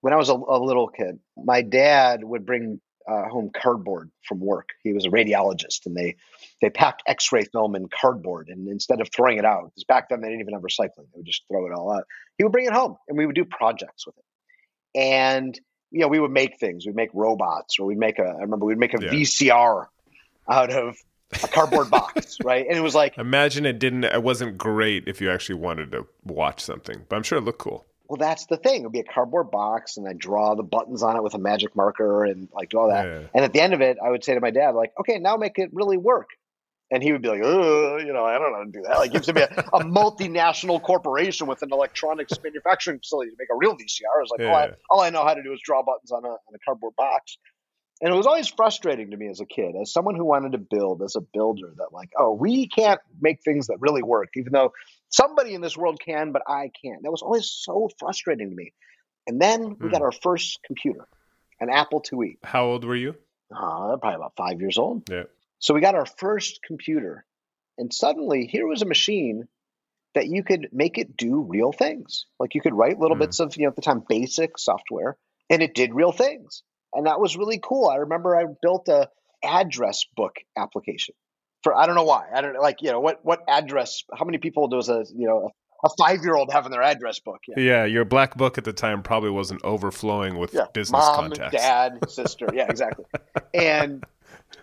when 0.00 0.12
I 0.12 0.16
was 0.16 0.28
a, 0.28 0.34
a 0.34 0.58
little 0.58 0.88
kid, 0.88 1.18
my 1.36 1.62
dad 1.62 2.24
would 2.24 2.46
bring 2.46 2.80
uh, 3.10 3.28
home 3.28 3.50
cardboard 3.54 4.10
from 4.26 4.38
work. 4.40 4.68
He 4.84 4.92
was 4.92 5.04
a 5.04 5.08
radiologist, 5.08 5.86
and 5.86 5.96
they 5.96 6.16
they 6.62 6.70
packed 6.70 7.02
X-ray 7.06 7.44
film 7.44 7.74
in 7.74 7.88
cardboard, 7.88 8.48
and 8.48 8.68
instead 8.68 9.00
of 9.00 9.08
throwing 9.14 9.38
it 9.38 9.44
out, 9.44 9.64
because 9.64 9.84
back 9.84 10.08
then 10.08 10.20
they 10.20 10.28
didn't 10.28 10.42
even 10.42 10.54
have 10.54 10.62
recycling, 10.62 11.06
they 11.12 11.16
would 11.16 11.26
just 11.26 11.42
throw 11.48 11.66
it 11.66 11.72
all 11.72 11.92
out. 11.92 12.04
He 12.38 12.44
would 12.44 12.52
bring 12.52 12.66
it 12.66 12.72
home, 12.72 12.96
and 13.08 13.18
we 13.18 13.26
would 13.26 13.34
do 13.34 13.44
projects 13.44 14.06
with 14.06 14.16
it. 14.16 14.24
And 15.00 15.58
you 15.90 16.00
know, 16.00 16.08
we 16.08 16.20
would 16.20 16.30
make 16.30 16.58
things. 16.60 16.86
We'd 16.86 16.94
make 16.94 17.10
robots, 17.12 17.78
or 17.80 17.86
we'd 17.86 17.98
make 17.98 18.18
a. 18.18 18.22
I 18.24 18.42
remember 18.42 18.66
we'd 18.66 18.78
make 18.78 18.94
a 18.94 19.02
Yeah. 19.02 19.10
VCR 19.10 19.86
out 20.48 20.70
of 20.70 20.96
a 21.42 21.48
cardboard 21.48 21.90
box, 21.98 22.36
right? 22.44 22.64
And 22.66 22.76
it 22.76 22.80
was 22.80 22.94
like 22.94 23.18
Imagine 23.18 23.66
it 23.66 23.78
didn't. 23.78 24.04
It 24.04 24.22
wasn't 24.22 24.56
great 24.56 25.08
if 25.08 25.20
you 25.20 25.30
actually 25.30 25.56
wanted 25.56 25.90
to 25.92 26.06
watch 26.24 26.60
something, 26.60 27.06
but 27.08 27.16
I'm 27.16 27.22
sure 27.24 27.38
it 27.38 27.42
looked 27.42 27.58
cool. 27.58 27.86
Well, 28.10 28.16
that's 28.16 28.46
the 28.46 28.56
thing. 28.56 28.80
It 28.80 28.82
would 28.82 28.92
be 28.92 28.98
a 28.98 29.04
cardboard 29.04 29.52
box, 29.52 29.96
and 29.96 30.08
I'd 30.08 30.18
draw 30.18 30.56
the 30.56 30.64
buttons 30.64 31.04
on 31.04 31.14
it 31.14 31.22
with 31.22 31.34
a 31.34 31.38
magic 31.38 31.76
marker 31.76 32.24
and 32.24 32.48
like 32.52 32.70
do 32.70 32.80
all 32.80 32.88
that. 32.88 33.06
Yeah. 33.06 33.20
And 33.32 33.44
at 33.44 33.52
the 33.52 33.60
end 33.60 33.72
of 33.72 33.82
it, 33.82 33.98
I 34.04 34.10
would 34.10 34.24
say 34.24 34.34
to 34.34 34.40
my 34.40 34.50
dad, 34.50 34.70
like, 34.70 34.90
okay, 34.98 35.20
now 35.20 35.36
make 35.36 35.60
it 35.60 35.70
really 35.72 35.96
work. 35.96 36.30
And 36.90 37.04
he 37.04 37.12
would 37.12 37.22
be 37.22 37.28
like, 37.28 37.42
oh, 37.44 37.98
you 37.98 38.12
know, 38.12 38.24
I 38.24 38.36
don't 38.38 38.50
know 38.50 38.58
how 38.58 38.64
to 38.64 38.70
do 38.72 38.82
that. 38.82 38.98
Like, 38.98 39.12
gives 39.12 39.32
me 39.32 39.42
a, 39.42 39.44
a 39.44 39.84
multinational 39.84 40.82
corporation 40.82 41.46
with 41.46 41.62
an 41.62 41.68
electronics 41.70 42.32
manufacturing 42.42 42.98
facility 42.98 43.30
to 43.30 43.36
make 43.38 43.46
a 43.48 43.56
real 43.56 43.76
VCR. 43.76 44.10
I 44.12 44.20
was 44.20 44.30
like, 44.36 44.48
all, 44.48 44.56
I, 44.56 44.70
all 44.90 45.00
I 45.02 45.10
know 45.10 45.22
how 45.24 45.34
to 45.34 45.42
do 45.44 45.52
is 45.52 45.60
draw 45.64 45.84
buttons 45.84 46.10
on 46.10 46.24
a, 46.24 46.30
on 46.30 46.52
a 46.52 46.58
cardboard 46.64 46.96
box. 46.96 47.38
And 48.02 48.12
it 48.12 48.16
was 48.16 48.26
always 48.26 48.48
frustrating 48.48 49.10
to 49.10 49.16
me 49.16 49.28
as 49.28 49.40
a 49.40 49.46
kid, 49.46 49.74
as 49.80 49.92
someone 49.92 50.14
who 50.14 50.24
wanted 50.24 50.52
to 50.52 50.58
build, 50.58 51.02
as 51.02 51.16
a 51.16 51.20
builder, 51.20 51.72
that 51.76 51.92
like, 51.92 52.10
oh, 52.18 52.32
we 52.32 52.66
can't 52.66 53.00
make 53.20 53.42
things 53.42 53.66
that 53.66 53.80
really 53.80 54.02
work, 54.02 54.30
even 54.36 54.52
though 54.52 54.72
somebody 55.10 55.52
in 55.52 55.60
this 55.60 55.76
world 55.76 56.00
can, 56.02 56.32
but 56.32 56.42
I 56.48 56.70
can't. 56.82 57.02
That 57.02 57.10
was 57.10 57.20
always 57.20 57.50
so 57.50 57.90
frustrating 57.98 58.48
to 58.48 58.56
me. 58.56 58.72
And 59.26 59.40
then 59.40 59.76
we 59.78 59.88
Hmm. 59.88 59.88
got 59.88 60.02
our 60.02 60.12
first 60.12 60.60
computer, 60.64 61.06
an 61.60 61.68
Apple 61.68 62.00
IIe. 62.00 62.38
How 62.42 62.64
old 62.64 62.84
were 62.84 62.96
you? 62.96 63.16
Uh, 63.54 63.96
probably 63.98 64.14
about 64.14 64.32
five 64.36 64.60
years 64.60 64.78
old. 64.78 65.08
Yeah. 65.10 65.24
So 65.58 65.74
we 65.74 65.82
got 65.82 65.94
our 65.94 66.06
first 66.06 66.62
computer, 66.62 67.26
and 67.76 67.92
suddenly 67.92 68.46
here 68.46 68.66
was 68.66 68.80
a 68.80 68.86
machine 68.86 69.46
that 70.14 70.26
you 70.26 70.42
could 70.42 70.68
make 70.72 70.96
it 70.96 71.16
do 71.18 71.42
real 71.42 71.70
things. 71.70 72.24
Like 72.38 72.54
you 72.54 72.62
could 72.62 72.74
write 72.74 72.98
little 72.98 73.16
Hmm. 73.16 73.24
bits 73.24 73.40
of, 73.40 73.54
you 73.56 73.64
know, 73.64 73.68
at 73.68 73.76
the 73.76 73.82
time, 73.82 74.02
basic 74.08 74.56
software, 74.58 75.18
and 75.50 75.62
it 75.62 75.74
did 75.74 75.94
real 75.94 76.12
things. 76.12 76.62
And 76.92 77.06
that 77.06 77.20
was 77.20 77.36
really 77.36 77.60
cool. 77.62 77.88
I 77.88 77.96
remember 77.96 78.36
I 78.36 78.44
built 78.62 78.88
a 78.88 79.08
address 79.44 80.04
book 80.16 80.36
application 80.56 81.14
for 81.62 81.74
I 81.74 81.86
don't 81.86 81.94
know 81.94 82.04
why. 82.04 82.26
I 82.34 82.40
don't 82.40 82.58
like, 82.60 82.78
you 82.82 82.90
know, 82.90 83.00
what 83.00 83.20
what 83.24 83.40
address 83.48 84.02
how 84.16 84.24
many 84.24 84.38
people 84.38 84.68
does 84.68 84.88
a 84.88 85.04
you 85.14 85.26
know 85.26 85.50
a 85.84 85.88
five 85.98 86.18
year 86.22 86.34
old 86.34 86.52
have 86.52 86.66
in 86.66 86.72
their 86.72 86.82
address 86.82 87.20
book? 87.20 87.40
Yeah. 87.48 87.62
Yeah, 87.62 87.84
your 87.84 88.04
black 88.04 88.36
book 88.36 88.58
at 88.58 88.64
the 88.64 88.72
time 88.72 89.02
probably 89.02 89.30
wasn't 89.30 89.64
overflowing 89.64 90.38
with 90.38 90.52
Yeah, 90.52 90.66
business 90.72 90.98
mom, 91.06 91.14
contacts. 91.30 91.56
dad, 91.56 91.98
sister. 92.10 92.48
Yeah, 92.52 92.66
exactly. 92.68 93.04
and 93.54 94.04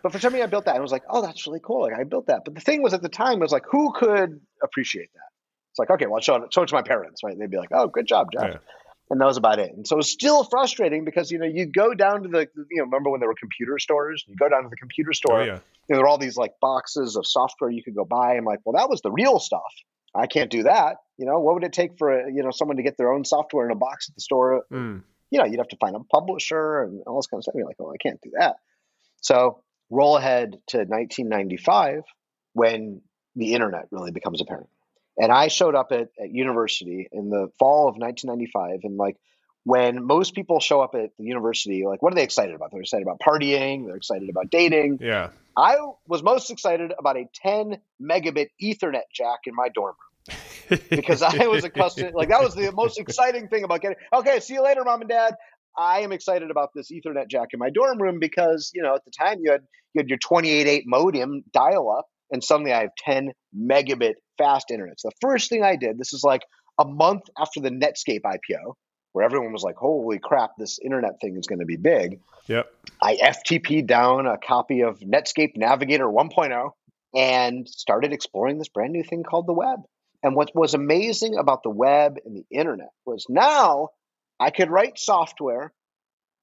but 0.04 0.12
for 0.12 0.20
some 0.20 0.34
reason, 0.34 0.48
I 0.48 0.50
built 0.50 0.66
that 0.66 0.72
and 0.72 0.80
I 0.80 0.82
was 0.82 0.92
like, 0.92 1.04
oh, 1.10 1.22
that's 1.22 1.48
really 1.48 1.62
cool. 1.64 1.82
Like 1.84 1.94
I 2.00 2.04
built 2.04 2.28
that. 2.28 2.42
But 2.46 2.56
the 2.56 2.62
thing 2.62 2.84
was, 2.84 2.94
at 2.94 3.02
the 3.02 3.10
time, 3.10 3.40
it 3.40 3.42
was 3.42 3.52
like, 3.52 3.64
who 3.70 3.94
could 3.94 4.40
appreciate 4.62 5.10
that? 5.14 5.22
It's 5.72 5.80
like, 5.80 5.90
okay, 5.90 6.06
well, 6.06 6.16
I'll 6.16 6.22
show 6.22 6.36
it, 6.36 6.54
show 6.54 6.62
it 6.64 6.68
to 6.70 6.76
my 6.76 6.82
parents, 6.82 7.22
right? 7.24 7.38
They'd 7.38 7.50
be 7.50 7.58
like, 7.58 7.70
oh, 7.72 7.88
good 7.88 8.08
job, 8.08 8.28
Jeff. 8.34 8.44
Yeah. 8.44 8.58
And 9.10 9.22
that 9.22 9.26
was 9.26 9.38
about 9.38 9.60
it. 9.60 9.72
And 9.74 9.88
so 9.88 9.96
it 9.96 9.98
was 9.98 10.12
still 10.12 10.44
frustrating 10.44 11.06
because 11.06 11.32
you 11.32 11.40
know 11.40 11.46
you 11.46 11.66
go 11.66 11.94
down 11.94 12.24
to 12.24 12.30
the 12.30 12.48
you 12.56 12.78
know 12.78 12.84
remember 12.84 13.10
when 13.10 13.20
there 13.20 13.30
were 13.30 13.36
computer 13.40 13.80
stores? 13.80 14.26
You 14.28 14.36
go 14.36 14.50
down 14.50 14.64
to 14.64 14.70
the 14.70 14.76
computer 14.76 15.14
store. 15.14 15.42
Oh, 15.42 15.46
yeah. 15.46 15.46
you 15.46 15.52
know, 15.90 15.96
there 15.96 16.00
were 16.02 16.08
all 16.08 16.18
these 16.18 16.36
like 16.36 16.54
boxes 16.60 17.16
of 17.16 17.26
software 17.26 17.70
you 17.70 17.84
could 17.84 17.96
go 17.96 18.04
buy. 18.04 18.36
I'm 18.36 18.44
like, 18.44 18.60
well, 18.66 18.74
that 18.74 18.90
was 18.90 19.02
the 19.02 19.12
real 19.12 19.40
stuff. 19.40 19.62
I 20.14 20.28
can't 20.28 20.50
do 20.50 20.64
that. 20.64 20.98
You 21.18 21.26
know, 21.26 21.40
what 21.40 21.54
would 21.56 21.64
it 21.64 21.74
take 21.74 21.98
for 21.98 22.28
you 22.30 22.44
know 22.44 22.52
someone 22.52 22.78
to 22.78 22.84
get 22.84 22.98
their 22.98 23.14
own 23.14 23.24
software 23.24 23.66
in 23.66 23.72
a 23.72 23.76
box 23.76 24.10
at 24.10 24.16
the 24.16 24.22
store? 24.22 24.64
Mm. 24.72 25.04
you 25.32 25.40
know, 25.40 25.46
you'd 25.46 25.60
have 25.60 25.68
to 25.70 25.78
find 25.78 25.96
a 25.96 26.00
publisher 26.00 26.84
and 26.84 27.04
all 27.08 27.18
this 27.18 27.28
kind 27.28 27.40
of 27.40 27.44
stuff. 27.44 27.56
You're 27.56 27.68
like, 27.68 27.78
oh, 27.80 27.92
I 27.92 27.98
can't 27.98 28.20
do 28.22 28.32
that. 28.40 28.58
So 29.22 29.64
roll 29.90 30.18
ahead 30.18 30.58
to 30.68 30.78
1995 30.80 32.04
when 32.54 33.02
the 33.36 33.54
internet 33.54 33.86
really 33.92 34.12
becomes 34.12 34.42
apparent. 34.42 34.68
And 35.20 35.32
I 35.32 35.48
showed 35.48 35.76
up 35.76 35.92
at, 35.92 36.10
at 36.22 36.32
university 36.32 37.08
in 37.12 37.30
the 37.30 37.50
fall 37.58 37.88
of 37.88 37.96
1995. 37.98 38.82
And 38.84 38.98
like 38.98 39.18
when 39.64 40.06
most 40.06 40.36
people 40.36 40.60
show 40.60 40.82
up 40.82 40.96
at 40.96 41.10
the 41.18 41.26
university, 41.26 41.86
like 41.86 42.02
what 42.02 42.14
are 42.14 42.16
they 42.16 42.24
excited 42.24 42.56
about? 42.56 42.72
They're 42.72 42.82
excited 42.82 43.04
about 43.06 43.20
partying, 43.20 43.86
they're 43.86 43.98
excited 43.98 44.30
about 44.30 44.50
dating. 44.50 45.00
Yeah. 45.02 45.30
I 45.58 45.78
was 46.08 46.22
most 46.22 46.52
excited 46.52 46.94
about 46.98 47.18
a 47.18 47.28
10 47.34 47.78
megabit 48.02 48.50
Ethernet 48.62 49.02
jack 49.12 49.40
in 49.46 49.56
my 49.56 49.70
dorm 49.70 49.96
room 50.30 50.40
because 50.90 51.22
I 51.22 51.48
was 51.48 51.64
accustomed. 51.64 52.14
Like 52.14 52.30
that 52.30 52.44
was 52.44 52.54
the 52.54 52.72
most 52.72 53.00
exciting 53.00 53.48
thing 53.48 53.64
about 53.64 53.82
getting. 53.82 53.98
Okay, 54.14 54.40
see 54.40 54.54
you 54.54 54.64
later, 54.64 54.84
mom 54.84 55.02
and 55.02 55.10
dad. 55.10 55.36
I 55.78 56.02
am 56.02 56.12
excited 56.12 56.50
about 56.50 56.72
this 56.74 56.92
Ethernet 56.92 57.28
jack 57.28 57.50
in 57.54 57.60
my 57.60 57.70
dorm 57.70 58.02
room 58.02 58.20
because 58.20 58.72
you 58.74 58.82
know 58.82 58.96
at 58.96 59.06
the 59.06 59.12
time 59.12 59.40
you 59.42 59.52
had 59.52 59.62
you 59.94 60.00
had 60.00 60.10
your 60.10 60.18
28.8 60.20 60.84
modem 60.86 61.44
dial 61.52 61.90
up, 61.90 62.08
and 62.32 62.44
suddenly 62.44 62.74
I 62.74 62.82
have 62.82 62.92
10 63.00 63.32
megabit 63.56 64.14
fast 64.38 64.72
internet. 64.72 65.00
So 65.00 65.10
the 65.10 65.16
first 65.22 65.50
thing 65.50 65.64
I 65.64 65.76
did, 65.76 65.98
this 65.98 66.14
is 66.14 66.24
like 66.24 66.42
a 66.80 66.86
month 66.86 67.24
after 67.40 67.60
the 67.60 67.70
Netscape 67.70 68.22
IPO, 68.22 68.74
where 69.14 69.26
everyone 69.26 69.54
was 69.54 69.64
like, 69.64 69.76
"Holy 69.76 70.20
crap, 70.20 70.52
this 70.58 70.80
internet 70.84 71.20
thing 71.22 71.38
is 71.38 71.48
going 71.48 71.60
to 71.60 71.66
be 71.66 71.78
big." 71.78 72.20
Yep. 72.48 72.72
I 73.02 73.16
FTP'd 73.16 73.88
down 73.88 74.28
a 74.28 74.38
copy 74.38 74.82
of 74.82 75.00
Netscape 75.00 75.58
Navigator 75.58 76.06
1.0 76.06 76.72
and 77.16 77.68
started 77.68 78.14
exploring 78.14 78.58
this 78.58 78.70
brand 78.70 78.94
new 78.94 79.04
thing 79.04 79.24
called 79.24 79.48
the 79.48 79.54
web. 79.54 79.80
And 80.24 80.36
what 80.36 80.52
was 80.54 80.74
amazing 80.74 81.38
about 81.38 81.64
the 81.64 81.70
web 81.70 82.18
and 82.26 82.36
the 82.36 82.46
internet 82.52 82.90
was 83.06 83.26
now 83.30 83.90
I 84.40 84.52
could 84.52 84.70
write 84.70 85.00
software 85.00 85.74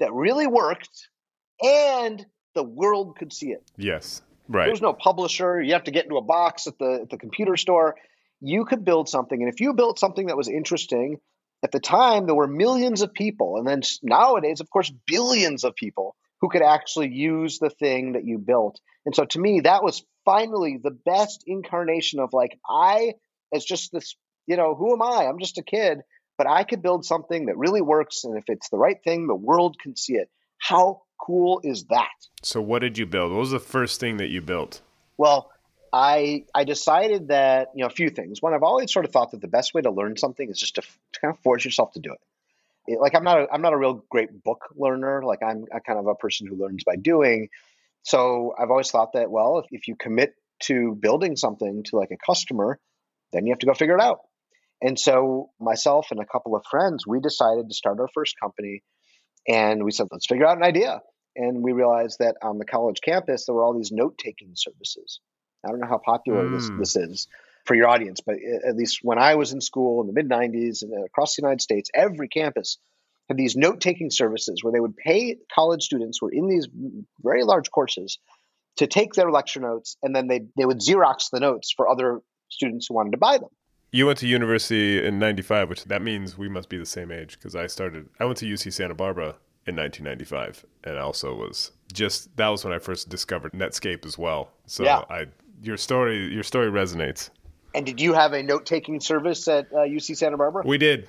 that 0.00 0.12
really 0.12 0.46
worked 0.46 1.08
and 1.62 2.24
the 2.54 2.62
world 2.62 3.16
could 3.18 3.32
see 3.32 3.50
it. 3.50 3.70
Yes. 3.76 4.22
There 4.64 4.72
was 4.72 4.82
no 4.82 4.92
publisher. 4.92 5.60
You 5.60 5.72
have 5.72 5.84
to 5.84 5.90
get 5.90 6.04
into 6.04 6.16
a 6.16 6.22
box 6.22 6.66
at 6.66 6.78
the 6.78 7.00
at 7.02 7.10
the 7.10 7.16
computer 7.16 7.56
store. 7.56 7.96
You 8.40 8.64
could 8.64 8.84
build 8.84 9.08
something, 9.08 9.40
and 9.40 9.52
if 9.52 9.60
you 9.60 9.72
built 9.72 9.98
something 9.98 10.26
that 10.26 10.36
was 10.36 10.48
interesting, 10.48 11.18
at 11.62 11.72
the 11.72 11.80
time 11.80 12.26
there 12.26 12.34
were 12.34 12.46
millions 12.46 13.00
of 13.00 13.14
people, 13.14 13.56
and 13.56 13.66
then 13.66 13.82
nowadays, 14.02 14.60
of 14.60 14.68
course, 14.68 14.92
billions 15.06 15.64
of 15.64 15.74
people 15.74 16.14
who 16.40 16.50
could 16.50 16.62
actually 16.62 17.08
use 17.08 17.58
the 17.58 17.70
thing 17.70 18.12
that 18.12 18.26
you 18.26 18.36
built. 18.38 18.78
And 19.06 19.14
so, 19.14 19.24
to 19.24 19.38
me, 19.38 19.60
that 19.60 19.82
was 19.82 20.04
finally 20.26 20.78
the 20.82 20.90
best 20.90 21.44
incarnation 21.46 22.20
of 22.20 22.34
like 22.34 22.58
I, 22.68 23.14
as 23.52 23.64
just 23.64 23.92
this, 23.92 24.14
you 24.46 24.56
know, 24.56 24.74
who 24.74 24.92
am 24.92 25.00
I? 25.00 25.26
I'm 25.26 25.38
just 25.38 25.56
a 25.56 25.62
kid, 25.62 26.00
but 26.36 26.46
I 26.46 26.64
could 26.64 26.82
build 26.82 27.06
something 27.06 27.46
that 27.46 27.56
really 27.56 27.80
works, 27.80 28.24
and 28.24 28.36
if 28.36 28.44
it's 28.48 28.68
the 28.68 28.78
right 28.78 28.98
thing, 29.02 29.26
the 29.26 29.34
world 29.34 29.78
can 29.80 29.96
see 29.96 30.14
it. 30.14 30.28
How 30.58 31.02
cool 31.20 31.60
is 31.64 31.84
that? 31.86 32.08
So 32.42 32.60
what 32.60 32.80
did 32.80 32.98
you 32.98 33.06
build? 33.06 33.32
What 33.32 33.40
was 33.40 33.50
the 33.50 33.58
first 33.60 34.00
thing 34.00 34.18
that 34.18 34.28
you 34.28 34.40
built? 34.40 34.80
Well, 35.16 35.50
I 35.92 36.44
I 36.54 36.64
decided 36.64 37.28
that 37.28 37.68
you 37.74 37.82
know 37.82 37.86
a 37.86 37.90
few 37.90 38.10
things. 38.10 38.42
One, 38.42 38.52
I've 38.54 38.62
always 38.62 38.92
sort 38.92 39.04
of 39.04 39.12
thought 39.12 39.30
that 39.30 39.40
the 39.40 39.48
best 39.48 39.74
way 39.74 39.82
to 39.82 39.90
learn 39.90 40.16
something 40.16 40.48
is 40.50 40.58
just 40.58 40.74
to, 40.76 40.82
to 40.82 41.20
kind 41.20 41.34
of 41.34 41.40
force 41.42 41.64
yourself 41.64 41.92
to 41.92 42.00
do 42.00 42.12
it. 42.12 42.20
It- 42.92 43.00
Like 43.00 43.14
I'm 43.14 43.24
not 43.24 43.38
a, 43.40 43.46
I'm 43.52 43.62
not 43.62 43.72
a 43.72 43.76
real 43.78 44.04
great 44.10 44.42
book 44.42 44.62
learner. 44.76 45.22
Like 45.24 45.42
I'm 45.42 45.64
a 45.72 45.80
kind 45.80 45.98
of 45.98 46.06
a 46.06 46.14
person 46.14 46.46
who 46.46 46.56
learns 46.56 46.84
by 46.84 46.96
doing. 46.96 47.48
So 48.02 48.54
I've 48.58 48.70
always 48.70 48.90
thought 48.90 49.12
that 49.14 49.30
well, 49.30 49.60
if, 49.60 49.66
if 49.70 49.88
you 49.88 49.96
commit 49.96 50.34
to 50.64 50.94
building 51.00 51.36
something 51.36 51.84
to 51.84 51.96
like 51.96 52.10
a 52.10 52.16
customer, 52.26 52.78
then 53.32 53.46
you 53.46 53.52
have 53.52 53.58
to 53.60 53.66
go 53.66 53.74
figure 53.74 53.96
it 53.96 54.02
out. 54.02 54.20
And 54.82 54.98
so 54.98 55.50
myself 55.60 56.08
and 56.10 56.20
a 56.20 56.26
couple 56.26 56.54
of 56.56 56.64
friends, 56.70 57.06
we 57.06 57.20
decided 57.20 57.68
to 57.68 57.74
start 57.74 57.98
our 58.00 58.08
first 58.12 58.34
company, 58.38 58.82
and 59.48 59.84
we 59.84 59.90
said 59.92 60.08
let's 60.10 60.26
figure 60.26 60.46
out 60.46 60.56
an 60.56 60.64
idea. 60.64 61.02
And 61.36 61.62
we 61.62 61.72
realized 61.72 62.20
that 62.20 62.36
on 62.42 62.58
the 62.58 62.64
college 62.64 63.00
campus 63.00 63.46
there 63.46 63.54
were 63.54 63.64
all 63.64 63.74
these 63.74 63.92
note 63.92 64.18
taking 64.18 64.52
services. 64.54 65.20
I 65.64 65.70
don't 65.70 65.80
know 65.80 65.88
how 65.88 65.98
popular 65.98 66.48
this, 66.48 66.70
Mm. 66.70 66.78
this 66.78 66.96
is 66.96 67.28
for 67.64 67.74
your 67.74 67.88
audience, 67.88 68.20
but 68.20 68.36
at 68.66 68.76
least 68.76 69.00
when 69.02 69.18
I 69.18 69.34
was 69.36 69.52
in 69.52 69.60
school 69.60 70.00
in 70.02 70.06
the 70.06 70.12
mid 70.12 70.28
90s 70.28 70.82
and 70.82 71.04
across 71.04 71.34
the 71.34 71.42
United 71.42 71.62
States, 71.62 71.90
every 71.94 72.28
campus 72.28 72.78
had 73.28 73.38
these 73.38 73.56
note 73.56 73.80
taking 73.80 74.10
services 74.10 74.62
where 74.62 74.72
they 74.72 74.80
would 74.80 74.96
pay 74.96 75.38
college 75.52 75.82
students 75.82 76.18
who 76.18 76.26
were 76.26 76.32
in 76.32 76.46
these 76.46 76.68
very 77.22 77.42
large 77.42 77.70
courses 77.70 78.18
to 78.76 78.86
take 78.86 79.14
their 79.14 79.30
lecture 79.30 79.60
notes 79.60 79.96
and 80.02 80.14
then 80.14 80.26
they, 80.26 80.40
they 80.56 80.66
would 80.66 80.80
Xerox 80.80 81.30
the 81.30 81.40
notes 81.40 81.72
for 81.72 81.88
other 81.88 82.20
students 82.50 82.86
who 82.86 82.94
wanted 82.94 83.12
to 83.12 83.18
buy 83.18 83.38
them. 83.38 83.48
You 83.94 84.06
went 84.06 84.18
to 84.18 84.26
university 84.26 85.06
in 85.06 85.20
95, 85.20 85.68
which 85.70 85.84
that 85.84 86.02
means 86.02 86.36
we 86.36 86.48
must 86.48 86.68
be 86.68 86.76
the 86.76 86.84
same 86.84 87.12
age 87.12 87.38
because 87.38 87.54
I 87.54 87.68
started 87.68 88.08
I 88.18 88.24
went 88.24 88.38
to 88.38 88.44
UC 88.44 88.72
Santa 88.72 88.92
Barbara 88.92 89.36
in 89.68 89.76
1995 89.76 90.66
and 90.82 90.98
also 90.98 91.32
was 91.32 91.70
just 91.92 92.36
that 92.36 92.48
was 92.48 92.64
when 92.64 92.74
I 92.74 92.80
first 92.80 93.08
discovered 93.08 93.52
Netscape 93.52 94.04
as 94.04 94.18
well. 94.18 94.50
So 94.66 94.82
Yeah. 94.82 95.04
I 95.08 95.26
your 95.62 95.76
story 95.76 96.26
your 96.34 96.42
story 96.42 96.72
resonates. 96.72 97.30
And 97.72 97.86
did 97.86 98.00
you 98.00 98.14
have 98.14 98.32
a 98.32 98.42
note 98.42 98.66
taking 98.66 98.98
service 98.98 99.46
at 99.46 99.72
uh, 99.72 99.86
UC 99.86 100.16
Santa 100.16 100.38
Barbara? 100.38 100.64
We 100.66 100.76
did. 100.76 101.06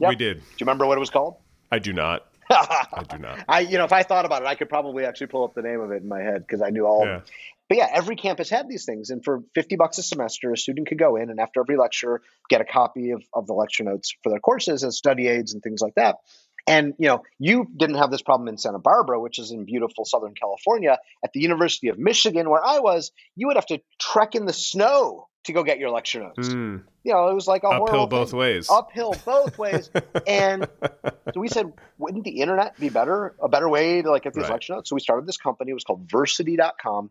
Yep. 0.00 0.08
We 0.08 0.16
did. 0.16 0.38
Do 0.38 0.42
you 0.42 0.56
remember 0.62 0.86
what 0.86 0.96
it 0.96 1.00
was 1.00 1.10
called? 1.10 1.36
I 1.70 1.78
do 1.78 1.92
not. 1.92 2.26
I 2.50 3.04
do 3.08 3.18
not. 3.18 3.44
I, 3.48 3.60
you 3.60 3.78
know, 3.78 3.84
if 3.84 3.92
I 3.92 4.02
thought 4.02 4.24
about 4.24 4.42
it, 4.42 4.48
I 4.48 4.56
could 4.56 4.68
probably 4.68 5.04
actually 5.04 5.28
pull 5.28 5.44
up 5.44 5.54
the 5.54 5.62
name 5.62 5.80
of 5.80 5.92
it 5.92 6.02
in 6.02 6.08
my 6.08 6.20
head 6.20 6.44
because 6.44 6.62
I 6.62 6.70
knew 6.70 6.84
all 6.84 7.06
Yeah. 7.06 7.20
But 7.68 7.78
yeah, 7.78 7.88
every 7.92 8.16
campus 8.16 8.50
had 8.50 8.68
these 8.68 8.84
things. 8.84 9.10
And 9.10 9.24
for 9.24 9.42
50 9.54 9.76
bucks 9.76 9.98
a 9.98 10.02
semester, 10.02 10.52
a 10.52 10.56
student 10.56 10.88
could 10.88 10.98
go 10.98 11.16
in 11.16 11.30
and 11.30 11.40
after 11.40 11.60
every 11.60 11.76
lecture, 11.76 12.20
get 12.50 12.60
a 12.60 12.64
copy 12.64 13.10
of, 13.12 13.22
of 13.32 13.46
the 13.46 13.54
lecture 13.54 13.84
notes 13.84 14.14
for 14.22 14.30
their 14.30 14.40
courses 14.40 14.84
as 14.84 14.96
study 14.98 15.28
aids 15.28 15.54
and 15.54 15.62
things 15.62 15.80
like 15.80 15.94
that. 15.94 16.16
And, 16.66 16.94
you 16.98 17.08
know, 17.08 17.22
you 17.38 17.66
didn't 17.76 17.96
have 17.96 18.10
this 18.10 18.22
problem 18.22 18.48
in 18.48 18.56
Santa 18.56 18.78
Barbara, 18.78 19.20
which 19.20 19.38
is 19.38 19.50
in 19.50 19.64
beautiful 19.64 20.04
Southern 20.06 20.34
California. 20.34 20.98
At 21.22 21.32
the 21.34 21.40
University 21.40 21.88
of 21.88 21.98
Michigan, 21.98 22.48
where 22.48 22.64
I 22.64 22.78
was, 22.78 23.12
you 23.36 23.48
would 23.48 23.56
have 23.56 23.66
to 23.66 23.80
trek 23.98 24.34
in 24.34 24.46
the 24.46 24.52
snow 24.54 25.28
to 25.44 25.52
go 25.52 25.62
get 25.62 25.78
your 25.78 25.90
lecture 25.90 26.20
notes. 26.20 26.48
Mm. 26.48 26.82
You 27.02 27.12
know, 27.12 27.28
it 27.28 27.34
was 27.34 27.46
like 27.46 27.64
a 27.64 27.68
Uphill 27.68 27.86
horrible 27.86 28.06
both 28.06 28.30
thing. 28.30 28.38
ways. 28.38 28.70
Uphill 28.70 29.14
both 29.26 29.58
ways. 29.58 29.90
and 30.26 30.66
so 31.34 31.40
we 31.40 31.48
said, 31.48 31.70
wouldn't 31.98 32.24
the 32.24 32.40
internet 32.40 32.78
be 32.80 32.88
better, 32.88 33.34
a 33.42 33.48
better 33.48 33.68
way 33.68 34.00
to 34.00 34.10
like 34.10 34.22
get 34.22 34.32
these 34.32 34.44
Right. 34.44 34.52
lecture 34.52 34.72
notes? 34.74 34.88
So 34.88 34.94
we 34.96 35.00
started 35.00 35.26
this 35.26 35.36
company. 35.36 35.70
It 35.70 35.74
was 35.74 35.84
called 35.84 36.08
Versity.com. 36.08 37.10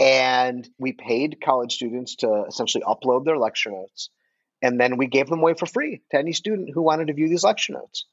And 0.00 0.68
we 0.78 0.92
paid 0.92 1.38
college 1.42 1.74
students 1.74 2.16
to 2.16 2.44
essentially 2.48 2.84
upload 2.84 3.24
their 3.24 3.38
lecture 3.38 3.70
notes. 3.70 4.10
And 4.60 4.78
then 4.80 4.96
we 4.96 5.06
gave 5.06 5.28
them 5.28 5.40
away 5.40 5.54
for 5.54 5.66
free 5.66 6.02
to 6.10 6.18
any 6.18 6.32
student 6.32 6.70
who 6.72 6.82
wanted 6.82 7.08
to 7.08 7.14
view 7.14 7.28
these 7.28 7.44
lecture 7.44 7.74
notes. 7.74 8.06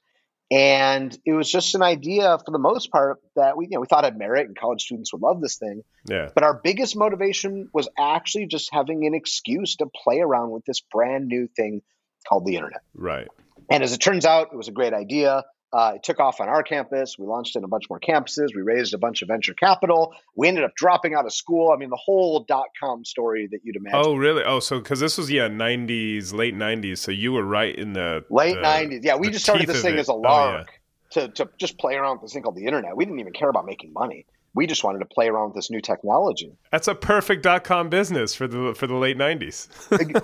And 0.52 1.16
it 1.26 1.34
was 1.34 1.52
just 1.52 1.76
an 1.76 1.84
idea 1.84 2.40
for 2.44 2.52
the 2.52 2.58
most 2.58 2.92
part 2.92 3.20
that 3.36 3.56
we, 3.56 3.66
you 3.66 3.72
know, 3.72 3.82
we 3.82 3.88
thought 3.88 4.04
had 4.04 4.18
merit 4.18 4.48
and 4.48 4.58
college 4.58 4.82
students 4.82 5.14
would 5.14 5.22
love 5.22 5.42
this 5.42 5.58
thing. 5.58 5.84
Yeah. 6.08 6.30
But 6.34 6.44
our 6.44 6.60
biggest 6.64 6.96
motivation 6.96 7.70
was 7.72 7.88
actually 8.00 8.48
just 8.48 8.70
having 8.74 9.06
an 9.06 9.14
excuse 9.14 9.76
to 9.76 9.86
play 9.86 10.22
around 10.22 10.50
with 10.50 10.66
this 10.66 10.82
brand 10.82 11.28
new 11.28 11.48
thing 11.56 11.84
called 12.28 12.48
the 12.48 12.56
internet. 12.56 12.82
Right. 12.96 13.28
And 13.70 13.84
as 13.84 13.94
it 13.94 14.00
turns 14.00 14.26
out, 14.26 14.50
it 14.52 14.58
was 14.58 14.68
a 14.68 14.72
great 14.72 14.94
idea. 14.94 15.44
Uh, 15.72 15.93
it 15.95 16.03
took 16.03 16.20
off 16.20 16.41
on 16.41 16.49
our 16.49 16.63
campus. 16.63 17.17
We 17.20 17.28
launched 17.28 17.55
in 17.55 17.63
a 17.63 17.67
bunch 17.67 17.89
more 17.89 17.99
campuses. 17.99 18.55
We 18.55 18.63
raised 18.63 18.93
a 18.95 18.97
bunch 18.97 19.22
of 19.22 19.28
venture 19.28 19.53
capital. 19.53 20.15
We 20.36 20.47
ended 20.47 20.63
up 20.63 20.74
dropping 20.76 21.13
out 21.13 21.26
of 21.26 21.34
school. 21.34 21.72
I 21.72 21.78
mean, 21.78 21.89
the 21.89 21.99
whole 22.03 22.39
dot 22.39 22.67
com 22.80 23.05
story 23.05 23.47
that 23.51 23.59
you'd 23.63 23.76
imagine. 23.76 24.01
Oh, 24.03 24.15
really? 24.15 24.43
Oh, 24.43 24.59
so 24.59 24.80
because 24.80 24.99
this 24.99 25.17
was 25.17 25.30
yeah, 25.30 25.47
'90s, 25.47 26.34
late 26.34 26.55
'90s. 26.55 26.97
So 26.97 27.11
you 27.11 27.34
were 27.34 27.43
right 27.43 27.76
in 27.76 27.93
the 27.93 28.26
late 28.32 28.57
'90s. 28.57 29.01
Yeah, 29.03 29.15
we 29.17 29.30
just 29.30 29.45
started 29.45 29.67
this 29.67 29.82
thing 29.82 29.99
as 29.99 30.09
a 30.09 30.13
Oh, 30.13 30.17
lark 30.17 30.80
to, 31.11 31.28
to 31.30 31.49
just 31.57 31.78
play 31.78 31.95
around 31.95 32.13
with 32.17 32.22
this 32.24 32.34
thing 32.34 32.43
called 32.43 32.55
the 32.55 32.65
internet. 32.65 32.95
We 32.95 33.05
didn't 33.05 33.20
even 33.20 33.34
care 33.34 33.49
about 33.49 33.65
making 33.65 33.93
money. 33.93 34.26
We 34.54 34.68
just 34.68 34.84
wanted 34.84 35.00
to 35.00 35.06
play 35.06 35.28
around 35.28 35.50
with 35.50 35.56
this 35.56 35.70
new 35.70 35.82
technology. 35.82 36.52
That's 36.72 36.88
a 36.88 36.95
perfect 36.95 37.43
dot 37.43 37.64
com 37.64 37.89
business 37.89 38.34
for 38.34 38.47
the 38.47 38.74
for 38.76 38.88
the 38.88 38.95
late 38.95 39.18
'90s. 39.18 39.68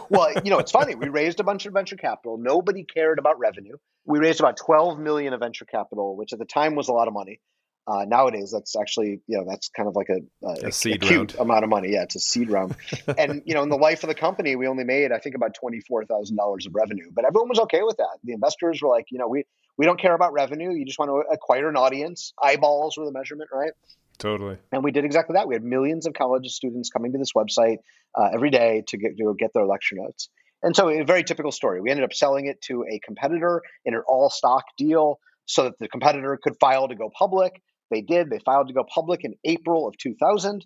well, 0.09 0.31
you 0.43 0.49
know, 0.51 0.59
it's 0.59 0.71
funny. 0.71 0.95
We 0.95 1.09
raised 1.09 1.39
a 1.39 1.43
bunch 1.43 1.65
of 1.65 1.73
venture 1.73 1.95
capital. 1.95 2.37
Nobody 2.37 2.83
cared 2.83 3.19
about 3.19 3.37
revenue. 3.39 3.77
We 4.05 4.19
raised 4.19 4.39
about 4.39 4.57
12 4.57 4.99
million 4.99 5.33
of 5.33 5.39
venture 5.39 5.65
capital, 5.65 6.15
which 6.15 6.33
at 6.33 6.39
the 6.39 6.45
time 6.45 6.75
was 6.75 6.87
a 6.89 6.93
lot 6.93 7.07
of 7.07 7.13
money. 7.13 7.39
Uh, 7.87 8.03
nowadays, 8.07 8.51
that's 8.51 8.75
actually, 8.75 9.21
you 9.27 9.37
know, 9.37 9.45
that's 9.47 9.69
kind 9.69 9.87
of 9.87 9.95
like 9.95 10.09
a, 10.09 10.19
a, 10.47 10.67
A 10.69 10.71
seed 10.71 11.01
cute 11.01 11.35
round. 11.35 11.35
amount 11.39 11.63
of 11.63 11.69
money. 11.69 11.91
Yeah, 11.91 12.01
it's 12.03 12.15
a 12.15 12.19
seed 12.19 12.49
round. 12.49 12.75
and 13.17 13.43
you 13.45 13.53
know, 13.53 13.61
in 13.61 13.69
the 13.69 13.77
life 13.77 14.03
of 14.03 14.07
the 14.09 14.15
company, 14.15 14.55
we 14.55 14.67
only 14.67 14.83
made, 14.83 15.11
I 15.11 15.19
think, 15.19 15.35
about 15.35 15.53
twenty 15.53 15.81
four 15.81 16.03
thousand 16.05 16.35
dollars 16.35 16.65
of 16.65 16.73
revenue. 16.73 17.09
But 17.13 17.25
everyone 17.25 17.49
was 17.49 17.59
okay 17.59 17.83
with 17.83 17.97
that. 17.97 18.17
The 18.23 18.33
investors 18.33 18.81
were 18.81 18.89
like, 18.89 19.05
you 19.11 19.19
know, 19.19 19.27
we 19.27 19.43
we 19.77 19.85
don't 19.85 19.99
care 19.99 20.15
about 20.15 20.33
revenue. 20.33 20.71
You 20.71 20.83
just 20.85 20.97
want 20.97 21.09
to 21.09 21.31
acquire 21.31 21.69
an 21.69 21.77
audience. 21.77 22.33
Eyeballs 22.41 22.97
were 22.97 23.05
the 23.05 23.11
measurement, 23.11 23.51
right? 23.53 23.71
Totally. 24.17 24.57
And 24.71 24.83
we 24.83 24.91
did 24.91 25.05
exactly 25.05 25.33
that. 25.33 25.47
We 25.47 25.55
had 25.55 25.63
millions 25.63 26.05
of 26.05 26.13
college 26.13 26.47
students 26.47 26.89
coming 26.89 27.11
to 27.13 27.17
this 27.17 27.33
website 27.35 27.77
uh, 28.13 28.29
every 28.33 28.49
day 28.49 28.83
to 28.87 28.97
get 28.97 29.17
to 29.17 29.35
get 29.37 29.51
their 29.53 29.65
lecture 29.65 29.95
notes. 29.97 30.29
And 30.63 30.75
so, 30.75 30.89
a 30.89 31.03
very 31.03 31.23
typical 31.23 31.51
story. 31.51 31.81
We 31.81 31.91
ended 31.91 32.05
up 32.05 32.13
selling 32.13 32.47
it 32.47 32.61
to 32.63 32.85
a 32.89 32.99
competitor 32.99 33.61
in 33.83 33.93
an 33.93 34.01
all 34.07 34.29
stock 34.29 34.63
deal 34.77 35.19
so 35.45 35.65
that 35.65 35.79
the 35.79 35.87
competitor 35.87 36.39
could 36.41 36.55
file 36.59 36.87
to 36.87 36.95
go 36.95 37.11
public. 37.17 37.61
They 37.91 38.01
did. 38.01 38.29
They 38.29 38.39
filed 38.39 38.67
to 38.69 38.73
go 38.73 38.83
public 38.83 39.23
in 39.23 39.35
April 39.43 39.87
of 39.87 39.97
2000. 39.97 40.65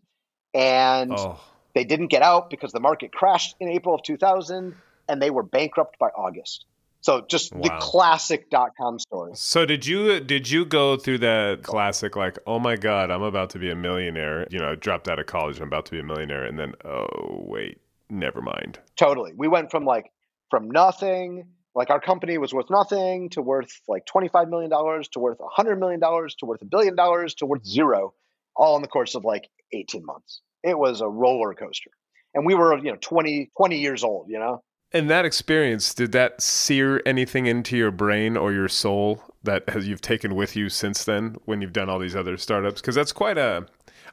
And 0.54 1.14
Oh, 1.16 1.40
they 1.76 1.84
didn't 1.84 2.08
get 2.08 2.22
out 2.22 2.50
because 2.50 2.72
the 2.72 2.80
market 2.80 3.12
crashed 3.12 3.56
in 3.60 3.70
April 3.70 3.96
of 3.96 4.04
2000 4.04 4.76
and 5.08 5.22
they 5.22 5.30
were 5.30 5.44
bankrupt 5.44 5.98
by 6.00 6.08
August. 6.08 6.66
So, 7.02 7.26
just 7.30 7.52
the 7.52 7.58
Wow. 7.60 7.80
classic 7.80 8.50
dot 8.50 8.72
com 8.80 9.00
story. 9.00 9.32
so 9.34 9.66
did 9.66 9.86
you 9.86 10.20
did 10.20 10.50
you 10.50 10.66
go 10.66 10.98
through 10.98 11.20
that 11.20 11.64
classic 11.64 12.16
like 12.16 12.38
oh 12.46 12.60
my 12.60 12.76
god 12.76 13.10
I'm 13.10 13.22
about 13.24 13.50
to 13.52 13.60
be 13.60 13.70
a 13.72 13.76
millionaire 13.76 14.46
you 14.52 14.60
know 14.60 14.72
I 14.72 14.76
dropped 14.76 15.08
out 15.08 15.18
of 15.20 15.26
college 15.26 15.60
I'm 15.60 15.68
about 15.68 15.86
to 15.86 15.92
be 15.92 16.00
a 16.00 16.04
millionaire 16.04 16.44
and 16.44 16.60
then 16.60 16.74
oh 16.84 17.08
wait 17.48 17.80
never 18.10 18.42
mind 18.42 18.80
Totally. 18.98 19.32
We 19.36 19.48
went 19.48 19.72
from 19.72 19.86
like 19.86 20.12
from 20.50 20.70
nothing, 20.72 21.46
like 21.76 21.90
our 21.90 22.02
company 22.02 22.38
was 22.38 22.54
worth 22.54 22.70
nothing 22.70 23.30
to 23.30 23.42
worth 23.42 23.72
like 23.88 24.04
$25 24.06 24.50
million 24.50 24.70
to 24.72 25.20
worth 25.20 25.38
a 25.40 25.62
$100 25.62 25.78
million 25.80 26.00
to 26.02 26.46
worth 26.46 26.62
a 26.62 26.66
billion 26.66 26.96
dollars 26.96 27.36
to 27.36 27.46
worth 27.46 27.66
zero 27.66 28.14
all 28.56 28.76
in 28.76 28.82
the 28.82 28.88
course 28.90 29.16
of 29.16 29.24
like 29.24 29.48
18 29.72 30.04
months. 30.06 30.42
It 30.64 30.78
was 30.78 31.00
a 31.02 31.08
roller 31.08 31.54
coaster. 31.54 31.92
And 32.34 32.46
we 32.46 32.56
were, 32.56 32.76
you 32.78 32.92
know, 32.92 32.98
20, 33.00 33.52
20 33.56 33.80
years 33.80 34.04
old, 34.04 34.28
you 34.30 34.40
know? 34.40 34.64
And 34.92 35.10
that 35.10 35.26
experience, 35.26 35.94
did 35.94 36.12
that 36.14 36.42
sear 36.42 37.02
anything 37.06 37.46
into 37.46 37.78
your 37.78 37.92
brain 37.92 38.36
or 38.36 38.52
your 38.52 38.68
soul 38.68 39.24
that 39.44 39.70
has 39.70 39.88
you've 39.88 40.02
taken 40.02 40.34
with 40.34 40.56
you 40.56 40.68
since 40.68 41.04
then 41.04 41.36
when 41.46 41.62
you've 41.62 41.74
done 41.74 41.90
all 41.90 42.00
these 42.00 42.16
other 42.16 42.38
startups? 42.38 42.82
Because 42.82 42.96
that's 42.96 43.12
quite 43.12 43.38
a. 43.38 43.68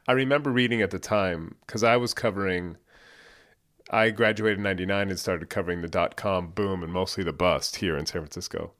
I 0.07 0.11
remember 0.11 0.51
reading 0.51 0.81
at 0.81 0.91
the 0.91 0.99
time 0.99 1.55
because 1.65 1.83
I 1.83 1.97
was 1.97 2.13
covering. 2.13 2.77
I 3.89 4.11
graduated 4.11 4.59
in 4.59 4.63
'99 4.63 5.09
and 5.09 5.19
started 5.19 5.49
covering 5.49 5.81
the 5.81 5.87
dot 5.87 6.15
com 6.15 6.49
boom 6.51 6.83
and 6.83 6.93
mostly 6.93 7.23
the 7.23 7.33
bust 7.33 7.77
here 7.77 7.97
in 7.97 8.05
San 8.05 8.21
Francisco, 8.21 8.73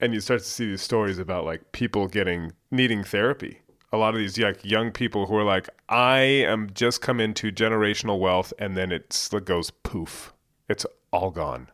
and 0.00 0.14
you 0.14 0.20
start 0.20 0.40
to 0.40 0.46
see 0.46 0.66
these 0.66 0.82
stories 0.82 1.18
about 1.18 1.44
like 1.44 1.72
people 1.72 2.08
getting 2.08 2.52
needing 2.70 3.04
therapy. 3.04 3.60
A 3.92 3.98
lot 3.98 4.14
of 4.14 4.20
these 4.20 4.38
like 4.38 4.64
young 4.64 4.90
people 4.90 5.26
who 5.26 5.36
are 5.36 5.44
like, 5.44 5.68
I 5.90 6.20
am 6.20 6.70
just 6.72 7.02
come 7.02 7.20
into 7.20 7.52
generational 7.52 8.18
wealth, 8.18 8.54
and 8.58 8.76
then 8.76 8.90
it 8.90 9.28
goes 9.44 9.70
poof 9.70 10.32
it's 10.72 10.86
all 11.12 11.30
gone 11.30 11.68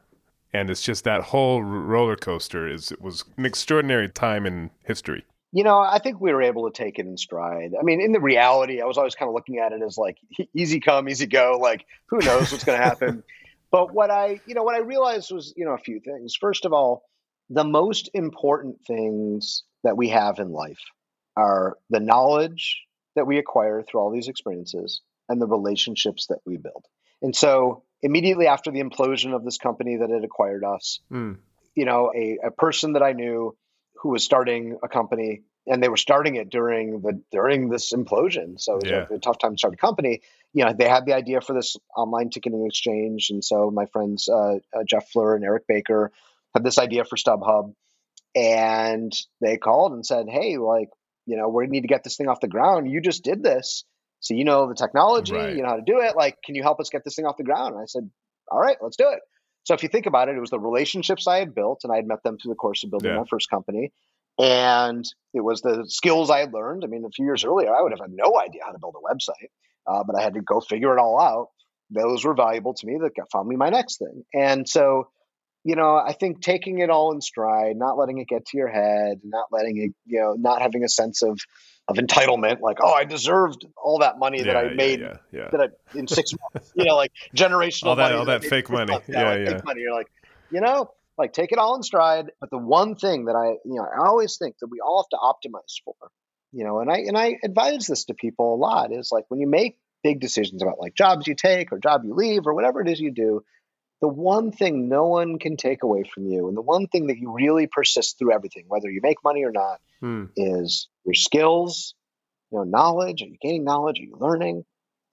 and 0.53 0.71
it's 0.71 0.83
just 0.83 1.05
that 1.05 1.23
whole 1.23 1.63
roller 1.63 2.17
coaster 2.17 2.67
is 2.69 2.91
it 2.91 3.01
was 3.01 3.25
an 3.37 3.45
extraordinary 3.45 4.09
time 4.09 4.47
in 4.47 4.71
history 4.85 5.25
You 5.53 5.65
know, 5.65 5.79
I 5.79 5.99
think 5.99 6.21
we 6.21 6.33
were 6.33 6.43
able 6.43 6.71
to 6.71 6.77
take 6.77 6.99
it 6.99 7.07
in 7.07 7.17
stride. 7.17 7.73
I 7.79 7.83
mean, 7.83 8.03
in 8.03 8.13
the 8.13 8.21
reality, 8.21 8.83
I 8.83 8.85
was 8.85 8.99
always 8.99 9.15
kind 9.15 9.29
of 9.31 9.35
looking 9.35 9.59
at 9.59 9.73
it 9.73 9.81
as 9.83 9.97
like 9.97 10.19
easy 10.55 10.79
come, 10.79 11.09
easy 11.09 11.27
go. 11.27 11.59
Like, 11.59 11.87
who 12.07 12.19
knows 12.19 12.53
what's 12.53 12.65
going 12.65 12.79
to 12.79 12.85
happen? 12.85 13.25
but 13.71 13.95
what 13.95 14.11
I, 14.11 14.41
you 14.47 14.55
know, 14.55 14.63
what 14.63 14.75
I 14.75 14.81
realized 14.81 15.33
was, 15.33 15.55
you 15.57 15.65
know, 15.65 15.73
a 15.73 15.79
few 15.79 16.01
things. 16.01 16.37
First 16.39 16.67
of 16.67 16.75
all, 16.75 17.05
the 17.49 17.65
most 17.65 18.11
important 18.13 18.77
things 18.87 19.65
that 19.85 19.97
we 19.97 20.11
have 20.11 20.39
in 20.39 20.53
life 20.53 20.81
are 21.35 21.79
the 21.89 22.01
knowledge 22.01 22.83
that 23.17 23.27
we 23.27 23.39
acquire 23.39 23.83
through 23.83 24.01
all 24.01 24.11
these 24.11 24.29
experiences 24.29 25.01
and 25.31 25.41
the 25.41 25.47
relationships 25.47 26.27
that 26.27 26.41
we 26.45 26.59
build. 26.59 26.85
And 27.23 27.35
so, 27.35 27.85
immediately 28.03 28.47
after 28.47 28.71
the 28.71 28.81
implosion 28.83 29.35
of 29.35 29.45
this 29.45 29.59
company 29.59 29.97
that 29.97 30.11
had 30.11 30.25
acquired 30.25 30.65
us, 30.65 31.01
Hmm. 31.09 31.33
you 31.75 31.85
know, 31.85 32.13
a, 32.15 32.39
a 32.47 32.51
person 32.51 32.93
that 32.95 33.03
I 33.03 33.13
knew 33.13 33.57
who 34.03 34.11
was 34.11 34.25
starting 34.25 34.79
a 34.83 34.89
company 34.89 35.43
and 35.67 35.83
they 35.83 35.89
were 35.89 35.97
starting 35.99 36.37
it 36.37 36.49
during 36.49 37.01
the 37.03 37.21
during 37.31 37.69
this 37.69 37.93
implosion. 37.93 38.59
So 38.59 38.75
it 38.77 38.83
was 38.83 38.91
Yeah. 38.91 39.07
a, 39.11 39.15
a 39.17 39.19
tough 39.19 39.39
time 39.39 39.53
to 39.55 39.59
start 39.59 39.75
a 39.75 39.77
company. 39.77 40.23
You 40.55 40.65
know, 40.65 40.73
they 40.73 40.89
had 40.89 41.05
the 41.05 41.13
idea 41.15 41.41
for 41.43 41.53
this 41.55 41.77
online 41.97 42.31
ticketing 42.31 42.65
exchange, 42.67 43.29
and 43.31 43.45
so 43.45 43.71
my 43.71 43.85
friends 43.87 44.29
uh, 44.31 44.61
uh, 44.73 44.85
Jeff 44.87 45.13
Fluhr 45.13 45.35
and 45.37 45.45
Eric 45.45 45.67
Baker 45.67 46.11
had 46.55 46.65
this 46.65 46.79
idea 46.79 47.05
for 47.05 47.17
StubHub, 47.17 47.75
and 48.35 49.13
they 49.41 49.57
called 49.59 49.93
and 49.93 50.07
said, 50.07 50.27
"Hey, 50.29 50.57
like, 50.57 50.89
you 51.27 51.37
know, 51.37 51.49
we 51.49 51.67
need 51.67 51.83
to 51.83 51.89
get 51.89 52.03
this 52.05 52.17
thing 52.17 52.29
off 52.29 52.41
the 52.41 52.49
ground. 52.49 52.91
You 52.91 53.01
just 53.01 53.23
did 53.25 53.43
this, 53.43 53.85
so 54.21 54.35
you 54.35 54.45
know 54.45 54.69
the 54.69 54.75
technology, 54.75 55.33
Right. 55.33 55.57
you 55.57 55.63
know 55.63 55.69
how 55.69 55.77
to 55.77 55.83
do 55.83 56.01
it. 56.01 56.17
Like, 56.17 56.37
can 56.45 56.55
you 56.55 56.63
help 56.63 56.81
us 56.81 56.91
get 56.91 57.05
this 57.05 57.17
thing 57.17 57.27
off 57.27 57.37
the 57.37 57.45
ground?" 57.45 57.75
And 57.75 57.83
I 57.83 57.87
said, 57.87 58.09
"All 58.51 58.59
right, 58.61 58.77
let's 58.81 58.97
do 58.97 59.09
it." 59.11 59.21
So 59.65 59.75
if 59.75 59.83
you 59.83 59.89
think 59.89 60.07
about 60.07 60.29
it, 60.29 60.37
it 60.37 60.41
was 60.41 60.51
the 60.51 60.59
relationships 60.61 61.27
I 61.27 61.39
had 61.39 61.55
built, 61.55 61.81
and 61.85 61.93
I 61.93 61.97
had 61.97 62.07
met 62.07 62.23
them 62.23 62.39
through 62.39 62.53
the 62.53 62.57
course 62.57 62.85
of 62.85 62.91
building 62.91 63.11
Yeah. 63.11 63.19
my 63.19 63.25
first 63.29 63.51
company. 63.51 63.93
And 64.39 65.05
it 65.35 65.41
was 65.41 65.61
the 65.63 65.85
skills 65.89 66.31
I 66.31 66.39
had 66.39 66.53
learned. 66.55 66.85
I 66.85 66.87
mean, 66.87 67.05
a 67.05 67.11
few 67.11 67.25
years 67.25 67.45
earlier, 67.45 67.75
I 67.75 67.83
would 67.83 67.93
have 67.93 68.01
had 68.01 68.13
no 68.13 68.39
idea 68.39 68.63
how 68.65 68.73
to 68.73 68.79
build 68.79 68.95
a 68.97 69.15
website, 69.15 69.49
uh, 69.87 70.05
but 70.05 70.17
I 70.17 70.23
had 70.23 70.35
to 70.35 70.41
go 70.41 70.61
figure 70.61 70.97
it 70.97 71.01
all 71.01 71.21
out. 71.21 71.49
Those 71.91 72.25
were 72.25 72.35
valuable 72.35 72.73
to 72.75 72.87
me 72.87 72.99
that 73.03 73.17
got, 73.17 73.31
found 73.33 73.49
me 73.49 73.57
my 73.57 73.69
next 73.69 73.99
thing. 73.99 74.25
And 74.33 74.69
so, 74.69 75.09
you 75.65 75.75
know, 75.75 75.97
I 75.97 76.13
think 76.13 76.41
taking 76.41 76.79
it 76.79 76.89
all 76.89 77.13
in 77.13 77.21
stride, 77.21 77.77
not 77.77 77.99
letting 77.99 78.19
it 78.19 78.29
get 78.29 78.47
to 78.47 78.57
your 78.57 78.69
head, 78.69 79.21
not 79.25 79.47
letting 79.51 79.77
it, 79.79 79.93
you 80.07 80.21
know, 80.21 80.35
not 80.39 80.63
having 80.63 80.85
a 80.85 80.89
sense 80.89 81.23
of 81.23 81.39
of 81.89 81.97
entitlement, 81.97 82.61
like, 82.61 82.79
oh, 82.83 82.93
I 82.93 83.05
deserved 83.05 83.67
all 83.83 83.99
that 84.01 84.19
money 84.19 84.43
that 84.43 84.47
Yeah, 84.55 84.59
I 84.71 84.75
made 84.75 85.01
yeah, 85.01 85.17
yeah. 85.33 85.49
that 85.51 85.61
I 85.61 85.99
in 85.99 86.07
six 86.07 86.33
months, 86.53 86.71
you 86.77 86.85
know, 86.85 86.97
like 86.97 87.13
generational 87.37 87.89
All 87.89 87.97
that- 87.97 88.03
money 88.11 88.15
all 88.17 88.25
that 88.27 88.45
fake 88.45 88.69
money. 88.71 88.93
Yeah, 89.09 89.31
like 89.31 89.39
yeah. 89.41 89.55
fake 89.55 89.65
money. 89.65 89.81
You're 89.81 89.95
like, 89.95 90.09
you 90.51 90.61
know, 90.61 90.91
like 91.17 91.33
take 91.33 91.51
it 91.51 91.59
all 91.59 91.75
in 91.77 91.83
stride. 91.83 92.31
But 92.41 92.51
the 92.51 92.59
one 92.59 92.95
thing 92.95 93.25
that 93.25 93.37
I, 93.37 93.53
you 93.65 93.75
know, 93.77 93.85
I 93.87 94.07
always 94.07 94.37
think 94.37 94.57
that 94.61 94.67
we 94.69 94.81
all 94.81 95.03
have 95.03 95.19
to 95.19 95.49
optimize 95.49 95.81
for, 95.85 95.95
you 96.53 96.65
know, 96.65 96.81
and 96.81 96.91
I 96.91 96.99
and 96.99 97.17
I 97.17 97.37
advise 97.43 97.87
this 97.87 98.05
to 98.07 98.15
people 98.15 98.55
a 98.55 98.57
lot 98.57 98.93
is 98.93 99.11
like 99.11 99.25
when 99.29 99.41
you 99.41 99.47
make 99.49 99.79
big 100.05 100.21
decisions 100.21 100.63
about 100.63 100.79
like 100.79 100.95
jobs 100.95 101.27
you 101.27 101.35
take 101.35 101.73
or 101.73 101.79
job 101.79 102.05
you 102.05 102.15
leave 102.15 102.47
or 102.47 102.55
whatever 102.55 102.81
it 102.83 102.89
is 102.89 103.01
you 103.01 103.11
do, 103.11 103.43
the 104.03 104.09
one 104.09 104.53
thing 104.53 104.89
no 104.89 105.07
one 105.07 105.39
can 105.39 105.57
take 105.57 105.83
away 105.83 106.05
from 106.05 106.27
you 106.27 106.49
and 106.49 106.57
the 106.57 106.61
one 106.63 106.87
thing 106.87 107.07
that 107.09 107.19
you 107.19 107.33
really 107.33 107.67
persist 107.67 108.19
through 108.19 108.33
everything, 108.33 108.65
whether 108.69 108.89
you 108.91 109.01
make 109.03 109.17
money 109.25 109.43
or 109.45 109.51
not, 109.51 109.81
Hmm. 110.01 110.27
is 110.37 110.89
your 111.05 111.15
skills, 111.15 111.95
you 112.53 112.59
know, 112.59 112.65
knowledge. 112.65 113.23
Are 113.23 113.27
you 113.27 113.37
gaining 113.41 113.65
knowledge? 113.65 113.99
Are 113.99 114.05
you 114.05 114.17
learning? 114.19 114.65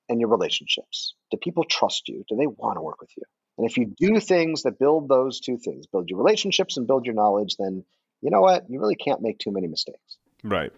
And 0.08 0.20
your 0.20 0.30
relationships. 0.30 1.16
Do 1.32 1.38
people 1.38 1.64
trust 1.64 2.08
you? 2.08 2.24
Do 2.30 2.36
they 2.36 2.46
want 2.46 2.78
to 2.78 2.82
work 2.82 3.02
with 3.02 3.10
you? 3.18 3.24
And 3.58 3.68
if 3.68 3.78
you 3.78 3.94
do 3.98 4.20
things 4.20 4.64
that 4.64 4.78
build 4.78 5.10
those 5.10 5.40
two 5.40 5.58
things, 5.58 5.88
build 5.88 6.10
your 6.10 6.20
relationships 6.20 6.78
and 6.78 6.86
build 6.86 7.06
your 7.06 7.16
knowledge, 7.16 7.56
then 7.58 7.84
you 8.22 8.30
know 8.30 8.42
what? 8.42 8.70
You 8.70 8.80
really 8.80 8.96
can't 8.96 9.22
make 9.22 9.40
too 9.40 9.52
many 9.52 9.68
mistakes. 9.68 10.18
Right. 10.44 10.72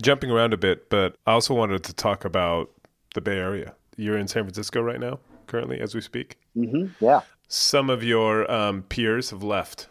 Jumping 0.00 0.30
around 0.30 0.52
a 0.52 0.56
bit, 0.56 0.88
but 0.90 1.16
I 1.26 1.32
also 1.32 1.54
wanted 1.54 1.82
to 1.84 1.92
talk 1.92 2.24
about 2.24 2.70
the 3.14 3.20
Bay 3.20 3.36
Area. 3.36 3.74
You're 3.96 4.18
in 4.18 4.28
San 4.28 4.44
Francisco 4.44 4.80
right 4.80 5.00
now, 5.00 5.18
currently, 5.46 5.80
as 5.80 5.94
we 5.94 6.00
speak. 6.00 6.38
Mm-hmm. 6.56 7.04
Yeah. 7.04 7.22
Some 7.48 7.90
of 7.90 8.02
your 8.02 8.50
um, 8.50 8.82
peers 8.82 9.30
have 9.30 9.42
left 9.42 9.88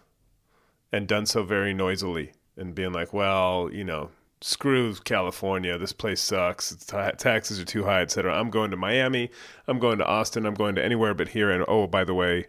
and 0.91 1.08
done 1.08 1.26
so 1.26 1.43
very 1.43 1.74
noisily 1.74 2.32
and 2.62 2.76
being 2.76 2.93
like, 2.93 3.12
well, 3.12 3.70
you 3.72 3.84
know, 3.84 4.09
screw 4.39 4.95
California. 4.95 5.78
This 5.78 5.93
place 5.93 6.22
sucks. 6.22 6.74
Ta- 6.86 7.12
taxes 7.12 7.59
are 7.59 7.66
too 7.66 7.84
high, 7.84 8.01
etc. 8.01 8.34
I'm 8.34 8.49
going 8.49 8.72
to 8.72 8.78
Miami. 8.78 9.30
I'm 9.68 9.80
going 9.80 9.97
to 9.97 10.05
Austin. 10.05 10.45
I'm 10.45 10.53
going 10.53 10.76
to 10.76 10.84
anywhere 10.84 11.14
but 11.14 11.30
here. 11.30 11.51
And 11.51 11.66
oh, 11.68 11.88
by 11.88 12.03
the 12.03 12.14
way, 12.14 12.47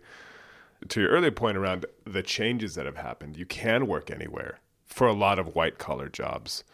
to 0.88 1.00
your 1.00 1.10
earlier 1.10 1.30
point 1.30 1.56
around 1.56 1.86
the 2.04 2.22
changes 2.22 2.74
that 2.74 2.86
have 2.86 2.96
happened, 2.96 3.36
you 3.36 3.46
can 3.46 3.86
work 3.86 4.10
anywhere 4.10 4.58
for 4.84 5.06
a 5.06 5.12
lot 5.12 5.38
of 5.38 5.54
white 5.54 5.78
collar 5.78 6.08
jobs. 6.08 6.64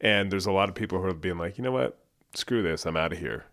And 0.00 0.30
there's 0.30 0.46
a 0.46 0.52
lot 0.52 0.68
of 0.68 0.74
people 0.74 1.00
who 1.00 1.08
are 1.08 1.14
being 1.14 1.38
like, 1.38 1.58
you 1.58 1.64
know 1.64 1.72
what, 1.72 1.98
screw 2.34 2.62
this, 2.62 2.86
I'm 2.86 2.96
out 2.96 3.12
of 3.12 3.18
here. 3.18 3.44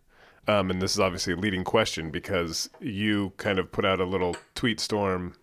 Um, 0.47 0.71
and 0.71 0.81
this 0.81 0.93
is 0.93 0.99
obviously 0.99 1.33
a 1.33 1.37
leading 1.37 1.63
question 1.63 2.09
because 2.09 2.71
you 2.79 3.33
kind 3.37 3.59
of 3.59 3.71
put 3.71 3.85
out 3.85 3.99
a 3.99 4.05
little 4.05 4.35
tweet 4.55 4.79
storm 4.79 5.35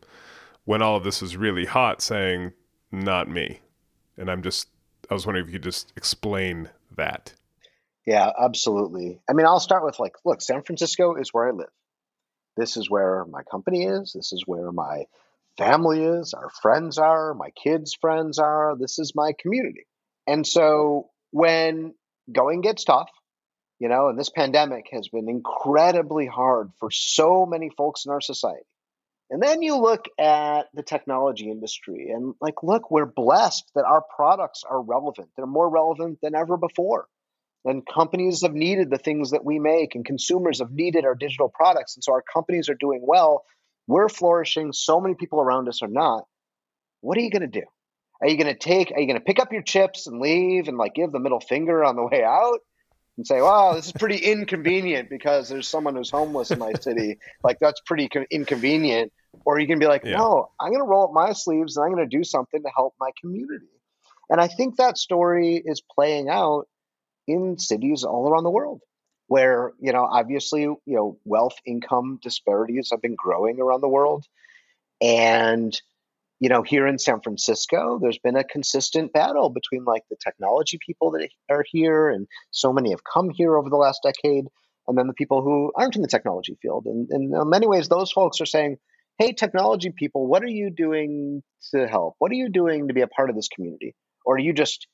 when 0.65 0.83
all 0.83 0.97
of 0.97 1.05
this 1.05 1.23
was 1.23 1.37
really 1.37 1.65
hot 1.65 2.03
saying, 2.03 2.53
not 2.91 3.29
me. 3.29 3.61
And 4.19 4.31
I'm 4.31 4.43
just, 4.43 4.69
I 5.11 5.15
was 5.15 5.27
wondering 5.27 5.47
if 5.47 5.53
you 5.53 5.59
could 5.59 5.65
just 5.65 5.93
explain 5.97 6.71
that. 6.97 7.35
Yeah, 8.07 8.31
absolutely. 8.39 9.21
I 9.29 9.33
mean, 9.33 9.47
I'll 9.47 9.61
start 9.61 9.85
with 9.85 9.99
like, 9.99 10.15
look, 10.25 10.41
San 10.41 10.63
Francisco 10.63 11.17
is 11.17 11.31
where 11.33 11.49
I 11.49 11.51
live. 11.51 11.67
This 12.57 12.77
is 12.77 12.89
where 12.89 13.25
my 13.27 13.43
company 13.43 13.85
is. 13.85 14.13
This 14.15 14.33
is 14.33 14.45
where 14.47 14.73
my 14.73 15.05
family 15.59 16.05
is, 16.05 16.35
our 16.35 16.51
friends 16.63 16.99
are, 16.99 17.35
my 17.35 17.51
kids' 17.51 17.97
friends 18.01 18.39
are. 18.39 18.77
This 18.79 18.99
is 18.99 19.15
my 19.15 19.33
community. 19.39 19.87
And 20.27 20.47
so 20.47 21.11
when 21.31 21.95
going 22.31 22.61
gets 22.61 22.85
tough, 22.85 23.11
you 23.79 23.89
know, 23.89 24.09
and 24.09 24.19
this 24.19 24.31
pandemic 24.31 24.89
has 24.93 25.09
been 25.09 25.29
incredibly 25.29 26.27
hard 26.27 26.71
for 26.79 26.91
so 26.91 27.47
many 27.47 27.71
folks 27.71 28.05
in 28.07 28.13
our 28.13 28.21
society. 28.21 28.65
And 29.29 29.43
then 29.43 29.61
you 29.61 29.77
look 29.77 30.05
at 30.19 30.67
the 30.73 30.85
technology 30.85 31.51
industry 31.51 32.11
and, 32.15 32.35
like, 32.41 32.63
look, 32.63 32.91
we're 32.91 33.07
blessed 33.07 33.71
that 33.75 33.85
our 33.85 34.03
products 34.15 34.63
are 34.69 34.81
relevant. 34.81 35.31
They're 35.37 35.47
more 35.47 35.69
relevant 35.69 36.19
than 36.23 36.37
ever 36.37 36.57
before. 36.57 37.07
And 37.65 37.83
companies 37.85 38.43
have 38.43 38.55
needed 38.55 38.91
the 38.91 38.99
things 38.99 39.33
that 39.33 39.45
we 39.45 39.59
make, 39.59 39.97
and 39.97 40.05
consumers 40.05 40.61
have 40.61 40.71
needed 40.71 41.05
our 41.05 41.17
digital 41.17 41.49
products. 41.49 41.97
And 41.97 42.05
so 42.05 42.13
our 42.13 42.23
companies 42.33 42.69
are 42.69 42.77
doing 42.79 43.01
well. 43.03 43.43
We're 43.89 44.09
flourishing. 44.09 44.73
So 44.73 45.01
many 45.01 45.17
people 45.17 45.41
around 45.41 45.69
us 45.69 45.83
are 45.83 45.89
not. 45.89 46.25
What 47.01 47.19
are 47.19 47.23
you 47.23 47.31
going 47.31 47.43
to 47.43 47.61
do? 47.61 47.67
Are 48.21 48.29
you 48.29 48.39
going 48.39 48.53
to 48.53 48.59
take, 48.59 48.93
are 48.93 49.01
you 49.01 49.07
going 49.07 49.19
to 49.19 49.25
pick 49.25 49.41
up 49.41 49.53
your 49.53 49.63
chips 49.63 50.07
and 50.07 50.21
leave 50.21 50.69
and 50.69 50.79
like 50.79 50.95
give 50.95 51.11
the 51.11 51.19
middle 51.19 51.41
finger 51.41 51.85
on 51.85 51.97
the 51.97 52.07
way 52.07 52.23
out? 52.23 52.61
And 53.17 53.27
say, 53.27 53.41
"Wow, 53.41 53.75
this 53.75 53.87
is 53.87 53.93
pretty 53.93 54.19
inconvenient 54.19 55.09
because 55.11 55.49
there's 55.49 55.69
someone 55.69 55.97
who's 55.97 56.11
homeless 56.11 56.51
in 56.51 56.59
my 56.59 56.73
city. 56.75 57.19
Like 57.45 57.59
that's 57.61 57.81
pretty 57.87 58.09
co- 58.09 58.27
inconvenient." 58.31 59.13
Or 59.45 59.59
you 59.59 59.67
can 59.67 59.79
be 59.79 59.87
like, 59.87 60.05
Yeah. 60.05 60.17
"No, 60.17 60.51
I'm 60.61 60.71
going 60.71 60.83
to 60.83 60.89
roll 60.89 61.05
up 61.05 61.13
my 61.13 61.33
sleeves 61.33 61.77
and 61.77 61.85
I'm 61.85 61.93
going 61.93 62.09
to 62.09 62.17
do 62.17 62.25
something 62.25 62.63
to 62.63 62.71
help 62.75 62.95
my 63.01 63.11
community." 63.21 63.67
And 64.29 64.41
I 64.41 64.49
think 64.49 64.77
that 64.77 64.99
story 64.99 65.63
is 65.65 65.81
playing 65.81 66.29
out 66.29 66.67
in 67.29 67.59
cities 67.59 68.05
all 68.05 68.29
around 68.29 68.45
the 68.45 68.51
world 68.51 68.81
where, 69.29 69.73
you 69.81 69.93
know, 69.93 70.05
obviously, 70.05 70.63
you 70.63 70.81
know, 70.87 71.19
wealth 71.25 71.57
income 71.67 72.19
disparities 72.23 72.91
have 72.91 73.03
been 73.03 73.17
growing 73.17 73.61
around 73.61 73.81
the 73.81 73.89
world. 73.89 74.25
And 75.01 75.79
you 76.39 76.49
know, 76.49 76.63
here 76.63 76.87
in 76.87 76.99
San 76.99 77.21
Francisco, 77.21 77.99
there's 78.01 78.19
been 78.19 78.37
a 78.37 78.45
consistent 78.45 79.13
battle 79.13 79.49
between 79.49 79.85
like 79.85 80.03
the 80.11 80.17
technology 80.23 80.79
people 80.85 81.13
that 81.13 81.29
are 81.49 81.65
here, 81.71 82.09
and 82.09 82.27
so 82.51 82.73
many 82.73 82.91
have 82.91 83.03
come 83.05 83.31
here 83.31 83.57
over 83.57 83.71
the 83.71 83.77
last 83.77 84.01
decade, 84.03 84.47
and 84.87 84.99
then 84.99 85.07
the 85.07 85.15
people 85.15 85.43
who 85.43 85.73
aren't 85.75 85.97
in 85.97 86.03
the 86.03 86.09
technology 86.09 86.57
field. 86.61 86.87
And, 86.87 87.09
and 87.11 87.35
in 87.35 87.51
many 87.51 87.67
ways, 87.67 87.89
those 87.89 88.13
folks 88.13 88.41
are 88.41 88.47
saying, 88.47 88.77
"Hey, 89.19 89.33
technology 89.33 89.91
people, 89.91 90.27
what 90.27 90.43
are 90.43 90.49
you 90.49 90.71
doing 90.71 91.43
to 91.73 91.89
help? 91.89 92.17
What 92.19 92.31
are 92.31 92.37
you 92.37 92.51
doing 92.51 92.89
to 92.89 92.95
be 92.95 93.01
a 93.01 93.09
part 93.09 93.31
of 93.31 93.37
this 93.37 93.49
community? 93.49 93.95
Or 94.27 94.35
are 94.35 94.41
you 94.41 94.53
just 94.53 94.87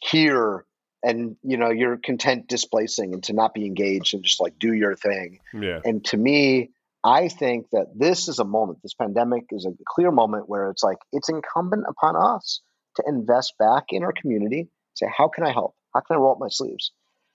here 0.00 0.64
and 1.04 1.36
you 1.44 1.56
know 1.58 1.70
you're 1.70 1.96
content 1.96 2.48
displacing 2.48 3.14
and 3.14 3.22
to 3.22 3.32
not 3.32 3.54
be 3.54 3.66
engaged 3.66 4.14
and 4.14 4.24
just 4.24 4.40
like 4.40 4.58
do 4.58 4.72
your 4.72 4.96
thing?" 4.96 5.38
Yeah. 5.54 5.78
And 5.84 6.04
to 6.06 6.16
me, 6.16 6.70
I 7.08 7.28
think 7.28 7.70
that 7.72 7.86
this 7.96 8.28
is 8.28 8.38
a 8.38 8.44
moment, 8.44 8.80
this 8.82 8.92
pandemic 8.92 9.44
is 9.50 9.64
a 9.64 9.72
clear 9.86 10.10
moment 10.10 10.46
where 10.46 10.70
it's 10.70 10.82
like 10.82 10.98
it's 11.10 11.30
incumbent 11.30 11.84
upon 11.88 12.16
us 12.16 12.60
to 12.96 13.04
invest 13.06 13.54
back 13.58 13.84
in 13.90 14.02
our 14.02 14.12
community, 14.12 14.68
say, 14.94 15.06
how 15.16 15.28
can 15.28 15.44
I 15.44 15.52
help? 15.52 15.74
How 15.94 16.00
can 16.00 16.16
I 16.16 16.20
roll 16.20 16.32
up 16.32 16.38
my 16.38 16.48
sleeves? 16.50 16.92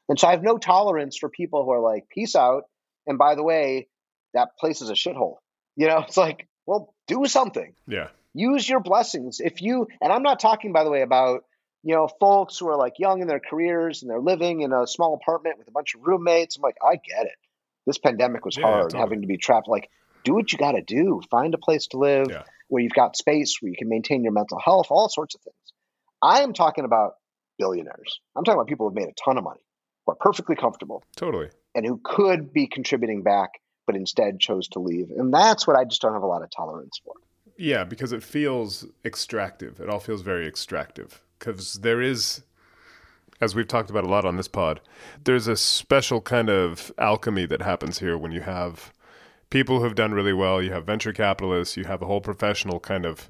And 0.10 0.20
so 0.20 0.28
I 0.28 0.32
have 0.32 0.44
no 0.44 0.60
tolerance 0.60 1.18
for 1.18 1.28
people 1.28 1.64
who 1.64 1.72
are 1.72 1.80
like, 1.80 2.08
peace 2.14 2.36
out. 2.36 2.66
And 3.08 3.18
by 3.18 3.34
the 3.34 3.44
way, 3.44 3.88
that 4.36 4.50
place 4.60 4.82
is 4.82 4.92
a 4.92 4.94
shithole. 4.94 5.38
You 5.76 5.88
know, 5.88 6.00
it's 6.08 6.18
like, 6.18 6.48
well, 6.68 6.94
do 7.08 7.26
something. 7.26 7.74
Yeah. 7.88 8.10
Use 8.36 8.70
your 8.70 8.80
blessings. 8.80 9.40
If 9.40 9.62
you, 9.64 9.88
and 10.02 10.14
I'm 10.14 10.24
not 10.24 10.40
talking, 10.40 10.72
by 10.72 10.84
the 10.84 10.92
way, 10.92 11.02
about, 11.02 11.46
you 11.84 11.96
know, 11.96 12.08
folks 12.20 12.60
who 12.60 12.68
are 12.70 12.78
like 12.78 13.00
young 13.00 13.22
in 13.22 13.28
their 13.28 13.42
careers 13.42 14.04
and 14.04 14.12
they're 14.12 14.20
living 14.20 14.62
in 14.62 14.72
a 14.72 14.86
small 14.86 15.16
apartment 15.16 15.58
with 15.58 15.68
a 15.68 15.72
bunch 15.72 15.96
of 15.96 16.02
roommates. 16.06 16.58
I'm 16.58 16.62
like, 16.62 16.78
I 16.84 16.96
get 16.96 17.26
it. 17.26 17.38
This 17.86 17.98
pandemic 17.98 18.46
was 18.46 18.58
Yeah, 18.58 18.64
hard, 18.64 18.84
totally. 18.84 19.00
having 19.02 19.22
to 19.22 19.28
be 19.28 19.38
trapped. 19.38 19.68
Like, 19.68 19.90
do 20.24 20.34
what 20.34 20.52
you 20.52 20.58
got 20.58 20.72
to 20.74 20.82
do. 20.82 21.22
Find 21.30 21.54
a 21.54 21.58
place 21.58 21.88
to 21.88 21.98
live 21.98 22.28
Yeah. 22.30 22.44
where 22.70 22.82
you've 22.82 22.94
got 22.94 23.18
space, 23.18 23.58
where 23.62 23.70
you 23.70 23.76
can 23.78 23.90
maintain 23.90 24.24
your 24.24 24.32
mental 24.34 24.60
health, 24.60 24.88
all 24.90 25.10
sorts 25.10 25.36
of 25.36 25.42
things. 25.42 25.56
I 26.22 26.42
am 26.42 26.54
talking 26.54 26.86
about 26.86 27.16
billionaires. 27.60 28.20
I'm 28.36 28.44
talking 28.44 28.58
about 28.60 28.68
people 28.68 28.88
who've 28.88 28.96
made 28.96 29.10
a 29.10 29.14
ton 29.24 29.38
of 29.38 29.44
money, 29.44 29.62
who 30.06 30.14
are 30.14 30.16
perfectly 30.16 30.56
comfortable, 30.56 31.04
Totally. 31.16 31.50
and 31.76 31.86
who 31.86 32.00
could 32.04 32.54
be 32.54 32.68
contributing 32.68 33.22
back, 33.22 33.50
but 33.86 33.96
instead 33.96 34.40
chose 34.40 34.68
to 34.70 34.80
leave. 34.80 35.12
And 35.12 35.34
that's 35.34 35.68
what 35.68 35.76
I 35.76 35.84
just 35.84 36.02
don't 36.02 36.14
have 36.14 36.24
a 36.24 36.28
lot 36.28 36.42
of 36.42 36.50
tolerance 36.50 37.00
for. 37.04 37.14
Yeah, 37.58 37.84
because 37.84 38.14
it 38.14 38.24
feels 38.24 38.86
extractive. 39.06 39.80
It 39.80 39.90
all 39.90 40.00
feels 40.00 40.22
very 40.22 40.48
extractive 40.48 41.22
because 41.38 41.76
there 41.82 42.02
is, 42.02 42.42
as 43.44 43.54
we've 43.54 43.68
talked 43.68 43.90
about 43.90 44.06
a 44.06 44.10
lot 44.10 44.26
on 44.26 44.38
this 44.38 44.48
pod, 44.48 44.80
there's 45.26 45.48
a 45.48 45.58
special 45.58 46.22
kind 46.22 46.50
of 46.50 46.92
alchemy 46.98 47.46
that 47.48 47.62
happens 47.62 48.00
here 48.00 48.18
when 48.18 48.32
you 48.32 48.42
have 48.42 48.94
people 49.50 49.78
who 49.78 49.84
have 49.84 49.96
done 49.96 50.14
really 50.14 50.34
well. 50.34 50.62
You 50.62 50.72
have 50.72 50.86
venture 50.86 51.14
capitalists. 51.14 51.78
You 51.78 51.84
have 51.86 52.02
a 52.02 52.06
whole 52.06 52.22
professional 52.22 52.80
kind 52.80 53.06
of 53.06 53.30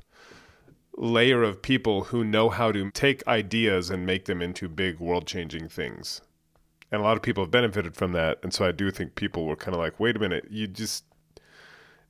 layer 0.95 1.41
of 1.41 1.61
people 1.61 2.05
who 2.05 2.23
know 2.23 2.49
how 2.49 2.71
to 2.71 2.91
take 2.91 3.27
ideas 3.27 3.89
and 3.89 4.05
make 4.05 4.25
them 4.25 4.41
into 4.41 4.69
big 4.69 4.99
world-changing 4.99 5.67
things. 5.67 6.21
And 6.91 7.01
a 7.01 7.03
lot 7.03 7.17
of 7.17 7.23
people 7.23 7.43
have 7.43 7.51
benefited 7.51 7.95
from 7.95 8.11
that. 8.11 8.37
And 8.43 8.53
so 8.53 8.65
I 8.65 8.71
do 8.71 8.91
think 8.91 9.15
people 9.15 9.45
were 9.45 9.55
kind 9.55 9.73
of 9.73 9.81
like, 9.81 9.99
wait 9.99 10.15
a 10.15 10.19
minute, 10.19 10.45
you 10.51 10.67
just 10.67 11.05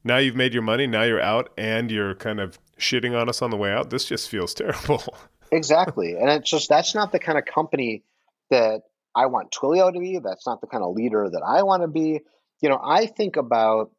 now 0.04 0.18
you've 0.18 0.36
made 0.36 0.54
your 0.54 0.64
money, 0.64 0.86
now 0.86 1.04
you're 1.04 1.22
out, 1.22 1.54
and 1.58 1.90
you're 1.90 2.16
kind 2.16 2.42
of 2.42 2.60
shitting 2.78 3.18
on 3.18 3.30
us 3.30 3.42
on 3.42 3.50
the 3.50 3.58
way 3.58 3.72
out. 3.72 3.90
This 3.90 4.04
just 4.04 4.30
feels 4.30 4.54
terrible. 4.64 5.16
Exactly. 5.56 6.16
and 6.16 6.30
it's 6.30 6.50
just 6.50 6.70
that's 6.70 6.96
not 6.96 7.12
the 7.12 7.20
kind 7.20 7.38
of 7.38 7.46
company 7.46 8.04
that 8.50 8.82
I 9.16 9.28
want 9.28 9.52
Twilio 9.52 9.94
to 9.94 10.00
be. 10.00 10.20
That's 10.20 10.46
not 10.48 10.62
the 10.62 10.68
kind 10.68 10.84
of 10.84 10.96
leader 10.96 11.30
that 11.30 11.44
I 11.46 11.64
want 11.64 11.84
to 11.84 11.88
be. 11.88 12.22
You 12.62 12.70
know, 12.70 12.80
I 12.84 13.06
think 13.06 13.36
about 13.36 13.92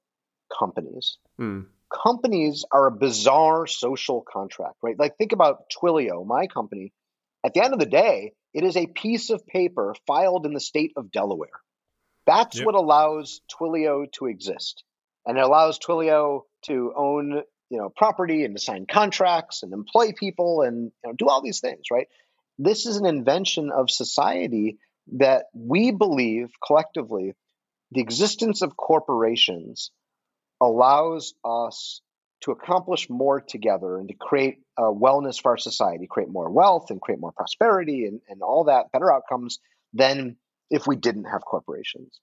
companies. 0.58 1.18
Hmm. 1.38 1.60
Companies 1.92 2.64
are 2.72 2.86
a 2.86 2.90
bizarre 2.90 3.66
social 3.66 4.22
contract, 4.22 4.76
right? 4.82 4.98
Like 4.98 5.16
think 5.16 5.32
about 5.32 5.70
Twilio, 5.70 6.26
my 6.26 6.46
company. 6.48 6.92
At 7.44 7.54
the 7.54 7.62
end 7.62 7.72
of 7.74 7.78
the 7.78 7.86
day, 7.86 8.32
it 8.52 8.64
is 8.64 8.76
a 8.76 8.86
piece 8.86 9.30
of 9.30 9.46
paper 9.46 9.94
filed 10.06 10.46
in 10.46 10.54
the 10.54 10.60
state 10.60 10.92
of 10.96 11.12
Delaware. 11.12 11.60
That's 12.26 12.56
Yep. 12.56 12.66
what 12.66 12.74
allows 12.74 13.40
Twilio 13.52 14.10
to 14.12 14.26
exist. 14.26 14.82
And 15.26 15.38
it 15.38 15.44
allows 15.44 15.78
Twilio 15.78 16.42
to 16.62 16.92
own, 16.96 17.42
you 17.74 17.80
know, 17.80 17.88
property 17.88 18.44
and 18.44 18.56
to 18.56 18.62
sign 18.62 18.86
contracts 18.86 19.64
and 19.64 19.72
employ 19.72 20.12
people 20.16 20.62
and 20.62 20.92
you 21.04 21.10
know, 21.10 21.12
do 21.12 21.28
all 21.28 21.42
these 21.42 21.58
things, 21.58 21.86
right? 21.90 22.06
This 22.56 22.86
is 22.86 22.98
an 22.98 23.04
invention 23.04 23.72
of 23.72 23.90
society 23.90 24.78
that 25.14 25.46
we 25.52 25.90
believe 25.90 26.52
collectively 26.64 27.34
the 27.90 28.00
existence 28.00 28.62
of 28.62 28.76
corporations 28.76 29.90
allows 30.60 31.34
us 31.44 32.00
to 32.42 32.52
accomplish 32.52 33.10
more 33.10 33.40
together 33.40 33.98
and 33.98 34.08
to 34.08 34.14
create 34.14 34.58
uh, 34.78 34.82
wellness 34.82 35.42
for 35.42 35.50
our 35.50 35.58
society, 35.58 36.06
create 36.08 36.28
more 36.28 36.50
wealth 36.50 36.90
and 36.90 37.00
create 37.00 37.20
more 37.20 37.32
prosperity 37.32 38.06
and, 38.06 38.20
and 38.28 38.40
all 38.40 38.64
that, 38.64 38.92
better 38.92 39.12
outcomes 39.12 39.58
than 39.94 40.36
if 40.70 40.86
we 40.86 40.94
didn't 40.94 41.24
have 41.24 41.44
corporations. 41.44 42.20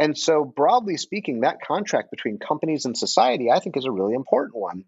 And 0.00 0.16
so, 0.16 0.46
broadly 0.46 0.96
speaking, 0.96 1.40
that 1.40 1.60
contract 1.60 2.10
between 2.10 2.38
companies 2.38 2.86
and 2.86 2.96
society, 2.96 3.50
I 3.50 3.60
think, 3.60 3.76
is 3.76 3.84
a 3.84 3.90
really 3.90 4.14
important 4.14 4.56
one. 4.56 4.84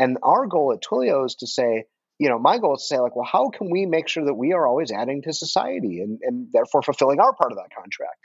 And 0.00 0.18
our 0.24 0.48
goal 0.48 0.72
at 0.72 0.82
Twilio 0.82 1.24
is 1.24 1.36
to 1.36 1.46
say, 1.46 1.84
you 2.18 2.28
know, 2.28 2.40
my 2.40 2.58
goal 2.58 2.74
is 2.74 2.82
to 2.82 2.86
say, 2.88 2.98
like, 2.98 3.14
well, 3.14 3.28
how 3.30 3.50
can 3.50 3.70
we 3.70 3.86
make 3.86 4.08
sure 4.08 4.24
that 4.24 4.34
we 4.34 4.54
are 4.54 4.66
always 4.66 4.90
adding 4.90 5.22
to 5.22 5.32
society 5.32 6.00
and, 6.00 6.18
and 6.20 6.48
therefore 6.52 6.82
fulfilling 6.82 7.20
our 7.20 7.32
part 7.32 7.52
of 7.52 7.58
that 7.58 7.72
contract? 7.72 8.18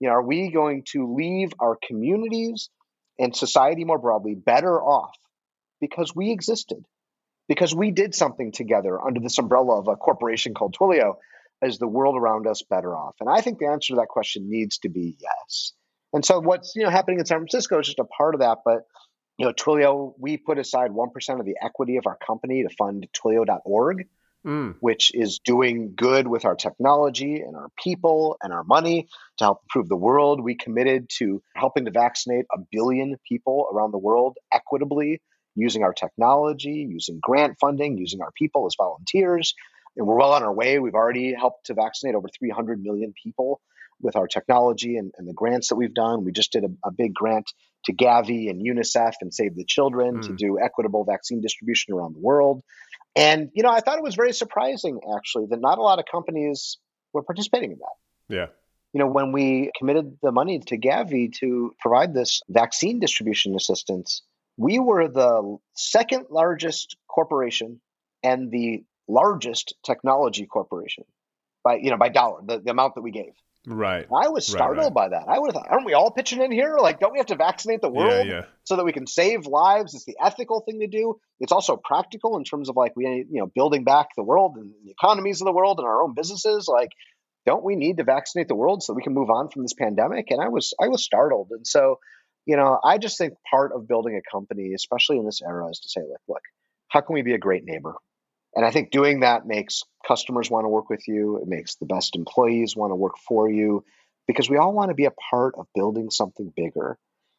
You 0.00 0.08
know, 0.08 0.14
are 0.14 0.26
we 0.26 0.50
going 0.50 0.82
to 0.88 1.14
leave 1.14 1.52
our 1.60 1.78
communities 1.86 2.70
and 3.16 3.34
society 3.34 3.84
more 3.84 3.98
broadly 3.98 4.34
better 4.34 4.82
off 4.82 5.16
because 5.80 6.12
we 6.12 6.32
existed, 6.32 6.84
because 7.46 7.72
we 7.72 7.92
did 7.92 8.16
something 8.16 8.50
together 8.50 9.00
under 9.00 9.20
this 9.20 9.38
umbrella 9.38 9.78
of 9.78 9.86
a 9.86 9.94
corporation 9.94 10.54
called 10.54 10.74
Twilio? 10.74 11.18
Is 11.62 11.78
the 11.78 11.86
world 11.86 12.16
around 12.16 12.48
us 12.48 12.62
better 12.68 12.96
off? 12.96 13.14
And 13.20 13.30
I 13.30 13.40
think 13.42 13.60
the 13.60 13.66
answer 13.68 13.94
to 13.94 14.00
that 14.00 14.08
question 14.08 14.50
needs 14.50 14.78
to 14.78 14.88
be 14.88 15.16
yes. 15.20 15.72
And 16.14 16.24
so 16.24 16.40
what's 16.40 16.74
you 16.76 16.84
know 16.84 16.90
happening 16.90 17.18
in 17.18 17.26
San 17.26 17.38
Francisco 17.38 17.80
is 17.80 17.86
just 17.86 17.98
a 17.98 18.04
part 18.04 18.34
of 18.34 18.40
that. 18.40 18.58
But 18.64 18.86
you 19.36 19.46
know, 19.46 19.52
Twilio, 19.52 20.14
we 20.18 20.36
put 20.36 20.58
aside 20.58 20.92
one 20.92 21.10
percent 21.10 21.40
of 21.40 21.46
the 21.46 21.56
equity 21.60 21.96
of 21.96 22.06
our 22.06 22.16
company 22.16 22.62
to 22.62 22.70
fund 22.74 23.06
Twilio.org, 23.12 24.06
Mm. 24.46 24.76
which 24.80 25.10
is 25.14 25.38
doing 25.38 25.94
good 25.96 26.28
with 26.28 26.44
our 26.44 26.54
technology 26.54 27.40
and 27.40 27.56
our 27.56 27.68
people 27.82 28.36
and 28.42 28.52
our 28.52 28.62
money 28.62 29.08
to 29.38 29.44
help 29.44 29.62
improve 29.64 29.88
the 29.88 29.96
world. 29.96 30.42
We 30.42 30.54
committed 30.54 31.08
to 31.18 31.42
helping 31.56 31.86
to 31.86 31.90
vaccinate 31.90 32.44
a 32.54 32.58
billion 32.70 33.16
people 33.26 33.66
around 33.72 33.92
the 33.92 33.98
world 33.98 34.36
equitably 34.52 35.22
using 35.54 35.82
our 35.82 35.94
technology, 35.94 36.86
using 36.90 37.20
grant 37.22 37.56
funding, 37.58 37.96
using 37.96 38.20
our 38.20 38.32
people 38.32 38.66
as 38.66 38.74
volunteers. 38.76 39.54
And 39.96 40.06
we're 40.06 40.18
well 40.18 40.32
on 40.32 40.42
our 40.42 40.52
way. 40.52 40.78
We've 40.78 40.94
already 40.94 41.32
helped 41.32 41.66
to 41.66 41.74
vaccinate 41.74 42.14
over 42.14 42.28
300 42.28 42.82
million 42.82 43.14
people 43.22 43.62
with 44.00 44.16
our 44.16 44.26
technology 44.26 44.96
and, 44.96 45.12
and 45.18 45.28
the 45.28 45.32
grants 45.32 45.68
that 45.68 45.76
we've 45.76 45.94
done. 45.94 46.24
We 46.24 46.32
just 46.32 46.52
did 46.52 46.64
a, 46.64 46.88
a 46.88 46.90
big 46.90 47.14
grant 47.14 47.52
to 47.86 47.92
Gavi 47.92 48.50
and 48.50 48.64
UNICEF 48.64 49.14
and 49.20 49.32
Save 49.32 49.56
the 49.56 49.64
Children 49.64 50.16
mm. 50.16 50.22
to 50.22 50.28
hmm. 50.28 50.36
do 50.36 50.58
equitable 50.58 51.04
vaccine 51.04 51.40
distribution 51.40 51.94
around 51.94 52.14
the 52.14 52.20
world. 52.20 52.62
And, 53.16 53.50
you 53.54 53.62
know, 53.62 53.70
I 53.70 53.80
thought 53.80 53.98
it 53.98 54.04
was 54.04 54.14
very 54.14 54.32
surprising, 54.32 55.00
actually, 55.16 55.46
that 55.50 55.60
not 55.60 55.78
a 55.78 55.82
lot 55.82 55.98
of 55.98 56.06
companies 56.10 56.78
were 57.12 57.22
participating 57.22 57.72
in 57.72 57.78
that. 57.78 58.34
Yeah. 58.34 58.46
You 58.92 59.00
know, 59.00 59.06
when 59.06 59.32
we 59.32 59.70
committed 59.78 60.16
the 60.22 60.32
money 60.32 60.60
to 60.60 60.78
Gavi 60.78 61.32
to 61.40 61.72
provide 61.80 62.14
this 62.14 62.42
vaccine 62.48 63.00
distribution 63.00 63.54
assistance, 63.54 64.22
we 64.56 64.78
were 64.78 65.08
the 65.08 65.58
second 65.74 66.26
largest 66.30 66.96
corporation 67.08 67.80
and 68.22 68.50
the 68.50 68.84
largest 69.08 69.74
technology 69.84 70.46
corporation 70.46 71.04
by 71.62 71.76
you 71.76 71.90
know 71.90 71.96
by 71.96 72.08
dollar 72.08 72.40
the, 72.46 72.60
the 72.60 72.70
amount 72.70 72.94
that 72.94 73.02
we 73.02 73.10
gave 73.10 73.32
right. 73.66 74.06
I 74.06 74.28
was 74.28 74.46
startled 74.46 74.78
right, 74.78 74.84
right. 74.84 74.94
by 74.94 75.08
that. 75.10 75.28
I 75.28 75.38
would 75.38 75.48
have 75.48 75.54
thought 75.54 75.70
aren't 75.70 75.86
we 75.86 75.94
all 75.94 76.10
pitching 76.10 76.42
in 76.42 76.52
here? 76.52 76.76
Like 76.78 77.00
don't 77.00 77.12
we 77.12 77.18
have 77.18 77.26
to 77.28 77.36
vaccinate 77.36 77.80
the 77.80 77.88
world 77.88 78.26
yeah, 78.26 78.32
yeah. 78.32 78.44
so 78.64 78.76
that 78.76 78.84
we 78.84 78.92
can 78.92 79.06
save 79.06 79.46
lives? 79.46 79.94
It's 79.94 80.04
the 80.04 80.16
ethical 80.22 80.60
thing 80.60 80.80
to 80.80 80.86
do. 80.86 81.18
It's 81.40 81.52
also 81.52 81.76
practical 81.76 82.36
in 82.36 82.44
terms 82.44 82.68
of 82.68 82.76
like 82.76 82.92
we 82.96 83.04
you 83.06 83.40
know 83.40 83.50
building 83.54 83.84
back 83.84 84.08
the 84.16 84.22
world 84.22 84.56
and 84.56 84.72
the 84.84 84.90
economies 84.90 85.40
of 85.40 85.46
the 85.46 85.52
world 85.52 85.78
and 85.78 85.86
our 85.86 86.02
own 86.02 86.14
businesses. 86.14 86.68
Like 86.68 86.90
don't 87.46 87.64
we 87.64 87.76
need 87.76 87.98
to 87.98 88.04
vaccinate 88.04 88.48
the 88.48 88.54
world 88.54 88.82
so 88.82 88.94
we 88.94 89.02
can 89.02 89.14
move 89.14 89.30
on 89.30 89.48
from 89.48 89.62
this 89.62 89.74
pandemic? 89.74 90.30
And 90.30 90.40
i 90.40 90.48
was 90.48 90.74
i 90.80 90.88
was 90.88 91.04
startled. 91.04 91.48
And 91.50 91.66
so 91.66 91.98
you 92.46 92.56
know 92.56 92.78
i 92.84 92.98
just 92.98 93.18
think 93.18 93.34
part 93.50 93.72
of 93.72 93.88
building 93.88 94.16
a 94.16 94.30
company 94.30 94.74
especially 94.74 95.18
in 95.18 95.24
this 95.24 95.40
era 95.42 95.68
is 95.68 95.80
to 95.80 95.88
say 95.88 96.00
like 96.00 96.20
look 96.28 96.42
how 96.88 97.00
can 97.00 97.14
we 97.14 97.22
be 97.22 97.34
a 97.34 97.38
great 97.38 97.64
neighbor 97.64 97.94
and 98.54 98.64
I 98.64 98.70
think 98.70 98.90
doing 98.90 99.20
that 99.20 99.46
makes 99.46 99.82
customers 100.06 100.50
want 100.50 100.64
to 100.64 100.68
work 100.68 100.88
with 100.88 101.06
you. 101.08 101.38
It 101.38 101.48
makes 101.48 101.76
the 101.76 101.86
best 101.86 102.16
employees 102.16 102.76
want 102.76 102.92
to 102.92 102.96
work 102.96 103.14
for 103.26 103.50
you 103.50 103.84
because 104.26 104.48
we 104.48 104.56
all 104.56 104.72
want 104.72 104.90
to 104.90 104.94
be 104.94 105.06
a 105.06 105.12
part 105.30 105.54
of 105.58 105.66
building 105.74 106.10
something 106.10 106.52
bigger. 106.54 106.98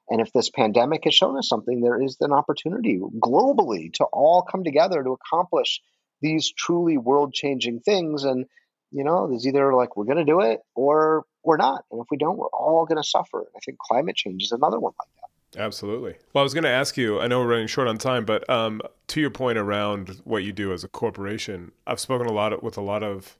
And 0.09 0.21
if 0.21 0.31
this 0.33 0.49
pandemic 0.49 1.05
has 1.05 1.15
shown 1.15 1.37
us 1.37 1.47
something, 1.47 1.81
there 1.81 2.01
is 2.01 2.17
an 2.19 2.31
opportunity 2.31 2.99
globally 2.99 3.91
to 3.93 4.05
all 4.05 4.43
come 4.43 4.63
together 4.63 5.03
to 5.03 5.11
accomplish 5.11 5.81
these 6.21 6.51
truly 6.51 6.97
world 6.97 7.33
changing 7.33 7.79
things. 7.79 8.23
And, 8.23 8.45
you 8.91 9.03
know, 9.03 9.27
there's 9.27 9.47
either 9.47 9.73
like 9.73 9.97
we're 9.97 10.05
going 10.05 10.17
to 10.17 10.25
do 10.25 10.41
it 10.41 10.59
or 10.75 11.23
we're 11.43 11.57
not. 11.57 11.85
And 11.91 12.01
if 12.01 12.07
we 12.11 12.17
don't, 12.17 12.37
we're 12.37 12.47
all 12.47 12.85
going 12.85 13.01
to 13.01 13.07
suffer. 13.07 13.45
I 13.55 13.59
think 13.65 13.77
climate 13.79 14.15
change 14.15 14.43
is 14.43 14.51
another 14.51 14.79
one 14.79 14.93
like. 14.99 15.14
Absolutely. 15.57 16.15
Well, 16.33 16.41
I 16.41 16.43
was 16.43 16.53
going 16.53 16.63
to 16.63 16.69
ask 16.69 16.97
you. 16.97 17.19
I 17.19 17.27
know 17.27 17.39
we're 17.39 17.51
running 17.51 17.67
short 17.67 17.87
on 17.87 17.97
time, 17.97 18.25
but 18.25 18.49
um, 18.49 18.81
to 19.07 19.21
your 19.21 19.29
point 19.29 19.57
around 19.57 20.21
what 20.23 20.43
you 20.43 20.51
do 20.51 20.73
as 20.73 20.83
a 20.83 20.87
corporation, 20.87 21.71
I've 21.87 21.99
spoken 21.99 22.27
a 22.27 22.33
lot 22.33 22.61
with 22.61 22.77
a 22.77 22.81
lot 22.81 23.03
of 23.03 23.37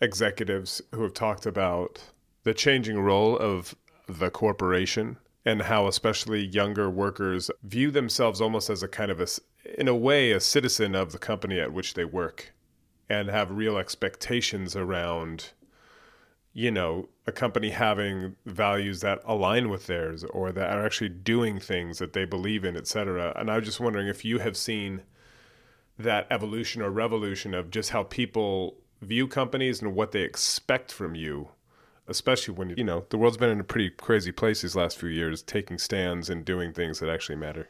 executives 0.00 0.82
who 0.94 1.02
have 1.02 1.14
talked 1.14 1.46
about 1.46 2.02
the 2.44 2.54
changing 2.54 2.98
role 2.98 3.36
of 3.36 3.74
the 4.08 4.30
corporation 4.30 5.16
and 5.44 5.62
how 5.62 5.86
especially 5.86 6.44
younger 6.44 6.90
workers 6.90 7.50
view 7.62 7.90
themselves 7.90 8.40
almost 8.40 8.68
as 8.68 8.82
a 8.82 8.88
kind 8.88 9.10
of 9.10 9.20
a 9.20 9.26
in 9.78 9.88
a 9.88 9.94
way 9.94 10.32
a 10.32 10.40
citizen 10.40 10.94
of 10.94 11.12
the 11.12 11.18
company 11.18 11.58
at 11.58 11.72
which 11.72 11.94
they 11.94 12.04
work 12.04 12.52
and 13.08 13.28
have 13.28 13.50
real 13.50 13.76
expectations 13.78 14.76
around 14.76 15.52
you 16.56 16.70
know, 16.70 17.06
a 17.26 17.32
company 17.32 17.68
having 17.68 18.34
values 18.46 19.02
that 19.02 19.20
align 19.26 19.68
with 19.68 19.86
theirs 19.86 20.24
or 20.24 20.52
that 20.52 20.74
are 20.74 20.86
actually 20.86 21.10
doing 21.10 21.60
things 21.60 21.98
that 21.98 22.14
they 22.14 22.24
believe 22.24 22.64
in, 22.64 22.78
et 22.78 22.86
cetera. 22.86 23.30
And 23.36 23.50
I 23.50 23.56
was 23.56 23.66
just 23.66 23.78
wondering 23.78 24.08
if 24.08 24.24
you 24.24 24.38
have 24.38 24.56
seen 24.56 25.02
that 25.98 26.26
evolution 26.30 26.80
or 26.80 26.88
revolution 26.88 27.52
of 27.52 27.70
just 27.70 27.90
how 27.90 28.04
people 28.04 28.78
view 29.02 29.28
companies 29.28 29.82
and 29.82 29.94
what 29.94 30.12
they 30.12 30.22
expect 30.22 30.90
from 30.90 31.14
you, 31.14 31.50
especially 32.08 32.54
when, 32.54 32.70
you 32.70 32.84
know, 32.84 33.04
the 33.10 33.18
world's 33.18 33.36
been 33.36 33.50
in 33.50 33.60
a 33.60 33.64
pretty 33.64 33.90
crazy 33.90 34.32
place 34.32 34.62
these 34.62 34.74
last 34.74 34.96
few 34.96 35.10
years, 35.10 35.42
taking 35.42 35.76
stands 35.76 36.30
and 36.30 36.46
doing 36.46 36.72
things 36.72 37.00
that 37.00 37.10
actually 37.10 37.36
matter. 37.36 37.68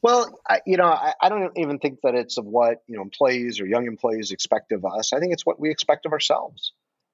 Well, 0.00 0.40
I, 0.48 0.62
you 0.64 0.78
know, 0.78 0.86
I, 0.86 1.12
I, 1.20 1.28
don't 1.28 1.52
even 1.58 1.78
think 1.78 2.00
that 2.02 2.14
it's 2.14 2.38
of 2.38 2.46
what 2.46 2.82
you 2.86 2.96
know 2.96 3.02
employees 3.02 3.60
or 3.60 3.66
young 3.66 3.86
employees 3.86 4.32
expect 4.32 4.72
of 4.72 4.86
us. 4.86 5.12
I 5.12 5.20
think 5.20 5.34
it's 5.34 5.44
what 5.44 5.60
we 5.60 5.70
expect 5.70 6.06
of 6.06 6.12
ourselves 6.12 6.72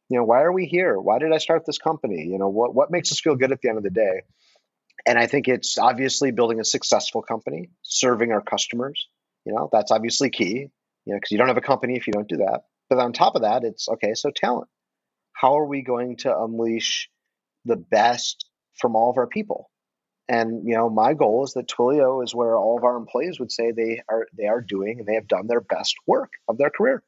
you 0.09 0.19
know 0.19 0.25
why 0.25 0.43
are 0.43 0.53
we 0.53 0.67
here? 0.67 0.99
Why 0.99 1.19
did 1.19 1.33
i 1.33 1.39
start 1.39 1.65
this 1.67 1.79
company? 1.79 2.27
You 2.31 2.39
know 2.39 2.49
what 2.49 2.75
what 2.75 2.91
makes 2.91 3.13
us 3.13 3.21
feel 3.21 3.37
good 3.37 3.53
at 3.53 3.61
the 3.61 3.69
end 3.69 3.79
of 3.79 3.85
the 3.85 3.91
day? 3.91 4.23
And 5.07 5.19
i 5.19 5.27
think 5.27 5.49
it's 5.49 5.79
obviously 5.79 6.31
building 6.33 6.61
a 6.61 6.65
successful 6.65 7.23
company 7.23 7.71
serving 7.83 8.33
our 8.33 8.43
customers 8.43 9.09
you 9.49 9.55
know 9.55 9.69
that's 9.73 9.91
obviously 9.91 10.31
key 10.31 10.69
you 11.07 11.13
know 11.13 11.17
because 11.17 11.31
you 11.31 11.39
don't 11.39 11.49
have 11.49 11.57
a 11.57 11.63
company 11.63 11.97
if 11.97 12.07
you 12.07 12.13
don't 12.13 12.29
do 12.29 12.39
that. 12.39 12.63
But 12.91 12.99
on 12.99 13.13
top 13.13 13.35
of 13.35 13.43
that 13.43 13.65
it's 13.65 13.89
okay 13.89 14.15
so 14.15 14.31
talent. 14.31 14.69
How 15.33 15.59
are 15.59 15.67
we 15.67 15.83
going 15.83 16.17
to 16.19 16.37
unleash 16.37 17.09
the 17.65 17.77
best 17.77 18.45
from 18.79 18.97
all 18.97 19.11
of 19.11 19.17
our 19.19 19.27
people? 19.27 19.71
And 20.29 20.69
you 20.69 20.75
know 20.75 20.91
my 20.91 21.15
goal 21.15 21.45
is 21.45 21.55
that 21.55 21.69
twilio 21.69 22.23
is 22.23 22.35
where 22.35 22.57
all 22.57 22.77
of 22.77 22.85
our 22.85 22.97
employees 22.97 23.41
would 23.41 23.51
say 23.51 23.73
they 23.73 24.03
are 24.09 24.27
they 24.37 24.47
are 24.47 24.61
doing 24.61 24.99
and 24.99 25.09
they 25.09 25.15
have 25.15 25.29
done 25.29 25.47
their 25.47 25.63
best 25.63 25.95
work 26.07 26.33
of 26.47 26.59
their 26.59 26.71
career 26.71 27.03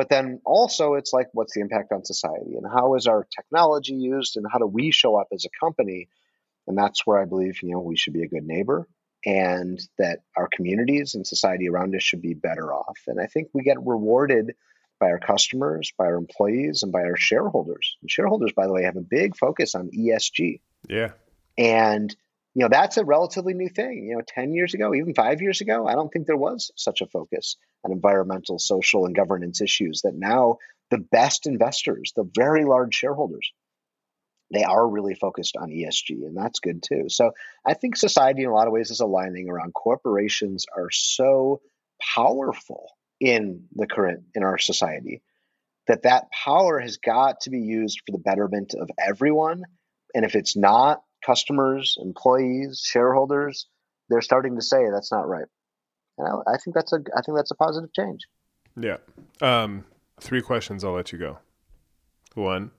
but 0.00 0.08
then 0.08 0.40
also, 0.46 0.94
it's 0.94 1.12
like, 1.12 1.28
what's 1.34 1.52
the 1.52 1.60
impact 1.60 1.92
on 1.92 2.06
society 2.06 2.54
and 2.56 2.64
how 2.66 2.94
is 2.94 3.06
our 3.06 3.26
technology 3.36 3.92
used 3.92 4.38
and 4.38 4.46
how 4.50 4.58
do 4.58 4.64
we 4.64 4.90
show 4.92 5.20
up 5.20 5.28
as 5.30 5.44
a 5.44 5.50
company? 5.62 6.08
And 6.66 6.78
that's 6.78 7.06
where 7.06 7.20
I 7.20 7.26
believe, 7.26 7.62
you 7.62 7.72
know, 7.72 7.80
we 7.80 7.98
should 7.98 8.14
be 8.14 8.22
a 8.22 8.26
good 8.26 8.46
neighbor 8.46 8.88
and 9.26 9.78
that 9.98 10.20
our 10.38 10.48
communities 10.50 11.14
and 11.14 11.26
society 11.26 11.68
around 11.68 11.94
us 11.94 12.02
should 12.02 12.22
be 12.22 12.32
better 12.32 12.72
off. 12.72 12.96
And 13.08 13.20
I 13.20 13.26
think 13.26 13.48
we 13.52 13.62
get 13.62 13.76
rewarded 13.84 14.54
by 14.98 15.08
our 15.08 15.18
customers, 15.18 15.92
by 15.98 16.06
our 16.06 16.16
employees, 16.16 16.82
and 16.82 16.92
by 16.92 17.02
our 17.02 17.18
shareholders. 17.18 17.98
And 18.00 18.10
shareholders, 18.10 18.52
by 18.56 18.66
the 18.66 18.72
way, 18.72 18.84
have 18.84 18.96
a 18.96 19.02
big 19.02 19.36
focus 19.36 19.74
on 19.74 19.90
ESG. 19.90 20.62
Yeah. 20.88 21.10
And 21.58 22.16
you 22.60 22.66
know 22.66 22.68
that's 22.68 22.98
a 22.98 23.04
relatively 23.06 23.54
new 23.54 23.70
thing. 23.70 24.06
You 24.06 24.16
know 24.16 24.22
10 24.26 24.52
years 24.52 24.74
ago 24.74 24.94
even 24.94 25.14
5 25.14 25.40
years 25.40 25.62
ago 25.62 25.86
i 25.86 25.94
don't 25.94 26.10
think 26.10 26.26
there 26.26 26.36
was 26.36 26.70
such 26.76 27.00
a 27.00 27.06
focus 27.06 27.56
on 27.82 27.90
environmental 27.90 28.58
social 28.58 29.06
and 29.06 29.16
governance 29.16 29.62
issues 29.62 30.02
that 30.02 30.14
now 30.14 30.58
the 30.90 30.98
best 30.98 31.46
investors 31.46 32.12
the 32.14 32.30
very 32.34 32.66
large 32.66 32.94
shareholders 32.94 33.50
they 34.52 34.62
are 34.62 34.86
really 34.86 35.14
focused 35.14 35.56
on 35.56 35.70
esg 35.70 36.10
and 36.10 36.36
that's 36.36 36.60
good 36.60 36.82
too. 36.82 37.04
So 37.08 37.32
i 37.64 37.72
think 37.72 37.96
society 37.96 38.42
in 38.42 38.50
a 38.50 38.52
lot 38.52 38.66
of 38.66 38.74
ways 38.74 38.90
is 38.90 39.00
aligning 39.00 39.48
around 39.48 39.72
corporations 39.72 40.66
are 40.76 40.90
so 40.90 41.62
powerful 42.14 42.90
in 43.20 43.64
the 43.74 43.86
current 43.86 44.24
in 44.34 44.42
our 44.42 44.58
society 44.58 45.22
that 45.86 46.02
that 46.02 46.30
power 46.30 46.78
has 46.78 46.98
got 46.98 47.40
to 47.42 47.50
be 47.50 47.60
used 47.60 48.02
for 48.04 48.12
the 48.12 48.18
betterment 48.18 48.74
of 48.74 48.90
everyone. 48.98 49.64
And 50.14 50.24
if 50.24 50.34
it's 50.34 50.56
not 50.56 51.02
customers, 51.24 51.96
employees, 52.00 52.82
shareholders, 52.84 53.66
they're 54.08 54.20
starting 54.20 54.56
to 54.56 54.62
say 54.62 54.78
that's 54.92 55.12
not 55.12 55.28
right. 55.28 55.46
And 56.18 56.28
I, 56.28 56.54
I 56.54 56.56
think 56.58 56.74
that's 56.74 56.92
a 56.92 56.98
I 57.16 57.22
think 57.22 57.36
that's 57.36 57.50
a 57.50 57.56
positive 57.56 57.92
change. 57.92 58.26
Yeah. 58.76 58.98
Um, 59.40 59.84
three 60.20 60.42
questions. 60.42 60.84
I'll 60.84 60.92
let 60.92 61.12
you 61.12 61.18
go. 61.18 61.38
One, 62.34 62.70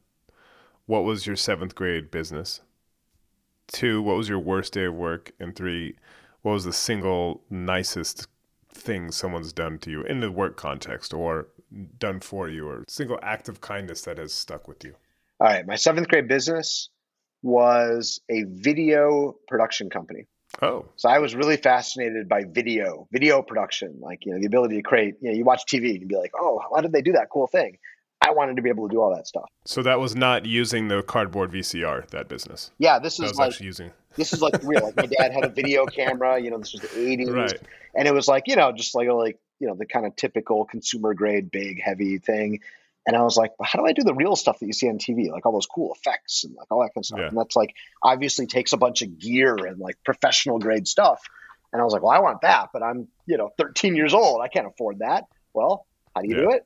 what 0.86 1.04
was 1.04 1.26
your 1.26 1.36
seventh 1.36 1.76
grade 1.76 2.12
business? 2.12 2.62
Two, 3.68 4.02
what 4.02 4.18
was 4.18 4.30
your 4.30 4.40
worst 4.40 4.74
day 4.74 4.86
of 4.86 4.96
work? 4.96 5.32
And 5.40 5.56
three, 5.56 5.96
what 6.42 6.54
was 6.54 6.66
the 6.66 6.74
single 6.74 7.42
nicest 7.50 8.28
thing 8.74 9.12
someone's 9.12 9.54
done 9.54 9.78
to 9.80 9.92
you 9.92 10.02
in 10.04 10.20
the 10.20 10.32
work 10.32 10.58
context 10.58 11.14
or 11.14 11.48
done 11.98 12.20
for 12.20 12.50
you 12.50 12.68
or 12.68 12.84
single 12.88 13.20
act 13.22 13.48
of 13.48 13.62
kindness 13.62 14.02
that 14.02 14.18
has 14.18 14.34
stuck 14.34 14.68
with 14.68 14.84
you? 14.84 14.96
All 15.40 15.48
right. 15.48 15.66
My 15.66 15.76
seventh 15.76 16.08
grade 16.08 16.28
business 16.28 16.90
was 17.42 18.20
a 18.30 18.44
video 18.44 19.36
production 19.48 19.90
company. 19.90 20.28
Oh. 20.62 20.86
So 20.98 21.10
I 21.10 21.20
was 21.20 21.34
really 21.34 21.58
fascinated 21.58 22.28
by 22.28 22.44
video, 22.44 23.08
video 23.12 23.42
production, 23.42 24.00
like, 24.02 24.26
you 24.26 24.34
know, 24.34 24.40
the 24.40 24.48
ability 24.48 24.76
to 24.78 24.82
create, 24.82 25.16
you 25.22 25.32
know, 25.32 25.36
you 25.38 25.46
watch 25.46 25.64
TV 25.66 26.00
and 26.00 26.08
be 26.08 26.18
like, 26.18 26.32
oh, 26.38 26.62
how 26.74 26.82
did 26.82 26.92
they 26.92 27.02
do 27.02 27.14
that 27.14 27.30
cool 27.32 27.48
thing? 27.48 27.78
I 28.22 28.32
wanted 28.32 28.58
to 28.58 28.62
be 28.62 28.70
able 28.70 28.88
to 28.88 28.94
do 28.94 29.02
all 29.02 29.16
that 29.16 29.28
stuff. 29.28 29.50
So 29.66 29.82
that 29.82 30.00
was 30.00 30.16
not 30.16 30.46
using 30.46 30.90
the 30.90 31.02
cardboard 31.02 31.52
VCR, 31.52 32.08
that 32.10 32.28
business. 32.28 32.72
Yeah, 32.78 33.00
this 33.00 33.20
is 33.20 33.36
like 33.36 33.60
using. 33.60 33.92
This 34.18 34.34
is 34.34 34.42
like 34.42 34.62
real. 34.64 34.84
Like 34.84 34.98
my 34.98 35.06
dad 35.06 35.32
had 35.32 35.46
a 35.46 35.50
video 35.50 35.86
camera. 35.86 36.38
You 36.38 36.52
know, 36.52 36.58
this 36.58 36.74
was 36.74 36.82
the 36.82 36.90
'80s, 36.90 37.34
right. 37.34 37.62
and 37.96 38.10
it 38.10 38.14
was 38.14 38.28
like 38.28 38.44
you 38.46 38.58
know, 38.58 38.74
just 38.74 38.94
like 38.94 39.08
like 39.08 39.40
you 39.62 39.68
know, 39.68 39.76
the 39.76 39.86
kind 39.86 40.06
of 40.06 40.18
typical 40.18 40.66
consumer 40.66 41.14
grade, 41.14 41.50
big, 41.50 41.82
heavy 41.82 42.18
thing. 42.18 42.60
And 43.06 43.16
I 43.16 43.22
was 43.24 43.36
like, 43.36 43.52
how 43.62 43.80
do 43.80 43.86
I 43.88 43.94
do 43.94 44.04
the 44.04 44.14
real 44.14 44.36
stuff 44.36 44.60
that 44.60 44.66
you 44.66 44.74
see 44.74 44.88
on 44.88 45.00
TV, 45.00 45.32
like 45.32 45.46
all 45.46 45.54
those 45.54 45.66
cool 45.66 45.94
effects 45.94 46.44
and 46.44 46.56
like 46.56 46.72
all 46.72 46.82
that 46.82 46.90
kind 46.94 47.02
of 47.02 47.06
stuff? 47.06 47.20
Yeah. 47.20 47.28
And 47.30 47.38
that's 47.38 47.56
like 47.56 47.74
obviously 48.04 48.46
takes 48.46 48.74
a 48.74 48.78
bunch 48.78 49.02
of 49.02 49.18
gear 49.18 49.56
and 49.56 49.80
like 49.80 49.98
professional 50.06 50.60
grade 50.60 50.88
stuff. 50.88 51.22
And 51.74 51.82
I 51.82 51.86
was 51.86 51.94
like, 51.94 52.04
well, 52.04 52.12
I 52.12 52.20
want 52.20 52.42
that, 52.42 52.70
but 52.74 52.84
I'm, 52.84 53.08
you 53.26 53.38
know, 53.38 53.50
13 53.58 53.96
years 53.96 54.14
old. 54.14 54.42
I 54.42 54.50
can't 54.50 54.68
afford 54.68 55.00
that. 55.00 55.26
Well, 55.54 55.88
how 56.16 56.22
do 56.22 56.30
you 56.30 56.36
yeah. 56.36 56.42
do 56.42 56.52
it? 56.52 56.66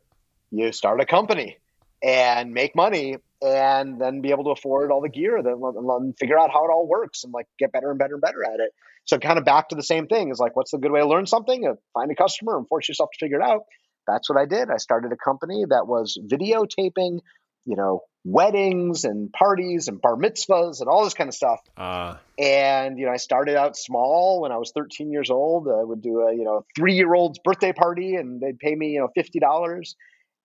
You 0.51 0.71
start 0.71 0.99
a 0.99 1.05
company 1.05 1.57
and 2.03 2.53
make 2.53 2.75
money 2.75 3.17
and 3.41 3.99
then 3.99 4.21
be 4.21 4.31
able 4.31 4.45
to 4.45 4.49
afford 4.51 4.91
all 4.91 5.01
the 5.01 5.09
gear 5.09 5.41
then 5.41 5.61
and 5.61 6.17
figure 6.17 6.39
out 6.39 6.51
how 6.51 6.65
it 6.65 6.69
all 6.69 6.87
works 6.87 7.23
and 7.23 7.33
like 7.33 7.47
get 7.59 7.71
better 7.71 7.89
and 7.89 7.99
better 7.99 8.15
and 8.15 8.21
better 8.21 8.43
at 8.43 8.59
it. 8.59 8.73
So 9.05 9.19
kind 9.19 9.37
of 9.37 9.45
back 9.45 9.69
to 9.69 9.75
the 9.75 9.83
same 9.83 10.07
thing 10.07 10.31
is 10.31 10.39
like, 10.39 10.55
what's 10.55 10.71
the 10.71 10.79
good 10.79 10.91
way 10.91 10.99
to 10.99 11.07
learn 11.07 11.27
something? 11.27 11.67
Uh, 11.67 11.75
find 11.93 12.11
a 12.11 12.15
customer 12.15 12.57
and 12.57 12.67
force 12.67 12.87
yourself 12.87 13.11
to 13.13 13.19
figure 13.19 13.39
it 13.39 13.43
out. 13.43 13.65
That's 14.07 14.29
what 14.29 14.39
I 14.39 14.45
did. 14.45 14.69
I 14.69 14.77
started 14.77 15.11
a 15.11 15.17
company 15.17 15.65
that 15.69 15.87
was 15.87 16.17
videotaping, 16.21 17.19
you 17.65 17.75
know, 17.75 18.01
weddings 18.25 19.05
and 19.05 19.31
parties 19.31 19.87
and 19.87 20.01
bar 20.01 20.15
mitzvahs 20.15 20.79
and 20.79 20.89
all 20.89 21.03
this 21.03 21.13
kind 21.13 21.27
of 21.27 21.35
stuff. 21.35 21.59
Uh. 21.77 22.15
And 22.37 22.97
you 22.97 23.05
know, 23.05 23.11
I 23.11 23.17
started 23.17 23.55
out 23.55 23.77
small 23.77 24.41
when 24.41 24.51
I 24.51 24.57
was 24.57 24.71
13 24.75 25.11
years 25.11 25.29
old. 25.29 25.67
I 25.67 25.83
would 25.83 26.01
do 26.01 26.21
a 26.21 26.33
you 26.33 26.43
know 26.43 26.65
three 26.75 26.95
year 26.95 27.13
old's 27.13 27.39
birthday 27.39 27.71
party, 27.71 28.15
and 28.15 28.41
they'd 28.41 28.59
pay 28.59 28.75
me 28.75 28.89
you 28.89 28.99
know 28.99 29.09
fifty 29.15 29.39
dollars. 29.39 29.95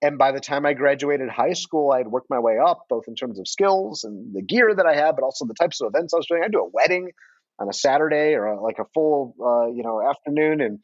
And 0.03 0.17
by 0.17 0.33
the 0.33 0.41
time 0.41 0.65
I 0.65 0.73
graduated 0.73 1.29
high 1.29 1.53
school, 1.53 1.93
I 1.93 1.99
had 1.99 2.09
worked 2.09 2.31
my 2.31 2.39
way 2.39 2.57
up, 2.59 2.87
both 2.89 3.05
in 3.07 3.15
terms 3.15 3.39
of 3.39 3.47
skills 3.47 4.05
and 4.05 4.35
the 4.35 4.41
gear 4.41 4.75
that 4.75 4.87
I 4.87 4.95
had, 4.95 5.15
but 5.15 5.25
also 5.25 5.45
the 5.45 5.55
types 5.55 5.81
of 5.83 5.89
events 5.89 6.15
I 6.15 6.17
was 6.17 6.27
doing. 6.27 6.43
I'd 6.43 6.53
do 6.53 6.61
a 6.61 6.69
wedding 6.73 7.11
on 7.59 7.69
a 7.69 7.73
Saturday 7.73 8.35
or 8.35 8.47
a, 8.47 8.63
like 8.63 8.79
a 8.79 8.87
full, 8.95 9.35
uh, 9.39 9.71
you 9.71 9.83
know, 9.83 10.01
afternoon, 10.01 10.63
and 10.63 10.79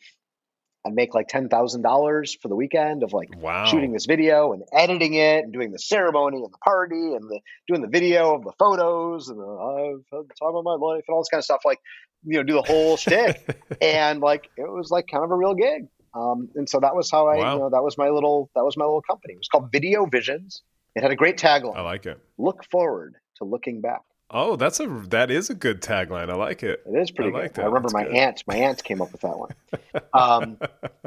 I'd 0.87 0.95
make 0.95 1.15
like 1.15 1.29
ten 1.29 1.49
thousand 1.49 1.83
dollars 1.83 2.37
for 2.41 2.49
the 2.49 2.55
weekend 2.55 3.03
of 3.03 3.13
like 3.13 3.29
wow. 3.37 3.65
shooting 3.65 3.93
this 3.93 4.07
video 4.07 4.53
and 4.53 4.63
editing 4.73 5.15
it 5.15 5.45
and 5.45 5.53
doing 5.53 5.73
the 5.73 5.79
ceremony 5.79 6.37
and 6.37 6.45
the 6.45 6.59
party 6.59 7.15
and 7.15 7.29
the 7.29 7.41
doing 7.67 7.83
the 7.83 7.89
video 7.89 8.35
of 8.35 8.45
the 8.45 8.53
photos 8.59 9.29
and 9.29 9.39
the 9.39 9.45
I've 9.45 10.05
had 10.13 10.29
the 10.29 10.35
time 10.41 10.55
of 10.55 10.65
my 10.65 10.75
life 10.75 11.05
and 11.09 11.15
all 11.15 11.21
this 11.21 11.29
kind 11.29 11.41
of 11.41 11.45
stuff. 11.45 11.63
Like, 11.65 11.81
you 12.25 12.37
know, 12.37 12.43
do 12.43 12.55
the 12.55 12.63
whole 12.63 12.97
shtick, 12.97 13.61
and 13.81 14.21
like 14.21 14.49
it 14.57 14.71
was 14.71 14.91
like 14.91 15.09
kind 15.09 15.25
of 15.25 15.31
a 15.31 15.37
real 15.37 15.55
gig. 15.55 15.89
Um, 16.15 16.49
and 16.55 16.69
so 16.69 16.81
that 16.81 16.97
was 16.97 17.11
how 17.11 17.27
I, 17.27 17.37
wow. 17.37 17.53
you 17.53 17.59
know, 17.61 17.71
that 17.71 17.83
was 17.83 17.99
my 17.99 18.09
little, 18.09 18.49
that 18.55 18.65
was 18.65 18.77
my 18.77 18.85
little 18.85 19.03
company. 19.03 19.35
It 19.35 19.39
was 19.39 19.49
called 19.49 19.71
Video 19.71 20.07
Visions. 20.07 20.63
It 20.95 21.03
had 21.03 21.11
a 21.11 21.17
great 21.17 21.37
tagline. 21.37 21.77
I 21.77 21.83
like 21.83 22.07
it. 22.07 22.19
Look 22.39 22.65
forward 22.71 23.17
to 23.37 23.45
looking 23.45 23.83
back. 23.83 24.01
Oh, 24.31 24.57
that's 24.57 24.81
a 24.81 24.87
that 25.09 25.31
is 25.31 25.51
a 25.51 25.55
good 25.55 25.81
tagline. 25.81 26.31
I 26.31 26.35
like 26.35 26.63
it. 26.63 26.83
It 26.85 26.99
is 26.99 27.11
pretty 27.11 27.31
I 27.31 27.35
like 27.35 27.55
good. 27.55 27.55
That. 27.55 27.63
I 27.63 27.67
remember 27.67 27.89
that's 27.89 27.95
my 27.95 28.05
good. 28.05 28.17
aunt. 28.17 28.43
My 28.47 28.57
aunt 28.57 28.83
came 28.83 29.01
up 29.01 29.13
with 29.13 29.21
that 29.21 29.39
one. 29.39 29.51
Um, 30.13 30.59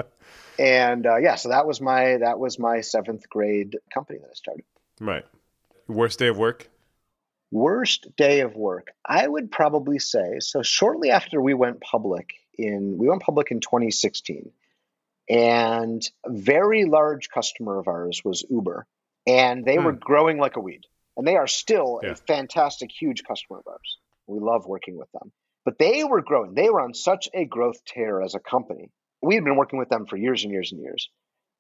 and 0.60 1.06
uh, 1.06 1.18
yeah, 1.18 1.36
so 1.36 1.50
that 1.50 1.68
was 1.68 1.82
my 1.82 2.18
that 2.18 2.40
was 2.40 2.58
my 2.58 2.82
seventh 2.82 3.30
grade 3.30 3.78
company 3.94 4.20
that 4.20 4.30
I 4.30 4.34
started. 4.34 4.66
Right. 5.02 5.26
Worst 5.88 6.20
day 6.20 6.28
of 6.28 6.38
work. 6.38 6.70
Worst 7.52 8.16
day 8.16 8.42
of 8.42 8.56
work. 8.56 8.92
I 9.06 9.28
would 9.28 9.52
probably 9.52 10.00
say 10.00 10.40
so. 10.40 10.62
Shortly 10.62 11.12
after 11.12 11.42
we 11.42 11.54
went 11.54 11.82
public 11.82 12.36
in 12.58 12.98
we 12.98 13.10
went 13.10 13.22
public 13.22 13.52
in 13.52 13.60
2016. 13.60 14.52
And 15.30 16.02
a 16.26 16.32
very 16.32 16.86
large 16.86 17.30
customer 17.30 17.78
of 17.78 17.88
ours 17.88 18.24
was 18.26 18.44
Uber, 18.50 18.88
and 19.28 19.64
they 19.64 19.76
hmm. 19.76 19.84
were 19.84 19.92
growing 19.92 20.40
like 20.40 20.56
a 20.56 20.60
weed. 20.60 20.88
And 21.20 21.28
they 21.28 21.36
are 21.36 21.48
still 21.48 22.00
yeah. 22.02 22.12
a 22.12 22.16
fantastic, 22.16 22.92
huge 22.98 23.24
customer 23.26 23.60
of 23.60 23.68
ours. 23.68 23.98
We 24.26 24.40
love 24.40 24.66
working 24.66 24.98
with 24.98 25.12
them. 25.12 25.34
But 25.66 25.78
they 25.78 26.06
were 26.06 26.22
growing. 26.22 26.54
They 26.54 26.70
were 26.70 26.80
on 26.80 26.94
such 26.94 27.28
a 27.34 27.44
growth 27.44 27.84
tear 27.84 28.22
as 28.22 28.36
a 28.36 28.40
company. 28.40 28.90
We 29.22 29.36
had 29.36 29.44
been 29.44 29.58
working 29.58 29.80
with 29.80 29.90
them 29.90 30.06
for 30.06 30.16
years 30.16 30.44
and 30.46 30.54
years 30.54 30.72
and 30.72 30.80
years 30.80 31.10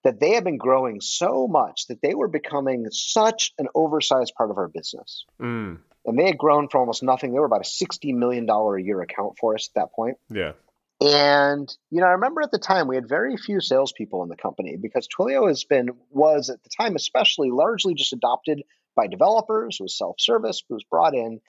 that 0.05 0.22
they 0.22 0.32
had 0.32 0.45
been 0.45 0.55
growing 0.55 1.01
so 1.01 1.45
much 1.45 1.88
that 1.88 2.01
they 2.01 2.16
were 2.16 2.30
becoming 2.30 2.86
such 2.89 3.51
an 3.57 3.68
oversized 3.76 4.34
part 4.38 4.49
of 4.49 4.57
our 4.57 4.70
business. 4.70 5.26
Mm. 5.41 5.80
And 6.05 6.18
they 6.18 6.28
had 6.28 6.38
grown 6.38 6.70
from 6.70 6.80
almost 6.80 7.03
nothing. 7.03 7.34
They 7.34 7.39
were 7.39 7.45
about 7.45 7.66
a 7.66 7.86
$60 7.86 8.16
million 8.16 8.49
a 8.49 8.78
year 8.78 9.01
account 9.01 9.34
for 9.41 9.55
us 9.55 9.70
at 9.76 9.82
that 9.82 9.93
point. 9.93 10.16
Yeah. 10.30 10.53
And 11.01 11.70
you 11.91 11.99
know, 11.99 12.07
I 12.07 12.12
remember 12.12 12.41
at 12.41 12.51
the 12.51 12.60
time 12.60 12.88
we 12.88 12.95
had 12.95 13.10
very 13.10 13.36
few 13.36 13.60
salespeople 13.60 14.24
in 14.24 14.30
the 14.30 14.38
company 14.38 14.78
because 14.82 15.05
Twilio 15.07 15.49
has 15.49 15.66
been 15.66 15.89
was 16.12 16.49
at 16.49 16.64
the 16.64 16.70
time 16.70 16.95
especially 16.95 17.51
largely 17.51 17.93
just 17.93 18.14
adopted 18.14 18.64
by 18.99 19.07
developers. 19.07 19.77
Was 19.79 19.97
self-service. 19.97 20.63
Was 20.69 20.83
brought 20.83 21.15
in, 21.15 21.39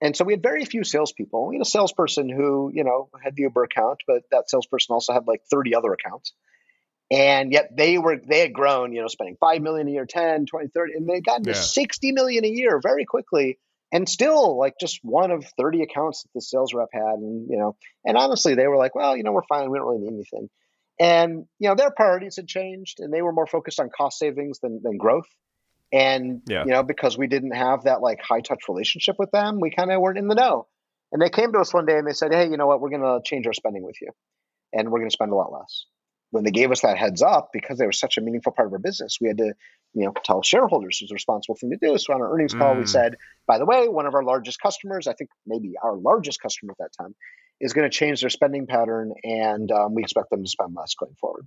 and 0.00 0.16
so 0.16 0.24
we 0.24 0.32
had 0.32 0.42
very 0.42 0.64
few 0.64 0.84
salespeople. 0.84 1.48
We 1.48 1.56
had 1.56 1.62
a 1.62 1.68
salesperson 1.68 2.28
who 2.28 2.70
you 2.72 2.84
know 2.84 3.08
had 3.22 3.36
the 3.36 3.42
Uber 3.42 3.64
account, 3.64 3.98
but 4.06 4.22
that 4.30 4.48
salesperson 4.48 4.94
also 4.94 5.12
had 5.12 5.26
like 5.26 5.42
thirty 5.50 5.74
other 5.74 5.92
accounts. 5.92 6.32
And 7.08 7.52
yet 7.52 7.70
they 7.76 7.98
were 7.98 8.16
they 8.16 8.40
had 8.40 8.52
grown, 8.52 8.92
you 8.92 9.00
know, 9.00 9.08
spending 9.08 9.36
five 9.38 9.62
million 9.62 9.86
a 9.86 9.92
year, 9.92 10.06
10, 10.06 10.46
20, 10.46 10.68
30, 10.74 10.92
and 10.94 11.08
they 11.08 11.20
got 11.20 11.44
to 11.44 11.50
yeah. 11.50 11.56
60 11.56 12.10
million 12.10 12.44
a 12.44 12.48
year 12.48 12.80
very 12.82 13.04
quickly 13.04 13.58
and 13.92 14.08
still 14.08 14.58
like 14.58 14.74
just 14.80 15.00
one 15.02 15.30
of 15.30 15.44
30 15.56 15.82
accounts 15.82 16.22
that 16.22 16.30
the 16.34 16.40
sales 16.40 16.74
rep 16.74 16.88
had 16.92 17.18
and 17.18 17.48
you 17.48 17.56
know 17.56 17.76
and 18.04 18.16
honestly 18.16 18.54
they 18.54 18.66
were 18.66 18.76
like 18.76 18.94
well 18.94 19.16
you 19.16 19.22
know 19.22 19.32
we're 19.32 19.46
fine 19.48 19.70
we 19.70 19.78
don't 19.78 19.86
really 19.86 20.00
need 20.00 20.14
anything 20.14 20.48
and 20.98 21.46
you 21.58 21.68
know 21.68 21.74
their 21.74 21.90
priorities 21.90 22.36
had 22.36 22.46
changed 22.46 23.00
and 23.00 23.12
they 23.12 23.22
were 23.22 23.32
more 23.32 23.46
focused 23.46 23.80
on 23.80 23.90
cost 23.96 24.18
savings 24.18 24.58
than, 24.60 24.80
than 24.82 24.96
growth 24.96 25.28
and 25.96 26.42
yeah. 26.46 26.64
you 26.64 26.70
know 26.70 26.82
because 26.82 27.16
we 27.16 27.26
didn't 27.26 27.52
have 27.52 27.84
that 27.84 28.00
like 28.02 28.20
high 28.20 28.40
touch 28.40 28.68
relationship 28.68 29.16
with 29.18 29.30
them 29.30 29.60
we 29.60 29.70
kind 29.70 29.90
of 29.90 30.00
weren't 30.00 30.18
in 30.18 30.28
the 30.28 30.34
know 30.34 30.66
and 31.12 31.22
they 31.22 31.30
came 31.30 31.52
to 31.52 31.58
us 31.58 31.72
one 31.72 31.86
day 31.86 31.96
and 31.96 32.06
they 32.06 32.12
said 32.12 32.32
hey 32.32 32.48
you 32.48 32.56
know 32.56 32.66
what 32.66 32.80
we're 32.80 32.90
going 32.90 33.02
to 33.02 33.20
change 33.24 33.46
our 33.46 33.52
spending 33.52 33.82
with 33.82 33.96
you 34.00 34.10
and 34.72 34.90
we're 34.90 34.98
going 34.98 35.10
to 35.10 35.14
spend 35.14 35.32
a 35.32 35.34
lot 35.34 35.52
less 35.52 35.86
when 36.30 36.44
they 36.44 36.50
gave 36.50 36.70
us 36.70 36.82
that 36.82 36.98
heads 36.98 37.22
up, 37.22 37.50
because 37.52 37.78
they 37.78 37.86
were 37.86 37.92
such 37.92 38.18
a 38.18 38.20
meaningful 38.20 38.52
part 38.52 38.66
of 38.66 38.72
our 38.72 38.78
business, 38.78 39.18
we 39.20 39.28
had 39.28 39.38
to, 39.38 39.54
you 39.94 40.04
know, 40.04 40.12
tell 40.24 40.42
shareholders 40.42 40.98
it 41.00 41.04
was 41.04 41.12
a 41.12 41.14
responsible 41.14 41.56
thing 41.56 41.70
to 41.70 41.76
do. 41.76 41.96
So 41.98 42.12
on 42.12 42.20
our 42.20 42.32
earnings 42.32 42.52
call, 42.52 42.74
mm. 42.74 42.80
we 42.80 42.86
said, 42.86 43.16
by 43.46 43.58
the 43.58 43.64
way, 43.64 43.88
one 43.88 44.06
of 44.06 44.14
our 44.14 44.24
largest 44.24 44.60
customers, 44.60 45.06
I 45.06 45.14
think 45.14 45.30
maybe 45.46 45.74
our 45.82 45.96
largest 45.96 46.40
customer 46.40 46.72
at 46.72 46.78
that 46.78 47.02
time, 47.02 47.14
is 47.60 47.72
going 47.72 47.88
to 47.88 47.96
change 47.96 48.20
their 48.20 48.30
spending 48.30 48.66
pattern, 48.66 49.14
and 49.24 49.70
um, 49.72 49.94
we 49.94 50.02
expect 50.02 50.30
them 50.30 50.44
to 50.44 50.50
spend 50.50 50.74
less 50.76 50.94
going 50.94 51.14
forward 51.18 51.46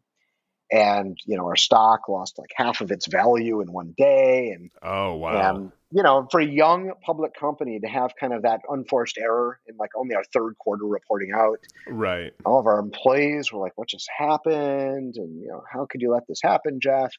and 0.71 1.17
you 1.25 1.37
know 1.37 1.45
our 1.45 1.55
stock 1.55 2.07
lost 2.07 2.37
like 2.37 2.51
half 2.55 2.81
of 2.81 2.91
its 2.91 3.07
value 3.07 3.61
in 3.61 3.71
one 3.71 3.93
day. 3.97 4.51
And 4.51 4.69
oh 4.83 5.15
wow. 5.15 5.55
and 5.55 5.71
you 5.91 6.03
know 6.03 6.27
for 6.31 6.39
a 6.39 6.45
young 6.45 6.91
public 7.03 7.33
company 7.33 7.79
to 7.79 7.87
have 7.87 8.13
kind 8.19 8.33
of 8.33 8.43
that 8.43 8.61
unforced 8.69 9.17
error 9.17 9.59
in 9.67 9.77
like 9.77 9.91
only 9.95 10.15
our 10.15 10.23
third 10.33 10.57
quarter 10.57 10.85
reporting 10.85 11.31
out 11.35 11.59
right. 11.87 12.33
all 12.45 12.59
of 12.59 12.67
our 12.67 12.79
employees 12.79 13.51
were 13.51 13.59
like 13.59 13.73
what 13.75 13.87
just 13.87 14.09
happened? 14.15 15.15
And 15.15 15.41
you 15.41 15.47
know 15.47 15.63
how 15.71 15.85
could 15.85 16.01
you 16.01 16.11
let 16.11 16.27
this 16.27 16.41
happen 16.41 16.79
jeff? 16.81 17.11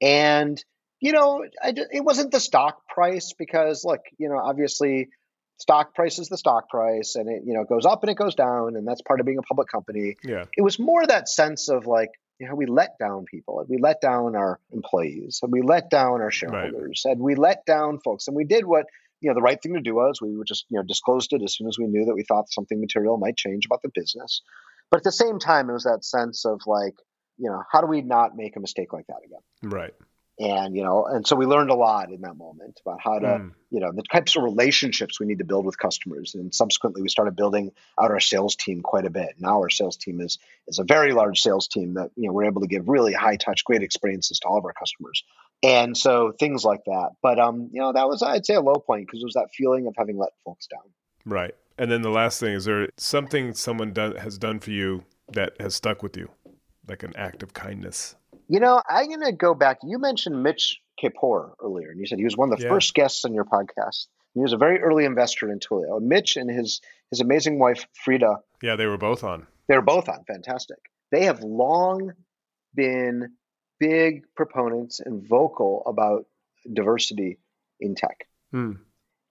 And 0.00 0.62
you 1.00 1.12
know 1.12 1.44
I, 1.62 1.74
it 1.76 2.04
wasn't 2.04 2.30
the 2.32 2.40
stock 2.40 2.86
price 2.86 3.32
because 3.38 3.84
look 3.84 4.00
you 4.18 4.28
know 4.28 4.38
obviously 4.38 5.08
stock 5.58 5.94
price 5.94 6.18
is 6.18 6.28
the 6.28 6.38
stock 6.38 6.68
price 6.68 7.16
and 7.16 7.28
it 7.28 7.42
you 7.46 7.54
know 7.54 7.64
goes 7.64 7.86
up 7.86 8.02
and 8.02 8.10
it 8.10 8.16
goes 8.16 8.34
down 8.34 8.76
and 8.76 8.86
that's 8.86 9.02
part 9.02 9.20
of 9.20 9.26
being 9.26 9.38
a 9.38 9.42
public 9.42 9.68
company. 9.68 10.16
Yeah. 10.22 10.44
It 10.56 10.62
was 10.62 10.78
more 10.78 11.06
that 11.06 11.28
sense 11.28 11.70
of 11.70 11.86
like 11.86 12.10
you 12.40 12.48
know, 12.48 12.54
we 12.54 12.64
let 12.66 12.98
down 12.98 13.26
people, 13.26 13.64
we 13.68 13.76
let 13.76 14.00
down 14.00 14.34
our 14.34 14.58
employees, 14.72 15.40
and 15.42 15.52
we 15.52 15.60
let 15.60 15.90
down 15.90 16.22
our 16.22 16.30
shareholders, 16.30 17.02
right. 17.04 17.12
and 17.12 17.20
we 17.20 17.34
let 17.34 17.66
down 17.66 17.98
folks, 18.00 18.26
and 18.26 18.36
we 18.36 18.44
did 18.44 18.64
what 18.64 18.86
you 19.20 19.28
know 19.28 19.34
the 19.34 19.42
right 19.42 19.62
thing 19.62 19.74
to 19.74 19.80
do 19.80 19.94
was 19.94 20.20
we 20.22 20.34
would 20.34 20.46
just 20.46 20.64
you 20.70 20.78
know 20.78 20.82
disclosed 20.82 21.34
it 21.34 21.42
as 21.42 21.54
soon 21.54 21.68
as 21.68 21.78
we 21.78 21.86
knew 21.86 22.06
that 22.06 22.14
we 22.14 22.24
thought 22.24 22.50
something 22.50 22.80
material 22.80 23.18
might 23.18 23.36
change 23.36 23.66
about 23.66 23.82
the 23.82 23.90
business, 23.94 24.40
but 24.90 24.96
at 24.96 25.04
the 25.04 25.12
same 25.12 25.38
time 25.38 25.68
it 25.68 25.74
was 25.74 25.84
that 25.84 26.02
sense 26.02 26.46
of 26.46 26.62
like 26.66 26.94
you 27.36 27.50
know 27.50 27.62
how 27.70 27.82
do 27.82 27.86
we 27.86 28.00
not 28.00 28.34
make 28.34 28.56
a 28.56 28.60
mistake 28.60 28.94
like 28.94 29.06
that 29.08 29.20
again? 29.24 29.70
Right 29.70 29.94
and 30.40 30.74
you 30.74 30.82
know 30.82 31.04
and 31.04 31.26
so 31.26 31.36
we 31.36 31.44
learned 31.44 31.70
a 31.70 31.74
lot 31.74 32.10
in 32.10 32.22
that 32.22 32.36
moment 32.36 32.80
about 32.84 32.98
how 33.00 33.18
to 33.18 33.26
mm. 33.26 33.52
you 33.70 33.78
know 33.78 33.92
the 33.92 34.02
types 34.02 34.36
of 34.36 34.42
relationships 34.42 35.20
we 35.20 35.26
need 35.26 35.38
to 35.38 35.44
build 35.44 35.66
with 35.66 35.78
customers. 35.78 36.34
And 36.34 36.54
subsequently 36.54 37.02
we 37.02 37.08
started 37.08 37.36
building 37.36 37.72
out 38.00 38.10
our 38.10 38.20
sales 38.20 38.56
team 38.56 38.80
quite 38.80 39.04
a 39.04 39.10
bit. 39.10 39.34
Now 39.38 39.58
our 39.58 39.68
sales 39.68 39.98
team 39.98 40.20
is 40.20 40.38
is 40.66 40.78
a 40.78 40.84
very 40.84 41.12
large 41.12 41.40
sales 41.40 41.68
team 41.68 41.94
that 41.94 42.10
you 42.16 42.26
know 42.26 42.32
we're 42.32 42.46
able 42.46 42.62
to 42.62 42.66
give 42.66 42.88
really 42.88 43.12
high 43.12 43.36
touch 43.36 43.64
great 43.64 43.82
experiences 43.82 44.40
to 44.40 44.48
all 44.48 44.58
of 44.58 44.64
our 44.64 44.72
customers. 44.72 45.24
And 45.62 45.94
so 45.96 46.32
things 46.32 46.64
like 46.64 46.84
that. 46.86 47.10
But 47.22 47.38
um 47.38 47.68
you 47.72 47.80
know 47.80 47.92
that 47.92 48.08
was 48.08 48.22
i'd 48.22 48.46
say 48.46 48.54
a 48.54 48.62
low 48.62 48.76
point 48.76 49.06
because 49.06 49.20
it 49.20 49.26
was 49.26 49.34
that 49.34 49.50
feeling 49.54 49.86
of 49.86 49.94
having 49.98 50.16
let 50.16 50.30
folks 50.44 50.66
down. 50.66 50.90
Right. 51.26 51.54
And 51.76 51.90
then 51.90 52.00
the 52.00 52.10
last 52.10 52.40
thing 52.40 52.54
is 52.54 52.64
there 52.64 52.88
something 52.96 53.52
someone 53.52 53.92
done, 53.92 54.16
has 54.16 54.38
done 54.38 54.58
for 54.58 54.70
you 54.70 55.04
that 55.32 55.60
has 55.60 55.74
stuck 55.74 56.02
with 56.02 56.16
you? 56.16 56.30
Like 56.88 57.02
an 57.02 57.14
act 57.14 57.42
of 57.42 57.52
kindness 57.52 58.16
you 58.50 58.58
know, 58.58 58.82
I'm 58.88 59.06
going 59.06 59.20
to 59.20 59.32
go 59.32 59.54
back. 59.54 59.78
You 59.84 60.00
mentioned 60.00 60.42
Mitch 60.42 60.80
Kapor 61.00 61.52
earlier, 61.62 61.90
and 61.90 62.00
you 62.00 62.06
said 62.06 62.18
he 62.18 62.24
was 62.24 62.36
one 62.36 62.52
of 62.52 62.58
the 62.58 62.64
yeah. 62.64 62.70
first 62.70 62.94
guests 62.94 63.24
on 63.24 63.32
your 63.32 63.44
podcast. 63.44 64.08
He 64.34 64.40
was 64.40 64.52
a 64.52 64.56
very 64.56 64.80
early 64.80 65.04
investor 65.04 65.52
in 65.52 65.60
Twilio. 65.60 66.02
Mitch 66.02 66.36
and 66.36 66.50
his 66.50 66.80
his 67.10 67.20
amazing 67.20 67.60
wife 67.60 67.86
Freada. 68.04 68.38
Yeah, 68.60 68.74
they 68.74 68.86
were 68.86 68.98
both 68.98 69.22
on. 69.22 69.46
They 69.68 69.76
were 69.76 69.82
both 69.82 70.08
on. 70.08 70.24
Fantastic. 70.24 70.78
They 71.12 71.26
have 71.26 71.44
long 71.44 72.12
been 72.74 73.30
big 73.78 74.24
proponents 74.34 74.98
and 74.98 75.26
vocal 75.28 75.84
about 75.86 76.26
diversity 76.72 77.38
in 77.78 77.94
tech. 77.94 78.26
Hmm. 78.50 78.72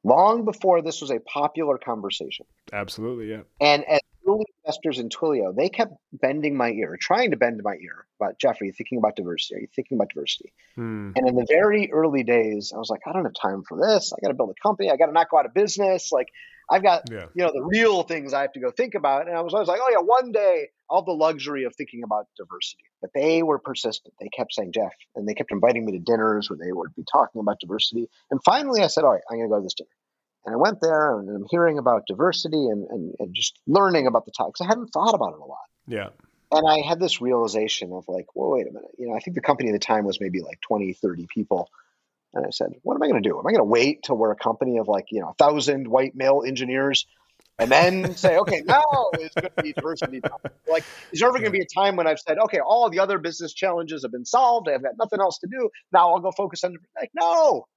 Long 0.05 0.45
before 0.45 0.81
this 0.81 1.01
was 1.01 1.11
a 1.11 1.19
popular 1.19 1.77
conversation. 1.77 2.45
Absolutely, 2.71 3.29
yeah. 3.29 3.41
And 3.59 3.83
as 3.83 3.99
early 4.29 4.45
investors 4.63 4.99
in 4.99 5.09
Twilio, 5.09 5.55
they 5.55 5.69
kept 5.69 5.93
bending 6.13 6.55
my 6.55 6.69
ear, 6.71 6.97
trying 6.99 7.31
to 7.31 7.37
bend 7.37 7.61
my 7.63 7.73
ear 7.73 8.05
about 8.19 8.39
Jeffrey, 8.39 8.67
you 8.67 8.73
thinking 8.73 8.97
about 8.97 9.15
diversity? 9.15 9.55
Are 9.55 9.59
you 9.59 9.67
thinking 9.75 9.97
about 9.97 10.09
diversity? 10.13 10.53
Hmm. 10.75 11.11
And 11.15 11.27
in 11.27 11.35
the 11.35 11.45
very 11.49 11.91
early 11.91 12.23
days, 12.23 12.71
I 12.75 12.77
was 12.77 12.89
like, 12.89 13.01
I 13.07 13.13
don't 13.13 13.25
have 13.25 13.33
time 13.33 13.63
for 13.67 13.77
this. 13.77 14.13
I 14.13 14.21
got 14.21 14.29
to 14.29 14.33
build 14.33 14.51
a 14.51 14.61
company. 14.61 14.91
I 14.91 14.97
got 14.97 15.07
to 15.07 15.11
not 15.11 15.29
go 15.29 15.39
out 15.39 15.45
of 15.45 15.53
business. 15.53 16.11
Like, 16.11 16.27
I've 16.69 16.83
got, 16.83 17.09
yeah. 17.09 17.25
you 17.33 17.43
know, 17.43 17.51
the 17.53 17.63
real 17.63 18.03
things 18.03 18.33
I 18.33 18.41
have 18.41 18.53
to 18.53 18.59
go 18.59 18.71
think 18.71 18.93
about. 18.93 19.27
And 19.27 19.35
I 19.35 19.41
was 19.41 19.53
always 19.53 19.67
like, 19.67 19.79
oh, 19.81 19.89
yeah, 19.91 20.03
one 20.03 20.31
day 20.31 20.67
I'll 20.89 20.97
have 20.97 21.05
the 21.05 21.13
luxury 21.13 21.63
of 21.63 21.75
thinking 21.75 22.03
about 22.03 22.27
diversity. 22.37 22.83
But 23.01 23.11
they 23.15 23.41
were 23.41 23.59
persistent. 23.59 24.13
They 24.19 24.29
kept 24.29 24.53
saying, 24.53 24.73
Jeff, 24.73 24.93
and 25.15 25.27
they 25.27 25.33
kept 25.33 25.51
inviting 25.51 25.85
me 25.85 25.93
to 25.93 25.99
dinners 25.99 26.49
where 26.49 26.59
they 26.61 26.71
would 26.71 26.93
be 26.95 27.05
talking 27.11 27.41
about 27.41 27.59
diversity. 27.59 28.09
And 28.29 28.39
finally, 28.43 28.83
I 28.83 28.87
said, 28.87 29.03
all 29.03 29.13
right, 29.13 29.21
I'm 29.31 29.37
going 29.37 29.49
to 29.49 29.53
go 29.53 29.59
to 29.59 29.63
this 29.63 29.73
dinner. 29.73 29.89
And 30.45 30.55
I 30.55 30.57
went 30.57 30.79
there 30.81 31.19
and 31.19 31.29
I'm 31.29 31.45
hearing 31.49 31.77
about 31.77 32.07
diversity 32.07 32.57
and, 32.57 32.87
and, 32.89 33.13
and 33.19 33.35
just 33.35 33.59
learning 33.67 34.07
about 34.07 34.25
the 34.25 34.31
topics. 34.31 34.61
I 34.61 34.65
hadn't 34.65 34.87
thought 34.87 35.13
about 35.13 35.33
it 35.33 35.39
a 35.39 35.45
lot. 35.45 35.57
Yeah. 35.87 36.09
And 36.51 36.67
I 36.67 36.79
had 36.87 36.99
this 36.99 37.21
realization 37.21 37.91
of 37.93 38.05
like, 38.07 38.25
well, 38.35 38.51
wait 38.51 38.67
a 38.67 38.71
minute. 38.71 38.91
You 38.97 39.09
know, 39.09 39.15
I 39.15 39.19
think 39.19 39.35
the 39.35 39.41
company 39.41 39.69
at 39.69 39.73
the 39.73 39.79
time 39.79 40.05
was 40.05 40.19
maybe 40.19 40.41
like 40.41 40.59
20, 40.61 40.93
30 40.93 41.27
people. 41.33 41.69
And 42.33 42.45
I 42.45 42.49
said, 42.51 42.71
what 42.83 42.95
am 42.95 43.03
I 43.03 43.07
going 43.07 43.21
to 43.21 43.27
do? 43.27 43.37
Am 43.37 43.45
I 43.45 43.51
going 43.51 43.59
to 43.59 43.63
wait 43.63 44.03
till 44.03 44.15
we're 44.17 44.31
a 44.31 44.35
company 44.35 44.77
of 44.77 44.87
like, 44.87 45.07
you 45.11 45.21
know, 45.21 45.29
a 45.29 45.33
thousand 45.33 45.87
white 45.87 46.15
male 46.15 46.43
engineers 46.45 47.05
and 47.59 47.69
then 47.69 48.15
say, 48.15 48.37
okay, 48.37 48.61
now 48.65 49.09
is 49.19 49.31
going 49.35 49.51
to 49.55 49.63
be 49.63 49.73
diversity. 49.73 50.21
Like, 50.67 50.85
is 51.11 51.19
there 51.19 51.29
ever 51.29 51.39
going 51.39 51.51
to 51.51 51.57
be 51.57 51.61
a 51.61 51.65
time 51.65 51.95
when 51.97 52.07
I've 52.07 52.19
said, 52.19 52.37
okay, 52.45 52.59
all 52.59 52.89
the 52.89 52.99
other 52.99 53.17
business 53.19 53.53
challenges 53.53 54.03
have 54.03 54.11
been 54.11 54.25
solved. 54.25 54.69
I've 54.69 54.81
got 54.81 54.93
nothing 54.97 55.19
else 55.19 55.39
to 55.39 55.47
do. 55.47 55.69
Now 55.91 56.13
I'll 56.13 56.19
go 56.19 56.31
focus 56.31 56.63
on, 56.63 56.77
like, 56.99 57.11
no, 57.13 57.67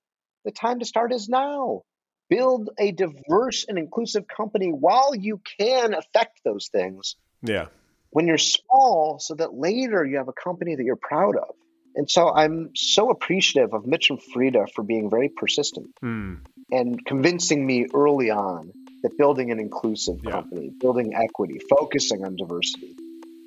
the 0.45 0.53
time 0.53 0.79
to 0.79 0.85
start 0.85 1.13
is 1.13 1.29
now. 1.29 1.83
Build 2.29 2.71
a 2.79 2.93
diverse 2.93 3.67
and 3.69 3.79
inclusive 3.79 4.27
company 4.27 4.69
while 4.69 5.15
you 5.15 5.41
can 5.59 5.95
affect 5.95 6.41
those 6.45 6.69
things. 6.73 7.17
Yeah. 7.43 7.67
When 8.11 8.27
you're 8.27 8.39
small, 8.39 9.19
so 9.21 9.35
that 9.35 9.55
later 9.55 10.05
you 10.05 10.17
have 10.19 10.29
a 10.29 10.33
company 10.33 10.75
that 10.75 10.85
you're 10.85 10.97
proud 10.97 11.37
of. 11.37 11.55
And 11.95 12.11
so 12.11 12.33
I'm 12.35 12.71
so 12.75 13.11
appreciative 13.11 13.75
of 13.75 13.87
Mitch 13.87 14.11
and 14.11 14.19
Freada 14.19 14.67
for 14.75 14.83
being 14.83 15.11
very 15.11 15.29
persistent 15.29 15.91
Hmm. 16.01 16.37
and 16.71 17.05
convincing 17.05 17.67
me 17.67 17.87
early 17.93 18.31
on 18.31 18.73
that 19.03 19.19
building 19.19 19.51
an 19.51 19.59
inclusive 19.61 20.21
Yeah. 20.25 20.31
company, 20.33 20.71
building 20.81 21.15
equity, 21.15 21.59
focusing 21.69 22.25
on 22.25 22.37
diversity, 22.37 22.95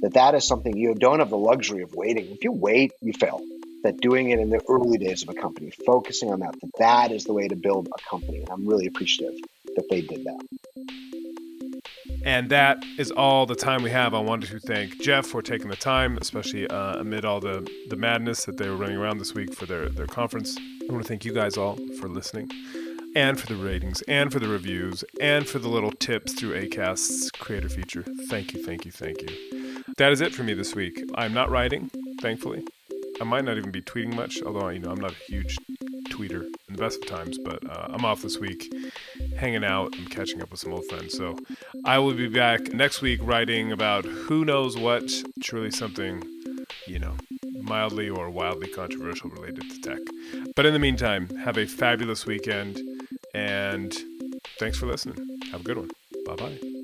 that 0.01 0.13
that 0.13 0.36
is 0.36 0.45
something 0.45 0.76
you 0.76 0.93
don't 0.93 1.19
have 1.19 1.30
the 1.30 1.38
luxury 1.38 1.82
of 1.82 1.93
waiting. 1.95 2.30
If 2.32 2.43
you 2.43 2.51
wait, 2.51 2.91
you 3.01 3.13
fail. 3.13 3.41
That 3.86 4.02
doing 4.02 4.32
it 4.32 4.40
in 4.40 4.50
the 4.50 4.62
early 4.68 4.98
days 4.98 5.22
of 5.22 5.30
a 5.30 5.36
company, 5.36 5.72
focusing 5.86 6.32
on 6.32 6.40
that, 6.40 6.60
that 6.60 6.72
that 6.80 7.12
is 7.12 7.26
the 7.26 7.34
way 7.34 7.48
to 7.48 7.56
build 7.56 7.88
a 7.88 8.10
company. 8.10 8.40
And 8.40 8.50
I'm 8.50 8.66
really 8.66 8.88
appreciative 8.88 9.40
that 9.76 9.86
they 9.92 10.02
did 10.02 10.24
that. 10.24 10.42
And 12.26 12.50
that 12.50 12.84
is 12.98 13.12
all 13.12 13.46
the 13.46 13.54
time 13.54 13.84
we 13.84 13.92
have. 13.92 14.16
I 14.16 14.20
wanted 14.20 14.50
to 14.50 14.60
thank 14.60 15.00
Jeff 15.00 15.28
for 15.28 15.44
taking 15.44 15.70
the 15.70 15.76
time, 15.76 16.18
especially 16.20 16.68
uh, 16.68 16.98
amid 16.98 17.26
all 17.26 17.40
the, 17.40 17.70
the 17.88 17.96
madness 17.96 18.46
that 18.46 18.58
they 18.58 18.68
were 18.68 18.76
running 18.76 18.98
around 18.98 19.20
this 19.20 19.36
week 19.36 19.54
for 19.54 19.68
their, 19.68 19.88
their 19.90 20.08
conference. 20.08 20.58
I 20.58 20.92
want 20.92 21.04
to 21.04 21.08
thank 21.08 21.24
you 21.24 21.32
guys 21.32 21.56
all 21.56 21.78
for 22.00 22.10
listening 22.10 22.50
and 23.16 23.40
for 23.40 23.46
the 23.46 23.56
ratings 23.56 24.02
and 24.08 24.34
for 24.34 24.40
the 24.40 24.48
reviews 24.48 25.04
and 25.22 25.48
for 25.48 25.60
the 25.60 25.70
little 25.70 25.92
tips 25.92 26.34
through 26.34 26.60
ACAST's 26.60 27.30
creator 27.38 27.70
feature. 27.70 28.04
Thank 28.30 28.54
you, 28.54 28.64
thank 28.66 28.86
you, 28.86 28.92
thank 28.92 29.22
you. 29.22 29.84
That 29.98 30.12
is 30.12 30.22
it 30.22 30.34
for 30.34 30.42
me 30.42 30.56
this 30.56 30.74
week. 30.74 31.04
I'm 31.14 31.36
not 31.36 31.52
writing, 31.52 31.92
thankfully. 32.20 32.66
I 33.20 33.24
might 33.24 33.45
not 33.45 33.57
even 33.57 33.72
be 33.72 33.82
tweeting 33.82 34.13
much, 34.13 34.41
although 34.41 34.70
you 34.70 34.80
know 34.80 34.91
I'm 34.91 34.99
not 34.99 35.11
a 35.11 35.32
huge 35.32 35.57
tweeter 36.09 36.43
in 36.68 36.76
the 36.76 36.78
best 36.78 37.03
of 37.03 37.07
times, 37.07 37.38
but 37.38 37.68
uh, 37.70 37.88
I'm 37.89 38.05
off 38.05 38.22
this 38.22 38.39
week, 38.39 38.74
hanging 39.38 39.63
out 39.63 39.95
and 39.97 40.09
catching 40.09 40.41
up 40.41 40.51
with 40.51 40.59
some 40.59 40.74
old 40.74 40.86
friends. 40.86 41.16
So 41.16 41.38
I 41.84 41.99
will 41.99 42.13
be 42.13 42.28
back 42.28 42.74
next 42.74 43.01
week 43.01 43.20
writing 43.24 43.72
about 43.72 44.05
who 44.05 44.45
knows 44.45 44.78
what, 44.78 45.09
truly 45.41 45.72
something, 45.72 46.24
you 46.88 46.99
know, 46.99 47.16
mildly 47.61 48.09
or 48.09 48.30
wildly 48.30 48.68
controversial 48.68 49.30
related 49.30 49.70
to 49.70 49.82
tech. 49.82 49.99
But 50.55 50.66
in 50.66 50.74
the 50.74 50.80
meantime, 50.80 51.30
have 51.38 51.57
a 51.57 51.66
fabulous 51.66 52.26
weekend 52.26 52.80
and 53.34 53.93
thanks 54.59 54.78
for 54.78 54.86
listening. 54.86 55.18
Have 55.51 55.61
a 55.61 55.63
good 55.63 55.78
one. 55.78 55.89
Bye 56.26 56.36
bye. 56.36 56.74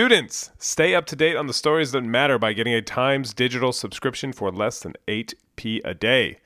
Students, 0.00 0.50
stay 0.56 0.94
up 0.94 1.04
to 1.08 1.14
date 1.14 1.36
on 1.36 1.46
the 1.46 1.52
stories 1.52 1.92
that 1.92 2.00
matter 2.00 2.38
by 2.38 2.54
getting 2.54 2.72
a 2.72 2.80
Times 2.80 3.34
digital 3.34 3.70
subscription 3.70 4.32
for 4.32 4.50
less 4.50 4.80
than 4.80 4.94
8p 5.06 5.82
a 5.84 5.92
day. 5.92 6.38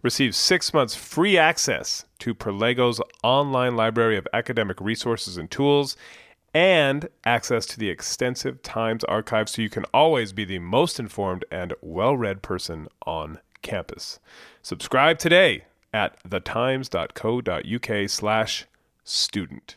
Receive 0.00 0.34
six 0.34 0.72
months 0.72 0.94
free 0.94 1.36
access 1.36 2.06
to 2.20 2.32
Perlego's 2.34 3.02
online 3.22 3.76
library 3.76 4.16
of 4.16 4.26
academic 4.32 4.80
resources 4.80 5.36
and 5.36 5.50
tools, 5.50 5.94
and 6.54 7.10
access 7.26 7.66
to 7.66 7.78
the 7.78 7.90
extensive 7.90 8.62
Times 8.62 9.04
archive 9.04 9.50
so 9.50 9.60
you 9.60 9.68
can 9.68 9.84
always 9.92 10.32
be 10.32 10.46
the 10.46 10.58
most 10.58 10.98
informed 10.98 11.44
and 11.50 11.74
well 11.82 12.16
read 12.16 12.40
person 12.40 12.88
on 13.04 13.40
campus. 13.60 14.20
Subscribe 14.62 15.18
today 15.18 15.64
at 15.92 16.16
thetimes.co.uk 16.26 18.08
slash 18.08 18.64
student. 19.04 19.76